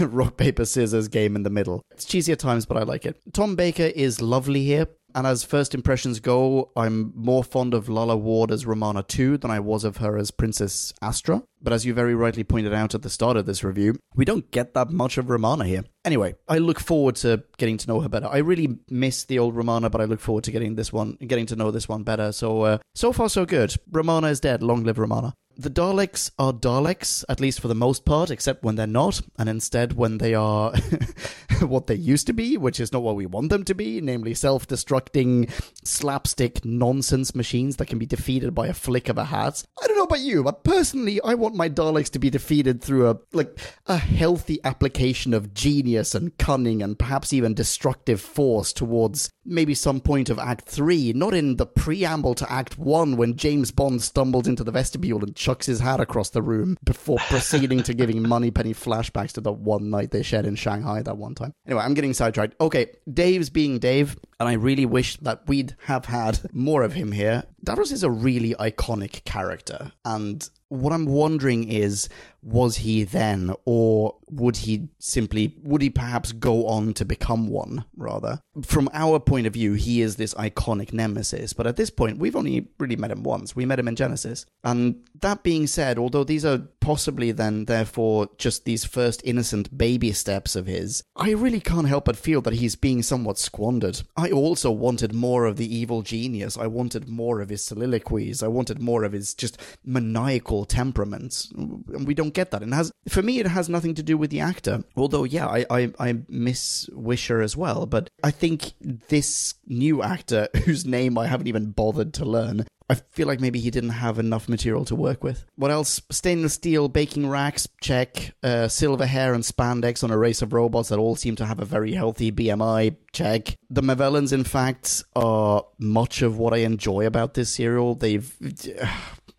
[0.00, 1.82] rock paper scissors game in the middle.
[1.90, 3.20] It's cheesy at times, but I like it.
[3.32, 4.86] Tom Baker is lovely here.
[5.14, 9.50] And as first impressions go, I'm more fond of Lalla Ward as Romana 2 than
[9.50, 11.42] I was of her as Princess Astra.
[11.60, 14.50] But as you very rightly pointed out at the start of this review, we don't
[14.50, 15.84] get that much of Romana here.
[16.04, 18.26] Anyway, I look forward to getting to know her better.
[18.26, 21.46] I really miss the old Romana, but I look forward to getting this one, getting
[21.46, 22.32] to know this one better.
[22.32, 23.74] So, uh, so far so good.
[23.90, 24.62] Romana is dead.
[24.62, 25.34] Long live Romana.
[25.56, 29.48] The Daleks are Daleks, at least for the most part, except when they're not, and
[29.48, 30.72] instead when they are
[31.60, 34.34] what they used to be, which is not what we want them to be, namely
[34.34, 35.50] self destructing,
[35.84, 39.62] slapstick nonsense machines that can be defeated by a flick of a hat.
[39.82, 43.10] I don't know about you, but personally, I want my Daleks to be defeated through
[43.10, 49.30] a like a healthy application of genius and cunning and perhaps even destructive force towards
[49.44, 53.70] maybe some point of Act 3, not in the preamble to Act 1 when James
[53.70, 57.94] Bond stumbles into the vestibule and chucks his hat across the room before proceeding to
[57.94, 61.52] giving Moneypenny flashbacks to the one night they shared in Shanghai that one time.
[61.66, 62.54] Anyway, I'm getting sidetracked.
[62.60, 67.10] Okay, Dave's being Dave, and I really wish that we'd have had more of him
[67.10, 67.42] here.
[67.66, 72.08] Davros is a really iconic character, and what I'm wondering is
[72.42, 77.84] was he then or would he simply would he perhaps go on to become one
[77.96, 78.40] rather?
[78.64, 82.34] From our point of view he is this iconic nemesis but at this point we've
[82.34, 83.54] only really met him once.
[83.54, 84.46] We met him in genesis.
[84.64, 90.10] And that being said although these are possibly then therefore just these first innocent baby
[90.12, 94.02] steps of his i really can't help but feel that he's being somewhat squandered.
[94.16, 96.56] I also wanted more of the evil genius.
[96.56, 98.42] I wanted more of his soliloquies.
[98.42, 102.62] I wanted more of his just maniacal temperament and we don't get that.
[102.62, 104.84] And has for me, it has nothing to do with the actor.
[104.96, 107.86] Although, yeah, I I, I miss Wisher as well.
[107.86, 108.72] But I think
[109.08, 113.58] this new actor, whose name I haven't even bothered to learn, I feel like maybe
[113.58, 115.46] he didn't have enough material to work with.
[115.56, 116.02] What else?
[116.10, 118.34] Stainless steel baking racks, check.
[118.42, 121.58] Uh, silver hair and spandex on a race of robots that all seem to have
[121.58, 123.56] a very healthy BMI, check.
[123.70, 127.94] The Movellans, in fact, are much of what I enjoy about this serial.
[127.94, 128.30] They've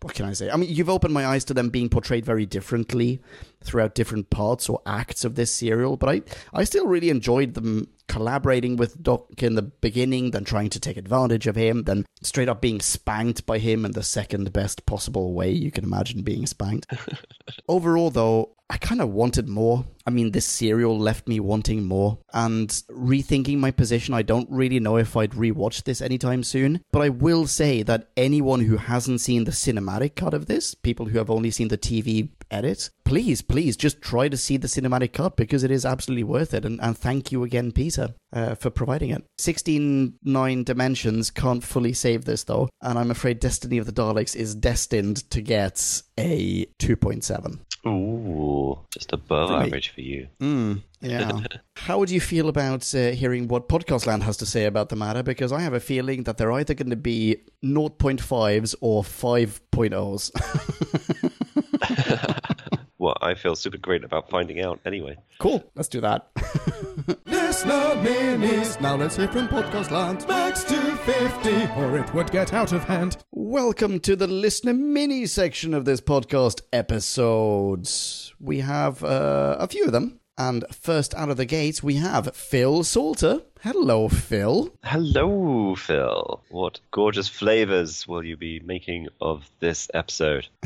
[0.04, 0.50] what can I say?
[0.50, 3.22] I mean, you've opened my eyes to them being portrayed very differently
[3.62, 6.22] throughout different parts or acts of this serial, but I,
[6.52, 10.96] I still really enjoyed them collaborating with Doc in the beginning, then trying to take
[10.96, 15.34] advantage of him, then straight up being spanked by him in the second best possible
[15.34, 16.86] way you can imagine being spanked.
[17.68, 19.84] Overall, though, I kind of wanted more.
[20.06, 22.18] I mean, this serial left me wanting more.
[22.32, 26.82] And rethinking my position, I don't really know if I'd rewatch this anytime soon.
[26.90, 31.06] But I will say that anyone who hasn't seen the cinematic cut of this, people
[31.06, 35.12] who have only seen the TV edit, please, please just try to see the cinematic
[35.12, 36.64] cut because it is absolutely worth it.
[36.64, 38.03] And, and thank you again, Peter.
[38.32, 39.22] Uh, for providing it.
[39.38, 44.34] 16 9 dimensions can't fully save this, though, and I'm afraid Destiny of the Daleks
[44.34, 47.60] is destined to get a 2.7.
[47.86, 49.66] Ooh, just above Right.
[49.66, 50.26] average for you.
[50.40, 51.42] Mm, yeah.
[51.76, 54.96] How would you feel about uh, hearing what Podcast Land has to say about the
[54.96, 55.22] matter?
[55.22, 60.30] Because I have a feeling that they're either going to be 0.5s or 5.0s.
[63.04, 65.18] Well, I feel super great about finding out anyway.
[65.38, 65.62] cool.
[65.74, 66.26] Let's do that.
[67.26, 68.80] Listener minis.
[68.80, 70.26] Now let's hear from Podcast Land.
[70.26, 73.18] Max to 50, or it would get out of hand.
[73.30, 78.32] Welcome to the listener mini section of this podcast episodes.
[78.40, 80.20] We have uh, a few of them.
[80.38, 83.42] And first out of the gates, we have Phil Salter.
[83.60, 84.74] Hello, Phil.
[84.82, 86.42] Hello, Phil.
[86.48, 90.48] What gorgeous flavors will you be making of this episode?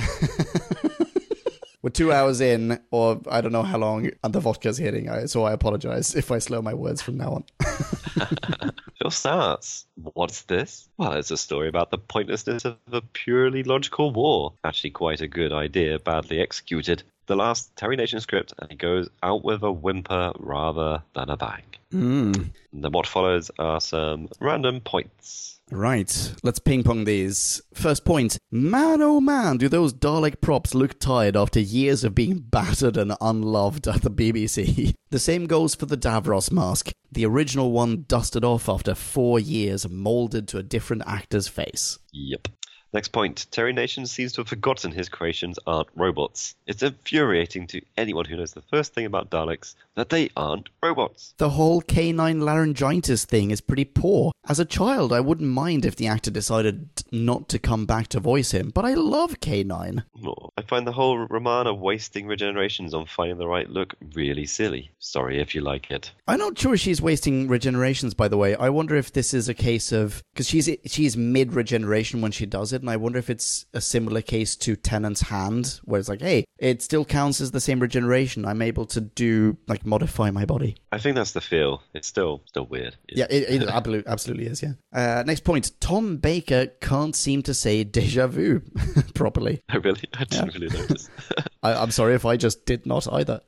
[1.83, 5.45] We're two hours in, or I don't know how long, and the vodka's hitting, so
[5.45, 7.45] I apologize if I slow my words from now on.
[8.99, 9.87] Phil starts.
[9.95, 10.89] What's this?
[10.97, 14.55] Well, it's a story about the pointlessness of a purely logical war.
[14.65, 17.05] Actually, quite a good idea, badly executed.
[17.27, 21.37] The last Terry Nation script, and it goes out with a whimper rather than a
[21.37, 21.63] bang.
[21.93, 22.51] Mm.
[22.73, 25.58] And then what follows are some random points.
[25.71, 27.61] Right, let's ping pong these.
[27.75, 32.39] First point Man, oh man, do those Dalek props look tired after years of being
[32.51, 34.95] battered and unloved at the BBC?
[35.11, 36.93] The same goes for the Davros mask.
[37.11, 41.99] The original one dusted off after four years, molded to a different actor's face.
[42.13, 42.49] Yep.
[42.93, 43.47] Next point.
[43.51, 46.55] Terry Nation seems to have forgotten his creations aren't robots.
[46.67, 51.35] It's infuriating to anyone who knows the first thing about Daleks that they aren't robots.
[51.39, 54.33] The whole K9 laryngitis thing is pretty poor.
[54.49, 58.21] As a child, I wouldn't mind if the actor decided not to come back to
[58.21, 60.05] voice him, but I love K9.
[60.25, 64.91] Oh, I find the whole Romana wasting regenerations on finding the right look really silly.
[64.99, 66.13] Sorry if you like it.
[66.27, 68.55] I'm not sure she's wasting regenerations, by the way.
[68.55, 72.47] I wonder if this is a case of because she's she's mid regeneration when she
[72.47, 76.09] does it, and I wonder if it's a similar case to Tennant's hand, where it's
[76.09, 78.45] like, hey, it still counts as the same regeneration.
[78.45, 80.77] I'm able to do like modify my body.
[80.93, 81.83] I think that's the feel.
[81.95, 82.97] It's still still weird.
[83.09, 84.63] Yeah, it, it absolutely, absolutely is.
[84.63, 84.73] Yeah.
[84.93, 88.61] Uh, next point: Tom Baker can't seem to say "deja vu"
[89.15, 89.63] properly.
[89.69, 91.09] I really, I didn't really notice.
[91.63, 93.41] I, I'm sorry if I just did not either.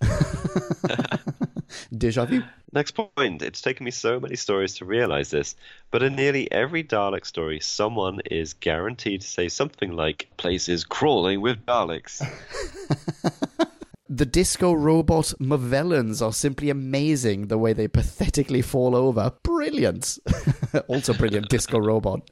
[1.97, 2.43] deja vu.
[2.72, 3.42] Next point.
[3.42, 5.56] It's taken me so many stories to realize this,
[5.90, 11.40] but in nearly every Dalek story, someone is guaranteed to say something like, places crawling
[11.40, 12.22] with Daleks.
[14.12, 19.32] The disco robot Movellans are simply amazing the way they pathetically fall over.
[19.44, 20.18] Brilliant.
[20.88, 22.28] also brilliant disco robot.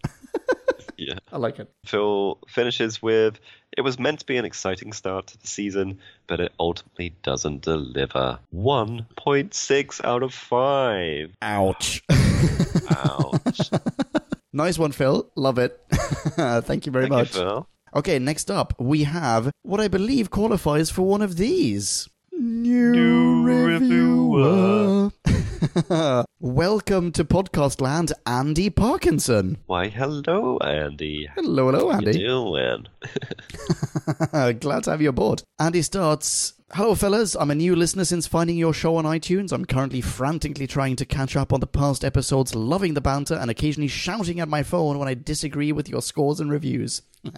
[1.09, 1.19] Yeah.
[1.33, 1.71] I like it.
[1.87, 3.41] Phil finishes with,
[3.77, 7.63] it was meant to be an exciting start to the season, but it ultimately doesn't
[7.63, 8.39] deliver.
[8.55, 11.35] 1.6 out of 5.
[11.41, 12.03] Ouch.
[12.91, 13.71] Ouch.
[14.53, 15.31] nice one, Phil.
[15.35, 15.81] Love it.
[15.93, 17.33] Thank you very Thank you, much.
[17.33, 17.67] Phil.
[17.95, 22.09] Okay, next up, we have what I believe qualifies for one of these.
[22.33, 25.11] New, New reviewer.
[26.41, 29.59] Welcome to Podcast Land, Andy Parkinson.
[29.67, 31.29] Why, hello, Andy.
[31.35, 32.19] Hello, hello, How you Andy.
[32.19, 32.87] doing?
[34.61, 35.43] Glad to have you aboard.
[35.59, 36.55] Andy starts.
[36.73, 37.35] Hello, fellas.
[37.35, 39.53] I'm a new listener since finding your show on iTunes.
[39.53, 43.51] I'm currently frantically trying to catch up on the past episodes, loving the banter, and
[43.51, 47.03] occasionally shouting at my phone when I disagree with your scores and reviews.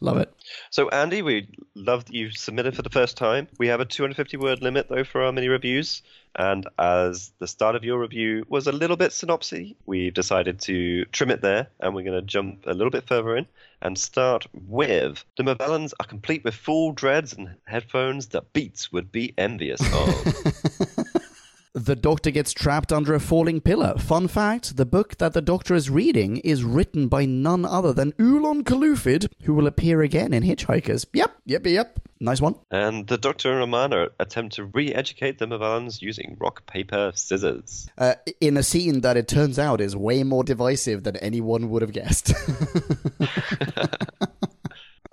[0.00, 0.33] Love it.
[0.70, 3.48] So, Andy, we love that you submitted for the first time.
[3.58, 6.02] We have a 250 word limit, though, for our mini reviews.
[6.36, 11.04] And as the start of your review was a little bit synopsy, we've decided to
[11.06, 11.68] trim it there.
[11.80, 13.46] And we're going to jump a little bit further in
[13.82, 19.12] and start with The Movellans are complete with full dreads and headphones that Beats would
[19.12, 20.96] be envious of.
[21.76, 23.98] The Doctor gets trapped under a falling pillar.
[23.98, 28.14] Fun fact the book that the Doctor is reading is written by none other than
[28.20, 31.06] Oolon Colluphid, who will appear again in Hitchhikers.
[31.12, 31.98] Yep, yep, yep.
[32.20, 32.54] Nice one.
[32.70, 37.88] and the Doctor and Romana attempt to re educate the Movellans using rock, paper, scissors.
[37.98, 41.82] Uh, in a scene that it turns out is way more divisive than anyone would
[41.82, 42.32] have guessed.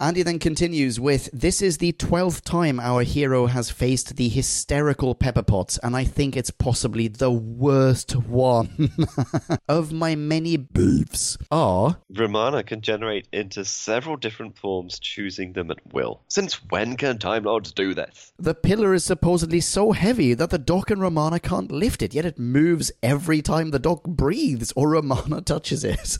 [0.02, 5.14] Andy then continues with This is the 12th time our hero has faced the hysterical
[5.14, 8.90] pepper pots, and I think it's possibly the worst one.
[9.70, 15.94] of my many beefs are Romana can generate into several different forms, choosing them at
[15.94, 16.24] will.
[16.30, 18.34] Since when can Time Lords do this?
[18.40, 22.26] the pillar is supposedly so heavy that the Doc and Romana can't lift it, yet
[22.26, 26.18] it moves every time the Doc breathes or Romana touches it.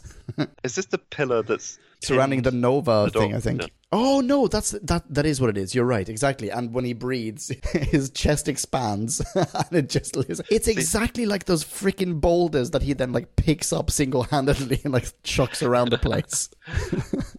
[0.64, 3.62] Is this the pillar that's surrounding the Nova the thing, dog, I think.
[3.62, 3.68] yeah.
[3.94, 5.04] Oh no, that's that.
[5.14, 5.76] That is what it is.
[5.76, 6.50] You're right, exactly.
[6.50, 10.40] And when he breathes, his chest expands, and it just lives.
[10.50, 14.94] It's exactly like those freaking boulders that he then like picks up single handedly and
[14.94, 16.50] like chucks around the place.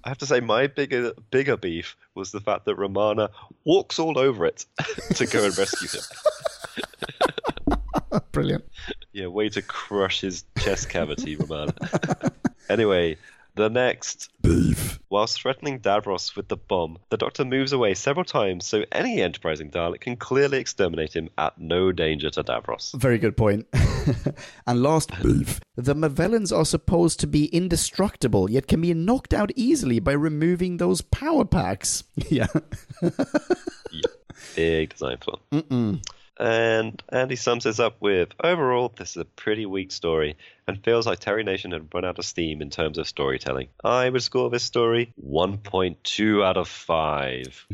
[0.05, 3.30] I have to say, my bigger bigger beef was the fact that Romana
[3.64, 4.66] walks all over it
[5.14, 6.02] to go and rescue him.
[8.32, 8.64] Brilliant.
[9.12, 11.72] Yeah, way to crush his chest cavity, Romana.
[12.68, 13.16] anyway,
[13.55, 14.31] the next.
[14.43, 14.99] Beef.
[15.09, 19.70] Whilst threatening Davros with the bomb, the Doctor moves away several times so any enterprising
[19.70, 22.95] Dalek can clearly exterminate him at no danger to Davros.
[22.95, 23.66] Very good point.
[24.66, 25.61] and last beef.
[25.77, 30.79] The Movellans are supposed to be indestructible, yet can be knocked out easily by removing
[30.79, 32.05] those power packs.
[32.31, 32.47] Yeah.
[34.57, 35.39] Big design flaw.
[36.39, 41.06] And Andy sums this up with Overall, this is a pretty weak story and feels
[41.06, 43.68] like Terry Nation had run out of steam in terms of storytelling.
[43.84, 47.66] I would score this story 1.2 out of 5.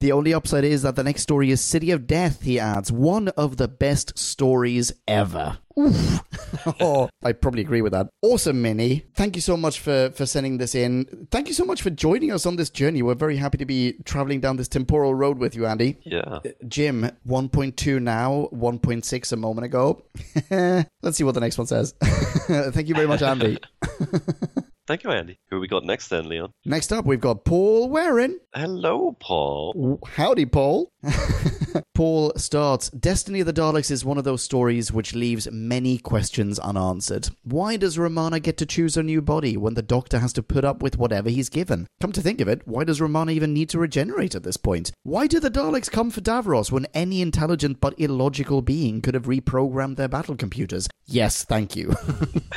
[0.00, 2.90] the only upside is that the next story is City of Death, he adds.
[2.90, 5.58] One of the best stories ever.
[5.78, 6.20] Oof.
[6.80, 8.08] oh, I probably agree with that.
[8.22, 9.06] Awesome, Minnie.
[9.14, 11.28] Thank you so much for, for sending this in.
[11.30, 13.02] Thank you so much for joining us on this journey.
[13.02, 15.98] We're very happy to be traveling down this temporal road with you, Andy.
[16.02, 16.20] Yeah.
[16.20, 20.02] Uh, Jim, 1.2 now, 1.6 a moment ago.
[21.02, 21.92] Let's see what the next one says.
[22.00, 23.58] Thank you very much, Andy.
[24.90, 25.38] Thank you, Andy.
[25.50, 26.52] Who we got next then, Leon?
[26.64, 28.40] Next up, we've got Paul Warren.
[28.52, 30.00] Hello, Paul.
[30.04, 30.90] Howdy, Paul.
[31.94, 36.58] Paul starts Destiny of the Daleks is one of those stories which leaves many questions
[36.58, 37.28] unanswered.
[37.44, 40.64] Why does Romana get to choose a new body when the Doctor has to put
[40.64, 41.86] up with whatever he's given?
[42.00, 44.90] Come to think of it, why does Romana even need to regenerate at this point?
[45.04, 49.26] Why do the Daleks come for Davros when any intelligent but illogical being could have
[49.26, 50.88] reprogrammed their battle computers?
[51.06, 51.94] Yes, thank you.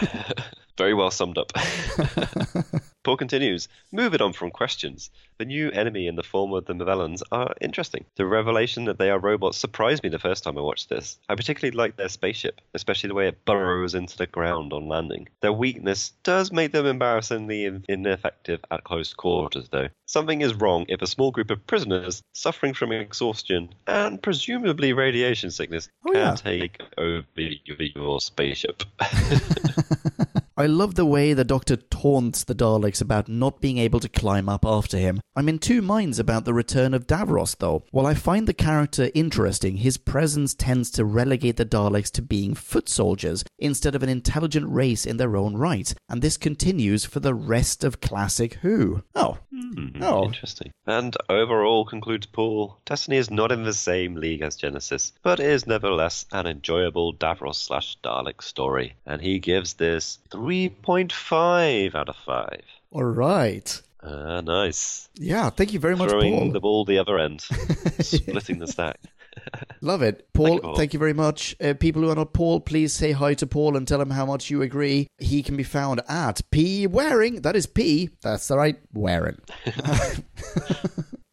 [0.77, 1.51] Very well summed up.
[3.03, 5.11] Paul continues, moving on from questions.
[5.37, 8.05] The new enemy in the form of the Movellans are interesting.
[8.15, 11.19] The revelation that they are robots surprised me the first time I watched this.
[11.27, 15.27] I particularly like their spaceship, especially the way it burrows into the ground on landing.
[15.41, 19.89] Their weakness does make them embarrassingly ineffective at close quarters, though.
[20.05, 25.51] Something is wrong if a small group of prisoners suffering from exhaustion and presumably radiation
[25.51, 26.35] sickness Oh, can yeah.
[26.35, 28.83] take over your spaceship.
[30.55, 34.47] I love the way the Doctor taunts the Daleks about not being able to climb
[34.47, 35.19] up after him.
[35.35, 37.85] I'm in two minds about the return of Davros, though.
[37.89, 42.53] While I find the character interesting, his presence tends to relegate the Daleks to being
[42.53, 47.19] foot soldiers instead of an intelligent race in their own right, and this continues for
[47.19, 49.01] the rest of classic Who.
[49.15, 49.39] Oh.
[49.51, 50.03] Hmm.
[50.03, 50.25] Oh.
[50.25, 50.71] Interesting.
[50.85, 55.65] And overall, concludes Paul, Destiny is not in the same league as Genesis, but is
[55.65, 58.95] nevertheless an enjoyable Davros slash Dalek story.
[59.05, 62.59] And he gives this 3.5 out of 5.
[62.91, 63.81] All right.
[64.03, 65.07] Ah, nice.
[65.15, 66.51] Yeah, thank you very much, Throwing Paul.
[66.51, 67.41] the ball the other end,
[68.01, 68.99] splitting the stack.
[69.81, 70.27] Love it.
[70.33, 71.55] Paul, Thank thank you, you, very much.
[71.61, 74.25] Uh, people who are not Paul, please say hi to Paul and tell him how
[74.25, 75.07] much you agree.
[75.17, 77.41] He can be found at P Waring.
[77.41, 78.09] That is P.
[78.21, 79.39] That's the right Waring.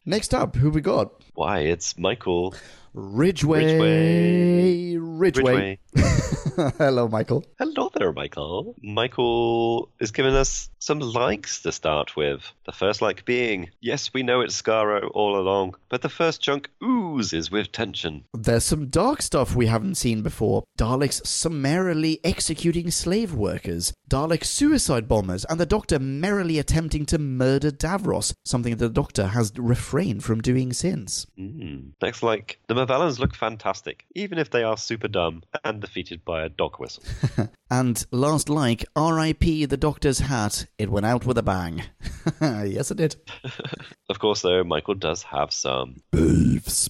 [0.05, 1.11] Next up, who we got?
[1.35, 2.55] Why, it's Michael
[2.93, 4.95] Ridgeway.
[4.95, 4.97] Ridgeway.
[4.97, 5.79] Ridgway.
[6.77, 7.45] Hello, Michael.
[7.59, 8.75] Hello there, Michael.
[8.81, 12.41] Michael is giving us some likes to start with.
[12.65, 16.69] The first like being, yes, we know it's Skaro all along, but the first chunk
[16.83, 18.23] oozes with tension.
[18.33, 20.63] There's some dark stuff we haven't seen before.
[20.77, 27.71] Daleks summarily executing slave workers, Dalek suicide bombers, and the Doctor merrily attempting to murder
[27.71, 31.27] Davros, something the Doctor has refrained from doing since.
[31.37, 31.91] Mm.
[32.01, 36.43] Next like, the Movellans look fantastic, even if they are super dumb and defeated by
[36.43, 37.03] a dog whistle.
[37.71, 39.65] And last like, R.I.P.
[39.65, 41.83] the Doctor's hat, it went out with a bang.
[42.41, 43.15] yes, it did.
[44.09, 46.01] of course, though, Michael does have some.
[46.11, 46.89] Beefs.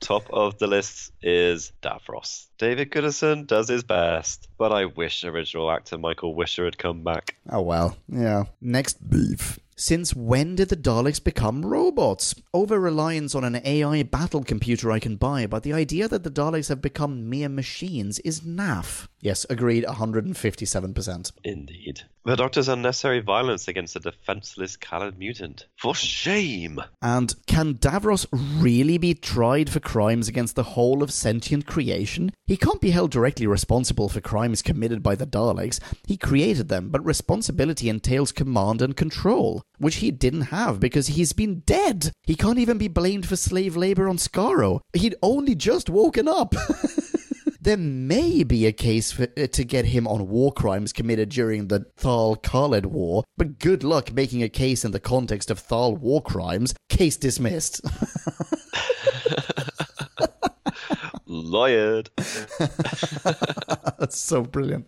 [0.00, 2.46] Top of the list is Davros.
[2.58, 7.36] David Gooderson does his best, but I wish original actor Michael Wisher had come back.
[7.50, 8.44] Oh well, yeah.
[8.62, 9.58] Next beef.
[9.80, 12.34] Since when did the Daleks become robots?
[12.52, 16.30] Over reliance on an AI battle computer I can buy, but the idea that the
[16.30, 19.08] Daleks have become mere machines is naff.
[19.22, 21.32] Yes, agreed 157%.
[21.44, 22.02] Indeed.
[22.22, 25.66] The Doctor's unnecessary violence against a defenseless colored mutant.
[25.76, 26.78] For shame!
[27.00, 28.26] And can Davros
[28.60, 32.30] really be tried for crimes against the whole of sentient creation?
[32.46, 35.80] He can't be held directly responsible for crimes committed by the Daleks.
[36.06, 41.32] He created them, but responsibility entails command and control, which he didn't have because he's
[41.32, 42.12] been dead.
[42.24, 44.80] He can't even be blamed for slave labor on Skaro.
[44.92, 46.54] He'd only just woken up.
[47.60, 51.68] there may be a case for, uh, to get him on war crimes committed during
[51.68, 55.94] the Thal Kaled War, but good luck making a case in the context of Thal
[55.94, 56.74] war crimes.
[56.88, 57.82] Case dismissed.
[61.28, 62.08] Lawyered.
[63.98, 64.86] That's so brilliant.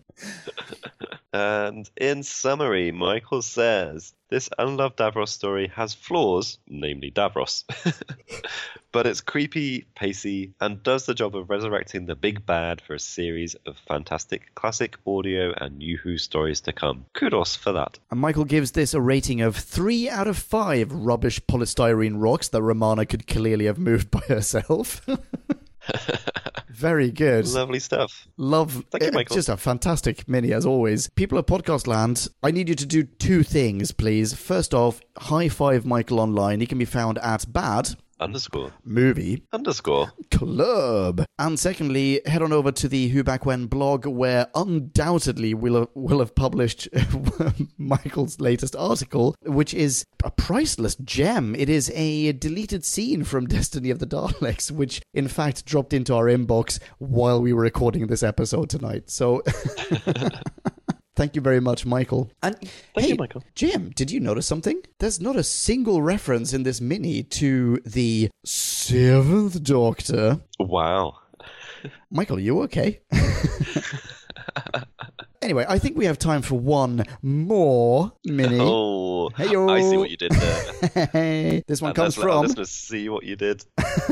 [1.33, 7.63] And in summary, Michael says this unloved Davros story has flaws, namely Davros,
[8.91, 12.99] but it's creepy, pacey, and does the job of resurrecting the big bad for a
[12.99, 17.05] series of fantastic classic audio and New Who stories to come.
[17.13, 17.97] Kudos for that.
[18.11, 22.61] And Michael gives this a rating of 3 out of 5 rubbish polystyrene rocks that
[22.61, 25.07] Romana could clearly have moved by herself.
[26.69, 27.47] Very good.
[27.47, 28.27] Lovely stuff.
[28.37, 28.83] Love.
[28.91, 29.35] Thank you, uh, Michael.
[29.35, 31.09] Just a fantastic mini as always.
[31.09, 34.33] People of podcast land, I need you to do two things, please.
[34.33, 36.59] First off, high five Michael online.
[36.59, 38.71] He can be found at bad Underscore.
[38.85, 40.11] movie Underscore.
[40.31, 41.25] club.
[41.39, 45.87] And secondly, head on over to the Who Back When blog, where undoubtedly we'll have,
[45.93, 46.87] will have published
[47.77, 51.55] Michael's latest article, which is a priceless gem.
[51.55, 56.13] It is a deleted scene from Destiny of the Daleks, which in fact dropped into
[56.13, 59.09] our inbox while we were recording this episode tonight.
[59.09, 59.43] So.
[61.15, 62.31] Thank you very much, Michael.
[62.41, 62.55] And
[62.95, 63.43] hey, you, Michael.
[63.53, 64.81] Jim, did you notice something?
[64.99, 70.39] There's not a single reference in this mini to the Seventh Doctor.
[70.59, 71.19] Wow.
[72.09, 73.01] Michael, you okay?
[75.41, 78.57] anyway, I think we have time for one more mini.
[78.59, 79.69] Oh, Hey-yo.
[79.69, 81.61] I see what you did there.
[81.67, 82.41] this one And comes let's let our from.
[82.43, 83.63] listeners see what you did.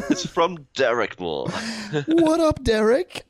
[0.10, 1.48] it's from Derek Moore.
[2.08, 3.26] what up, Derek?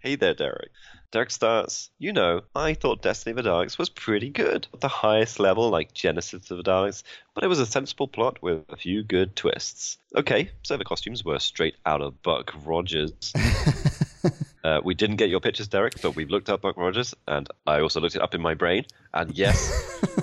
[0.00, 0.70] Hey there, Derek.
[1.10, 4.66] Derek starts, you know, I thought Destiny of the Daleks was pretty good.
[4.74, 7.02] At the highest level, like Genesis of the Daleks,
[7.34, 9.96] but it was a sensible plot with a few good twists.
[10.14, 13.32] Okay, so the costumes were straight out of Buck Rogers.
[14.64, 17.80] Uh, we didn't get your pictures, Derek, but we've looked up Buck Rogers, and I
[17.80, 18.84] also looked it up in my brain,
[19.14, 19.72] and yes,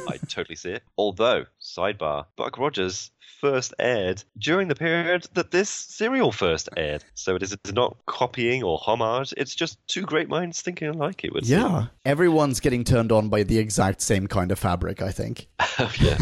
[0.07, 0.83] I totally see it.
[0.97, 3.09] Although, sidebar, Buck Rogers
[3.39, 8.61] first aired during the period that this serial first aired, so it is not copying
[8.61, 9.33] or homage.
[9.37, 11.23] It's just two great minds thinking alike.
[11.23, 11.59] It would seem.
[11.59, 11.85] Yeah.
[12.05, 15.47] Everyone's getting turned on by the exact same kind of fabric, I think.
[15.99, 16.17] yeah.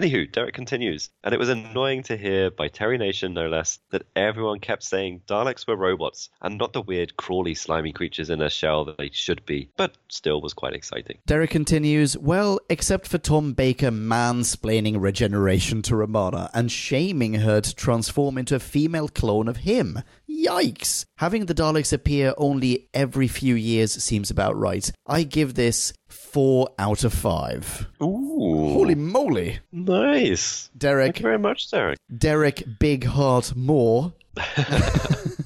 [0.00, 4.06] Anywho, Derek continues, and it was annoying to hear by Terry Nation, no less, that
[4.16, 8.48] everyone kept saying Daleks were robots and not the weird, crawly, slimy creatures in a
[8.48, 11.18] shell that they should be, but still was quite exciting.
[11.26, 17.74] Derek continues, well, except for Tom Baker mansplaining regeneration to Romana and shaming her to
[17.74, 20.02] transform into a female clone of him.
[20.26, 21.04] Yikes!
[21.16, 24.90] Having the Daleks appear only every few years seems about right.
[25.06, 27.86] I give this 4 out of 5.
[28.02, 28.72] Ooh.
[28.72, 29.60] Holy moly!
[29.72, 30.70] Nice.
[30.76, 31.98] Derek, Thank you very much, Derek.
[32.16, 34.12] Derek Big Heart Moore.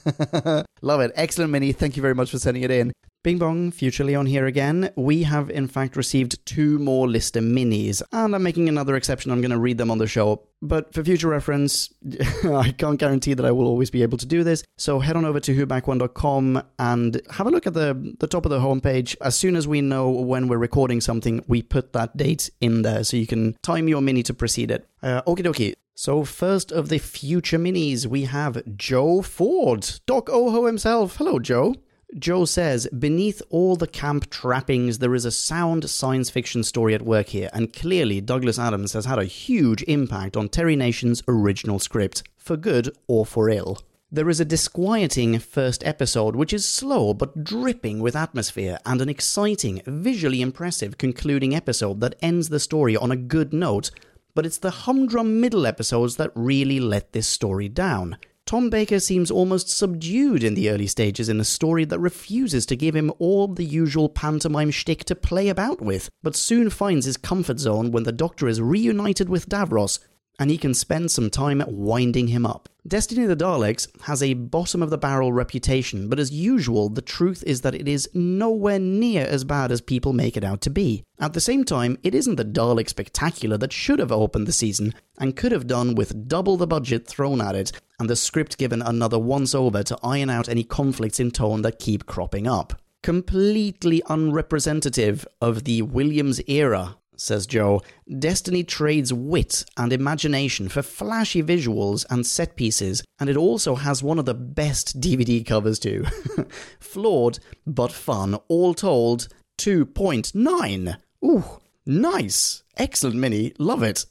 [0.83, 1.13] Love it.
[1.15, 1.73] Excellent mini.
[1.73, 2.93] Thank you very much for sending it in.
[3.25, 4.91] Bing bong, Future Leon here again.
[4.97, 9.33] We have in fact received two more Lister minis, and I'm making another exception.
[9.33, 10.43] I'm going to read them on the show.
[10.61, 11.89] But for future reference,
[12.45, 14.63] I can't guarantee that I will always be able to do this.
[14.77, 18.51] So head on over to whobackwhen.com and have a look at the, the top of
[18.51, 19.17] the homepage.
[19.23, 23.05] As soon as we know when we're recording something, we put that date in there
[23.05, 24.87] so you can time your mini to precede it.
[25.03, 25.73] Uh, okie dokie.
[25.95, 31.17] So, first of the future minis, we have Joe Ford, Doc Oho himself.
[31.17, 31.75] Hello, Joe.
[32.17, 37.03] Joe says, Beneath all the camp trappings, there is a sound science fiction story at
[37.03, 41.81] work here, and clearly Douglas Adams has had a huge impact on Terry Nation's original
[41.81, 43.81] script, for good or for ill.
[44.13, 49.09] There is a disquieting first episode which is slow but dripping with atmosphere, and an
[49.09, 53.91] exciting, visually impressive concluding episode that ends the story on a good note,
[54.37, 58.19] but it's the humdrum middle episodes that really let this story down.
[58.47, 62.77] Tom Baker seems almost subdued in the early stages in a story that refuses to
[62.77, 67.17] give him all the usual pantomime shtick to play about with, but soon finds his
[67.17, 69.99] comfort zone when the Doctor is reunited with Davros
[70.39, 72.69] and he can spend some time winding him up.
[72.87, 77.01] Destiny of the Daleks has a bottom of the barrel reputation, but as usual, the
[77.01, 80.71] truth is that it is nowhere near as bad as people make it out to
[80.71, 81.03] be.
[81.19, 84.93] At the same time, it isn't the Dalek spectacular that should have opened the season,
[85.19, 88.83] and could have done with double the budget thrown at it, and the script given
[88.83, 92.81] another once over to iron out any conflicts in tone that keep cropping up.
[93.03, 97.83] Completely unrepresentative of the Williams era says Joe,
[98.19, 104.03] Destiny trades wit and imagination for flashy visuals and set pieces, and it also has
[104.03, 106.05] one of the best DVD covers too.
[106.81, 109.29] Flawed, but fun, all told,
[109.59, 110.97] 2.9.
[111.25, 111.45] Ooh,
[111.87, 112.63] Nice.
[112.77, 113.53] Excellent, mini.
[113.59, 114.07] Love it.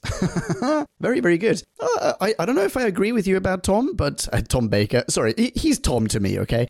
[1.02, 1.62] very, very good.
[1.80, 4.68] Uh, I, I don't know if I agree with you about Tom, but uh, Tom
[4.70, 5.04] Baker.
[5.10, 6.68] Sorry, he, he's Tom to me, okay?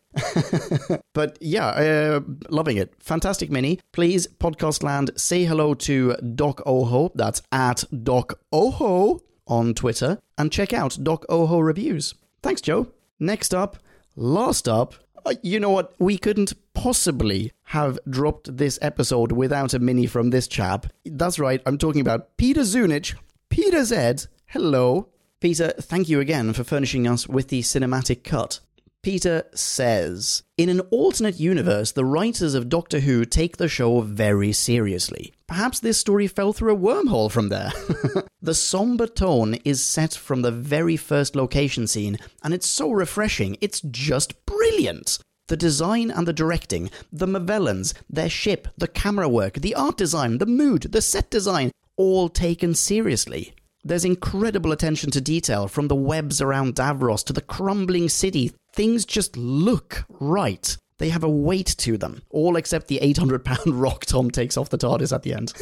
[1.12, 2.94] but yeah, uh, loving it.
[3.00, 3.78] Fantastic, mini.
[3.92, 7.12] Please, Podcast Land, say hello to Doc Oho.
[7.14, 10.18] That's at Doc Oho on Twitter.
[10.36, 12.14] And check out Doc Oho reviews.
[12.42, 12.88] Thanks, Joe.
[13.20, 13.78] Next up,
[14.16, 14.94] last up,
[15.26, 15.94] Uh, you know what?
[15.98, 20.86] We couldn't possibly have dropped this episode without a mini from this chap.
[21.04, 23.14] That's right, I'm talking about Peter Zunich.
[23.48, 25.08] Peter Zed, hello.
[25.40, 28.60] Peter, thank you again for furnishing us with the cinematic cut.
[29.02, 34.50] Peter says In an alternate universe, the writers of Doctor Who take the show very
[34.52, 35.33] seriously.
[35.46, 37.72] Perhaps this story fell through a wormhole from there.
[38.42, 43.56] the somber tone is set from the very first location scene, and it's so refreshing,
[43.60, 45.18] it's just brilliant.
[45.48, 50.38] The design and the directing, the Movellans, their ship, the camera work, the art design,
[50.38, 53.54] the mood, the set design, all taken seriously.
[53.84, 58.52] There's incredible attention to detail from the webs around Davros to the crumbling city.
[58.72, 60.74] Things just look right.
[61.04, 64.70] They have a weight to them, all except the 800 pound rock Tom takes off
[64.70, 65.52] the TARDIS at the end.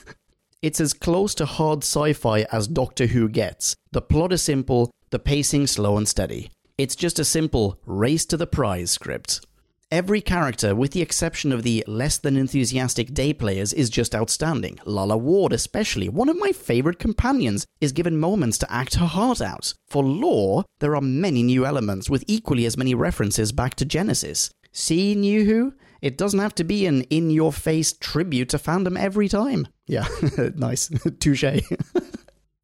[0.60, 3.76] it's as close to hard sci fi as Doctor Who gets.
[3.92, 6.50] The plot is simple, the pacing slow and steady.
[6.76, 9.46] It's just a simple race to the prize script.
[9.92, 14.80] Every character, with the exception of the less than enthusiastic day players, is just outstanding.
[14.84, 19.40] Lalla Ward, especially, one of my favourite companions, is given moments to act her heart
[19.40, 19.74] out.
[19.86, 24.50] For lore, there are many new elements, with equally as many references back to Genesis.
[24.72, 25.74] See, New Who?
[26.02, 29.68] It doesn't have to be an in your face tribute to fandom every time.
[29.86, 30.08] Yeah,
[30.56, 30.88] nice.
[31.20, 31.44] Touche.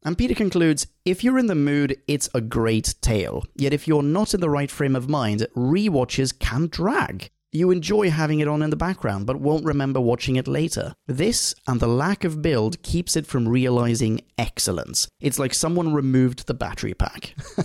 [0.04, 3.44] And Peter concludes if you're in the mood, it's a great tale.
[3.54, 7.30] Yet if you're not in the right frame of mind, rewatches can drag.
[7.54, 10.94] You enjoy having it on in the background, but won't remember watching it later.
[11.06, 15.06] This and the lack of build keeps it from realizing excellence.
[15.20, 17.34] It's like someone removed the battery pack.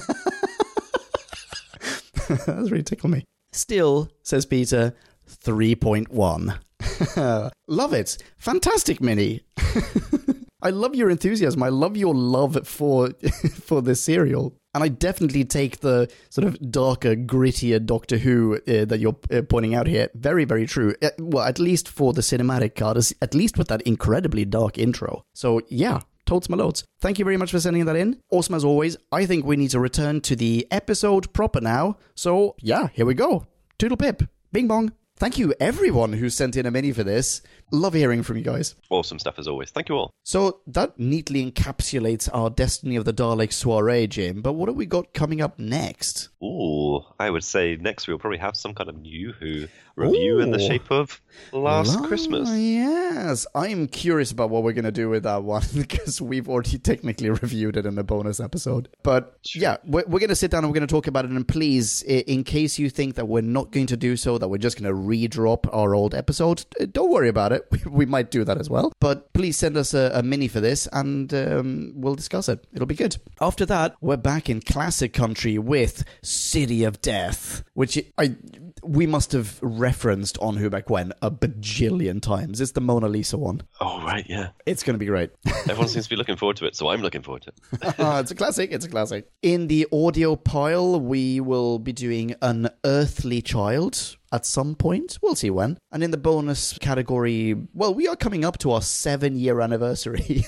[2.27, 3.23] That's really tickled me.
[3.53, 4.93] Still, says Peter,
[5.30, 7.51] 3.1.
[7.68, 8.18] love it.
[8.38, 9.39] Fantastic, Minnie.
[10.68, 11.64] I love your enthusiasm.
[11.64, 13.11] I love your love for
[13.61, 14.53] for this serial.
[14.73, 19.44] And I definitely take the sort of darker, grittier Doctor Who uh, that you're uh,
[19.44, 20.10] pointing out here.
[20.14, 20.94] Very, very true.
[21.02, 25.23] Uh, well, at least for the cinematic card, at least with that incredibly dark intro.
[25.34, 26.84] So, yeah, totes my loads.
[26.99, 28.19] Thank you very much for sending that in.
[28.30, 28.98] Awesome as always.
[29.11, 31.98] I think we need to return to the episode proper now.
[32.14, 33.48] So, yeah, here we go.
[33.80, 34.23] Toodle pip.
[34.52, 34.91] Bing bong.
[35.19, 37.41] Thank you, everyone who sent in a mini for this.
[37.72, 38.76] Love hearing from you guys.
[38.91, 39.72] Awesome stuff as always.
[39.72, 40.11] Thank you all.
[40.22, 44.44] So that neatly encapsulates our Destiny of the Dalek soiree, Jim.
[44.44, 46.30] But what have we got coming up next?
[46.44, 50.51] Ooh, I would say next we'll probably have some kind of new Who review in
[50.51, 51.21] the shape of
[51.51, 52.49] Last Christmas.
[52.51, 56.77] Yes, I'm curious about what we're going to do with that one because we've already
[56.77, 58.89] technically reviewed it in a bonus episode.
[59.03, 61.31] But yeah, we're, we're going to sit down and we're going to talk about it.
[61.31, 64.57] And please, in case you think that we're not going to do so, that we're
[64.57, 67.65] just going to redrop our old episode, don't worry about it.
[67.77, 68.93] We, we might do that as well.
[68.99, 72.65] But please send us a, a mini for this and um, we'll discuss it.
[72.73, 73.17] It'll be good.
[73.41, 78.35] After that, we're back in classic country with City of Death, which I
[78.83, 82.59] we must have referenced on Who Back When a bajillion times.
[82.59, 83.61] It's the Mona Lisa one.
[83.80, 84.49] Oh, right, yeah.
[84.65, 85.30] It's going to be great.
[85.47, 87.95] Everyone seems to be looking forward to it, so I'm looking forward to it.
[88.19, 88.73] It's a classic.
[88.73, 89.30] It's a classic.
[89.41, 95.19] In the audio pile, we will be doing An Earthly Child at some point.
[95.22, 95.77] We'll see when.
[95.89, 100.43] And in the bonus category, well, we are coming up to our seven year anniversary.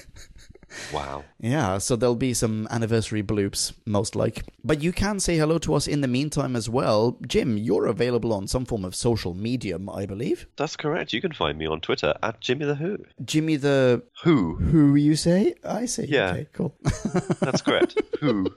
[0.93, 1.23] Wow.
[1.39, 4.43] Yeah, so there'll be some anniversary bloops, most like.
[4.63, 7.17] But you can say hello to us in the meantime as well.
[7.27, 10.47] Jim, you're available on some form of social medium, I believe.
[10.57, 11.13] That's correct.
[11.13, 12.97] You can find me on Twitter at Jimmy the Who.
[13.23, 14.55] Jimmy the Who?
[14.55, 15.55] who you say?
[15.63, 16.05] I say.
[16.07, 16.31] Yeah.
[16.31, 16.75] Okay, cool.
[17.39, 17.99] That's correct.
[18.19, 18.47] Who?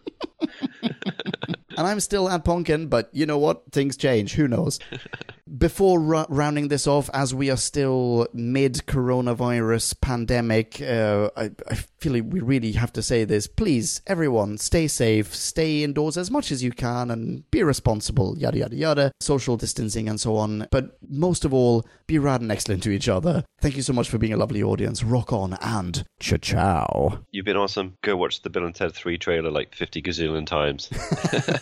[1.76, 3.62] and I'm still at Ponkin, but you know what?
[3.72, 4.34] Things change.
[4.34, 4.78] Who knows?
[5.58, 11.74] Before ru- rounding this off, as we are still mid coronavirus pandemic, uh, I, I
[11.74, 13.46] feel like we really have to say this.
[13.46, 18.58] Please, everyone, stay safe, stay indoors as much as you can, and be responsible, yada,
[18.58, 20.68] yada, yada, social distancing and so on.
[20.70, 23.44] But most of all, be rad and excellent to each other.
[23.60, 25.04] Thank you so much for being a lovely audience.
[25.04, 27.18] Rock on and ciao ciao.
[27.30, 27.96] You've been awesome.
[28.02, 30.88] Go watch the Bill and Ted 3 trailer like 50 gazillion times.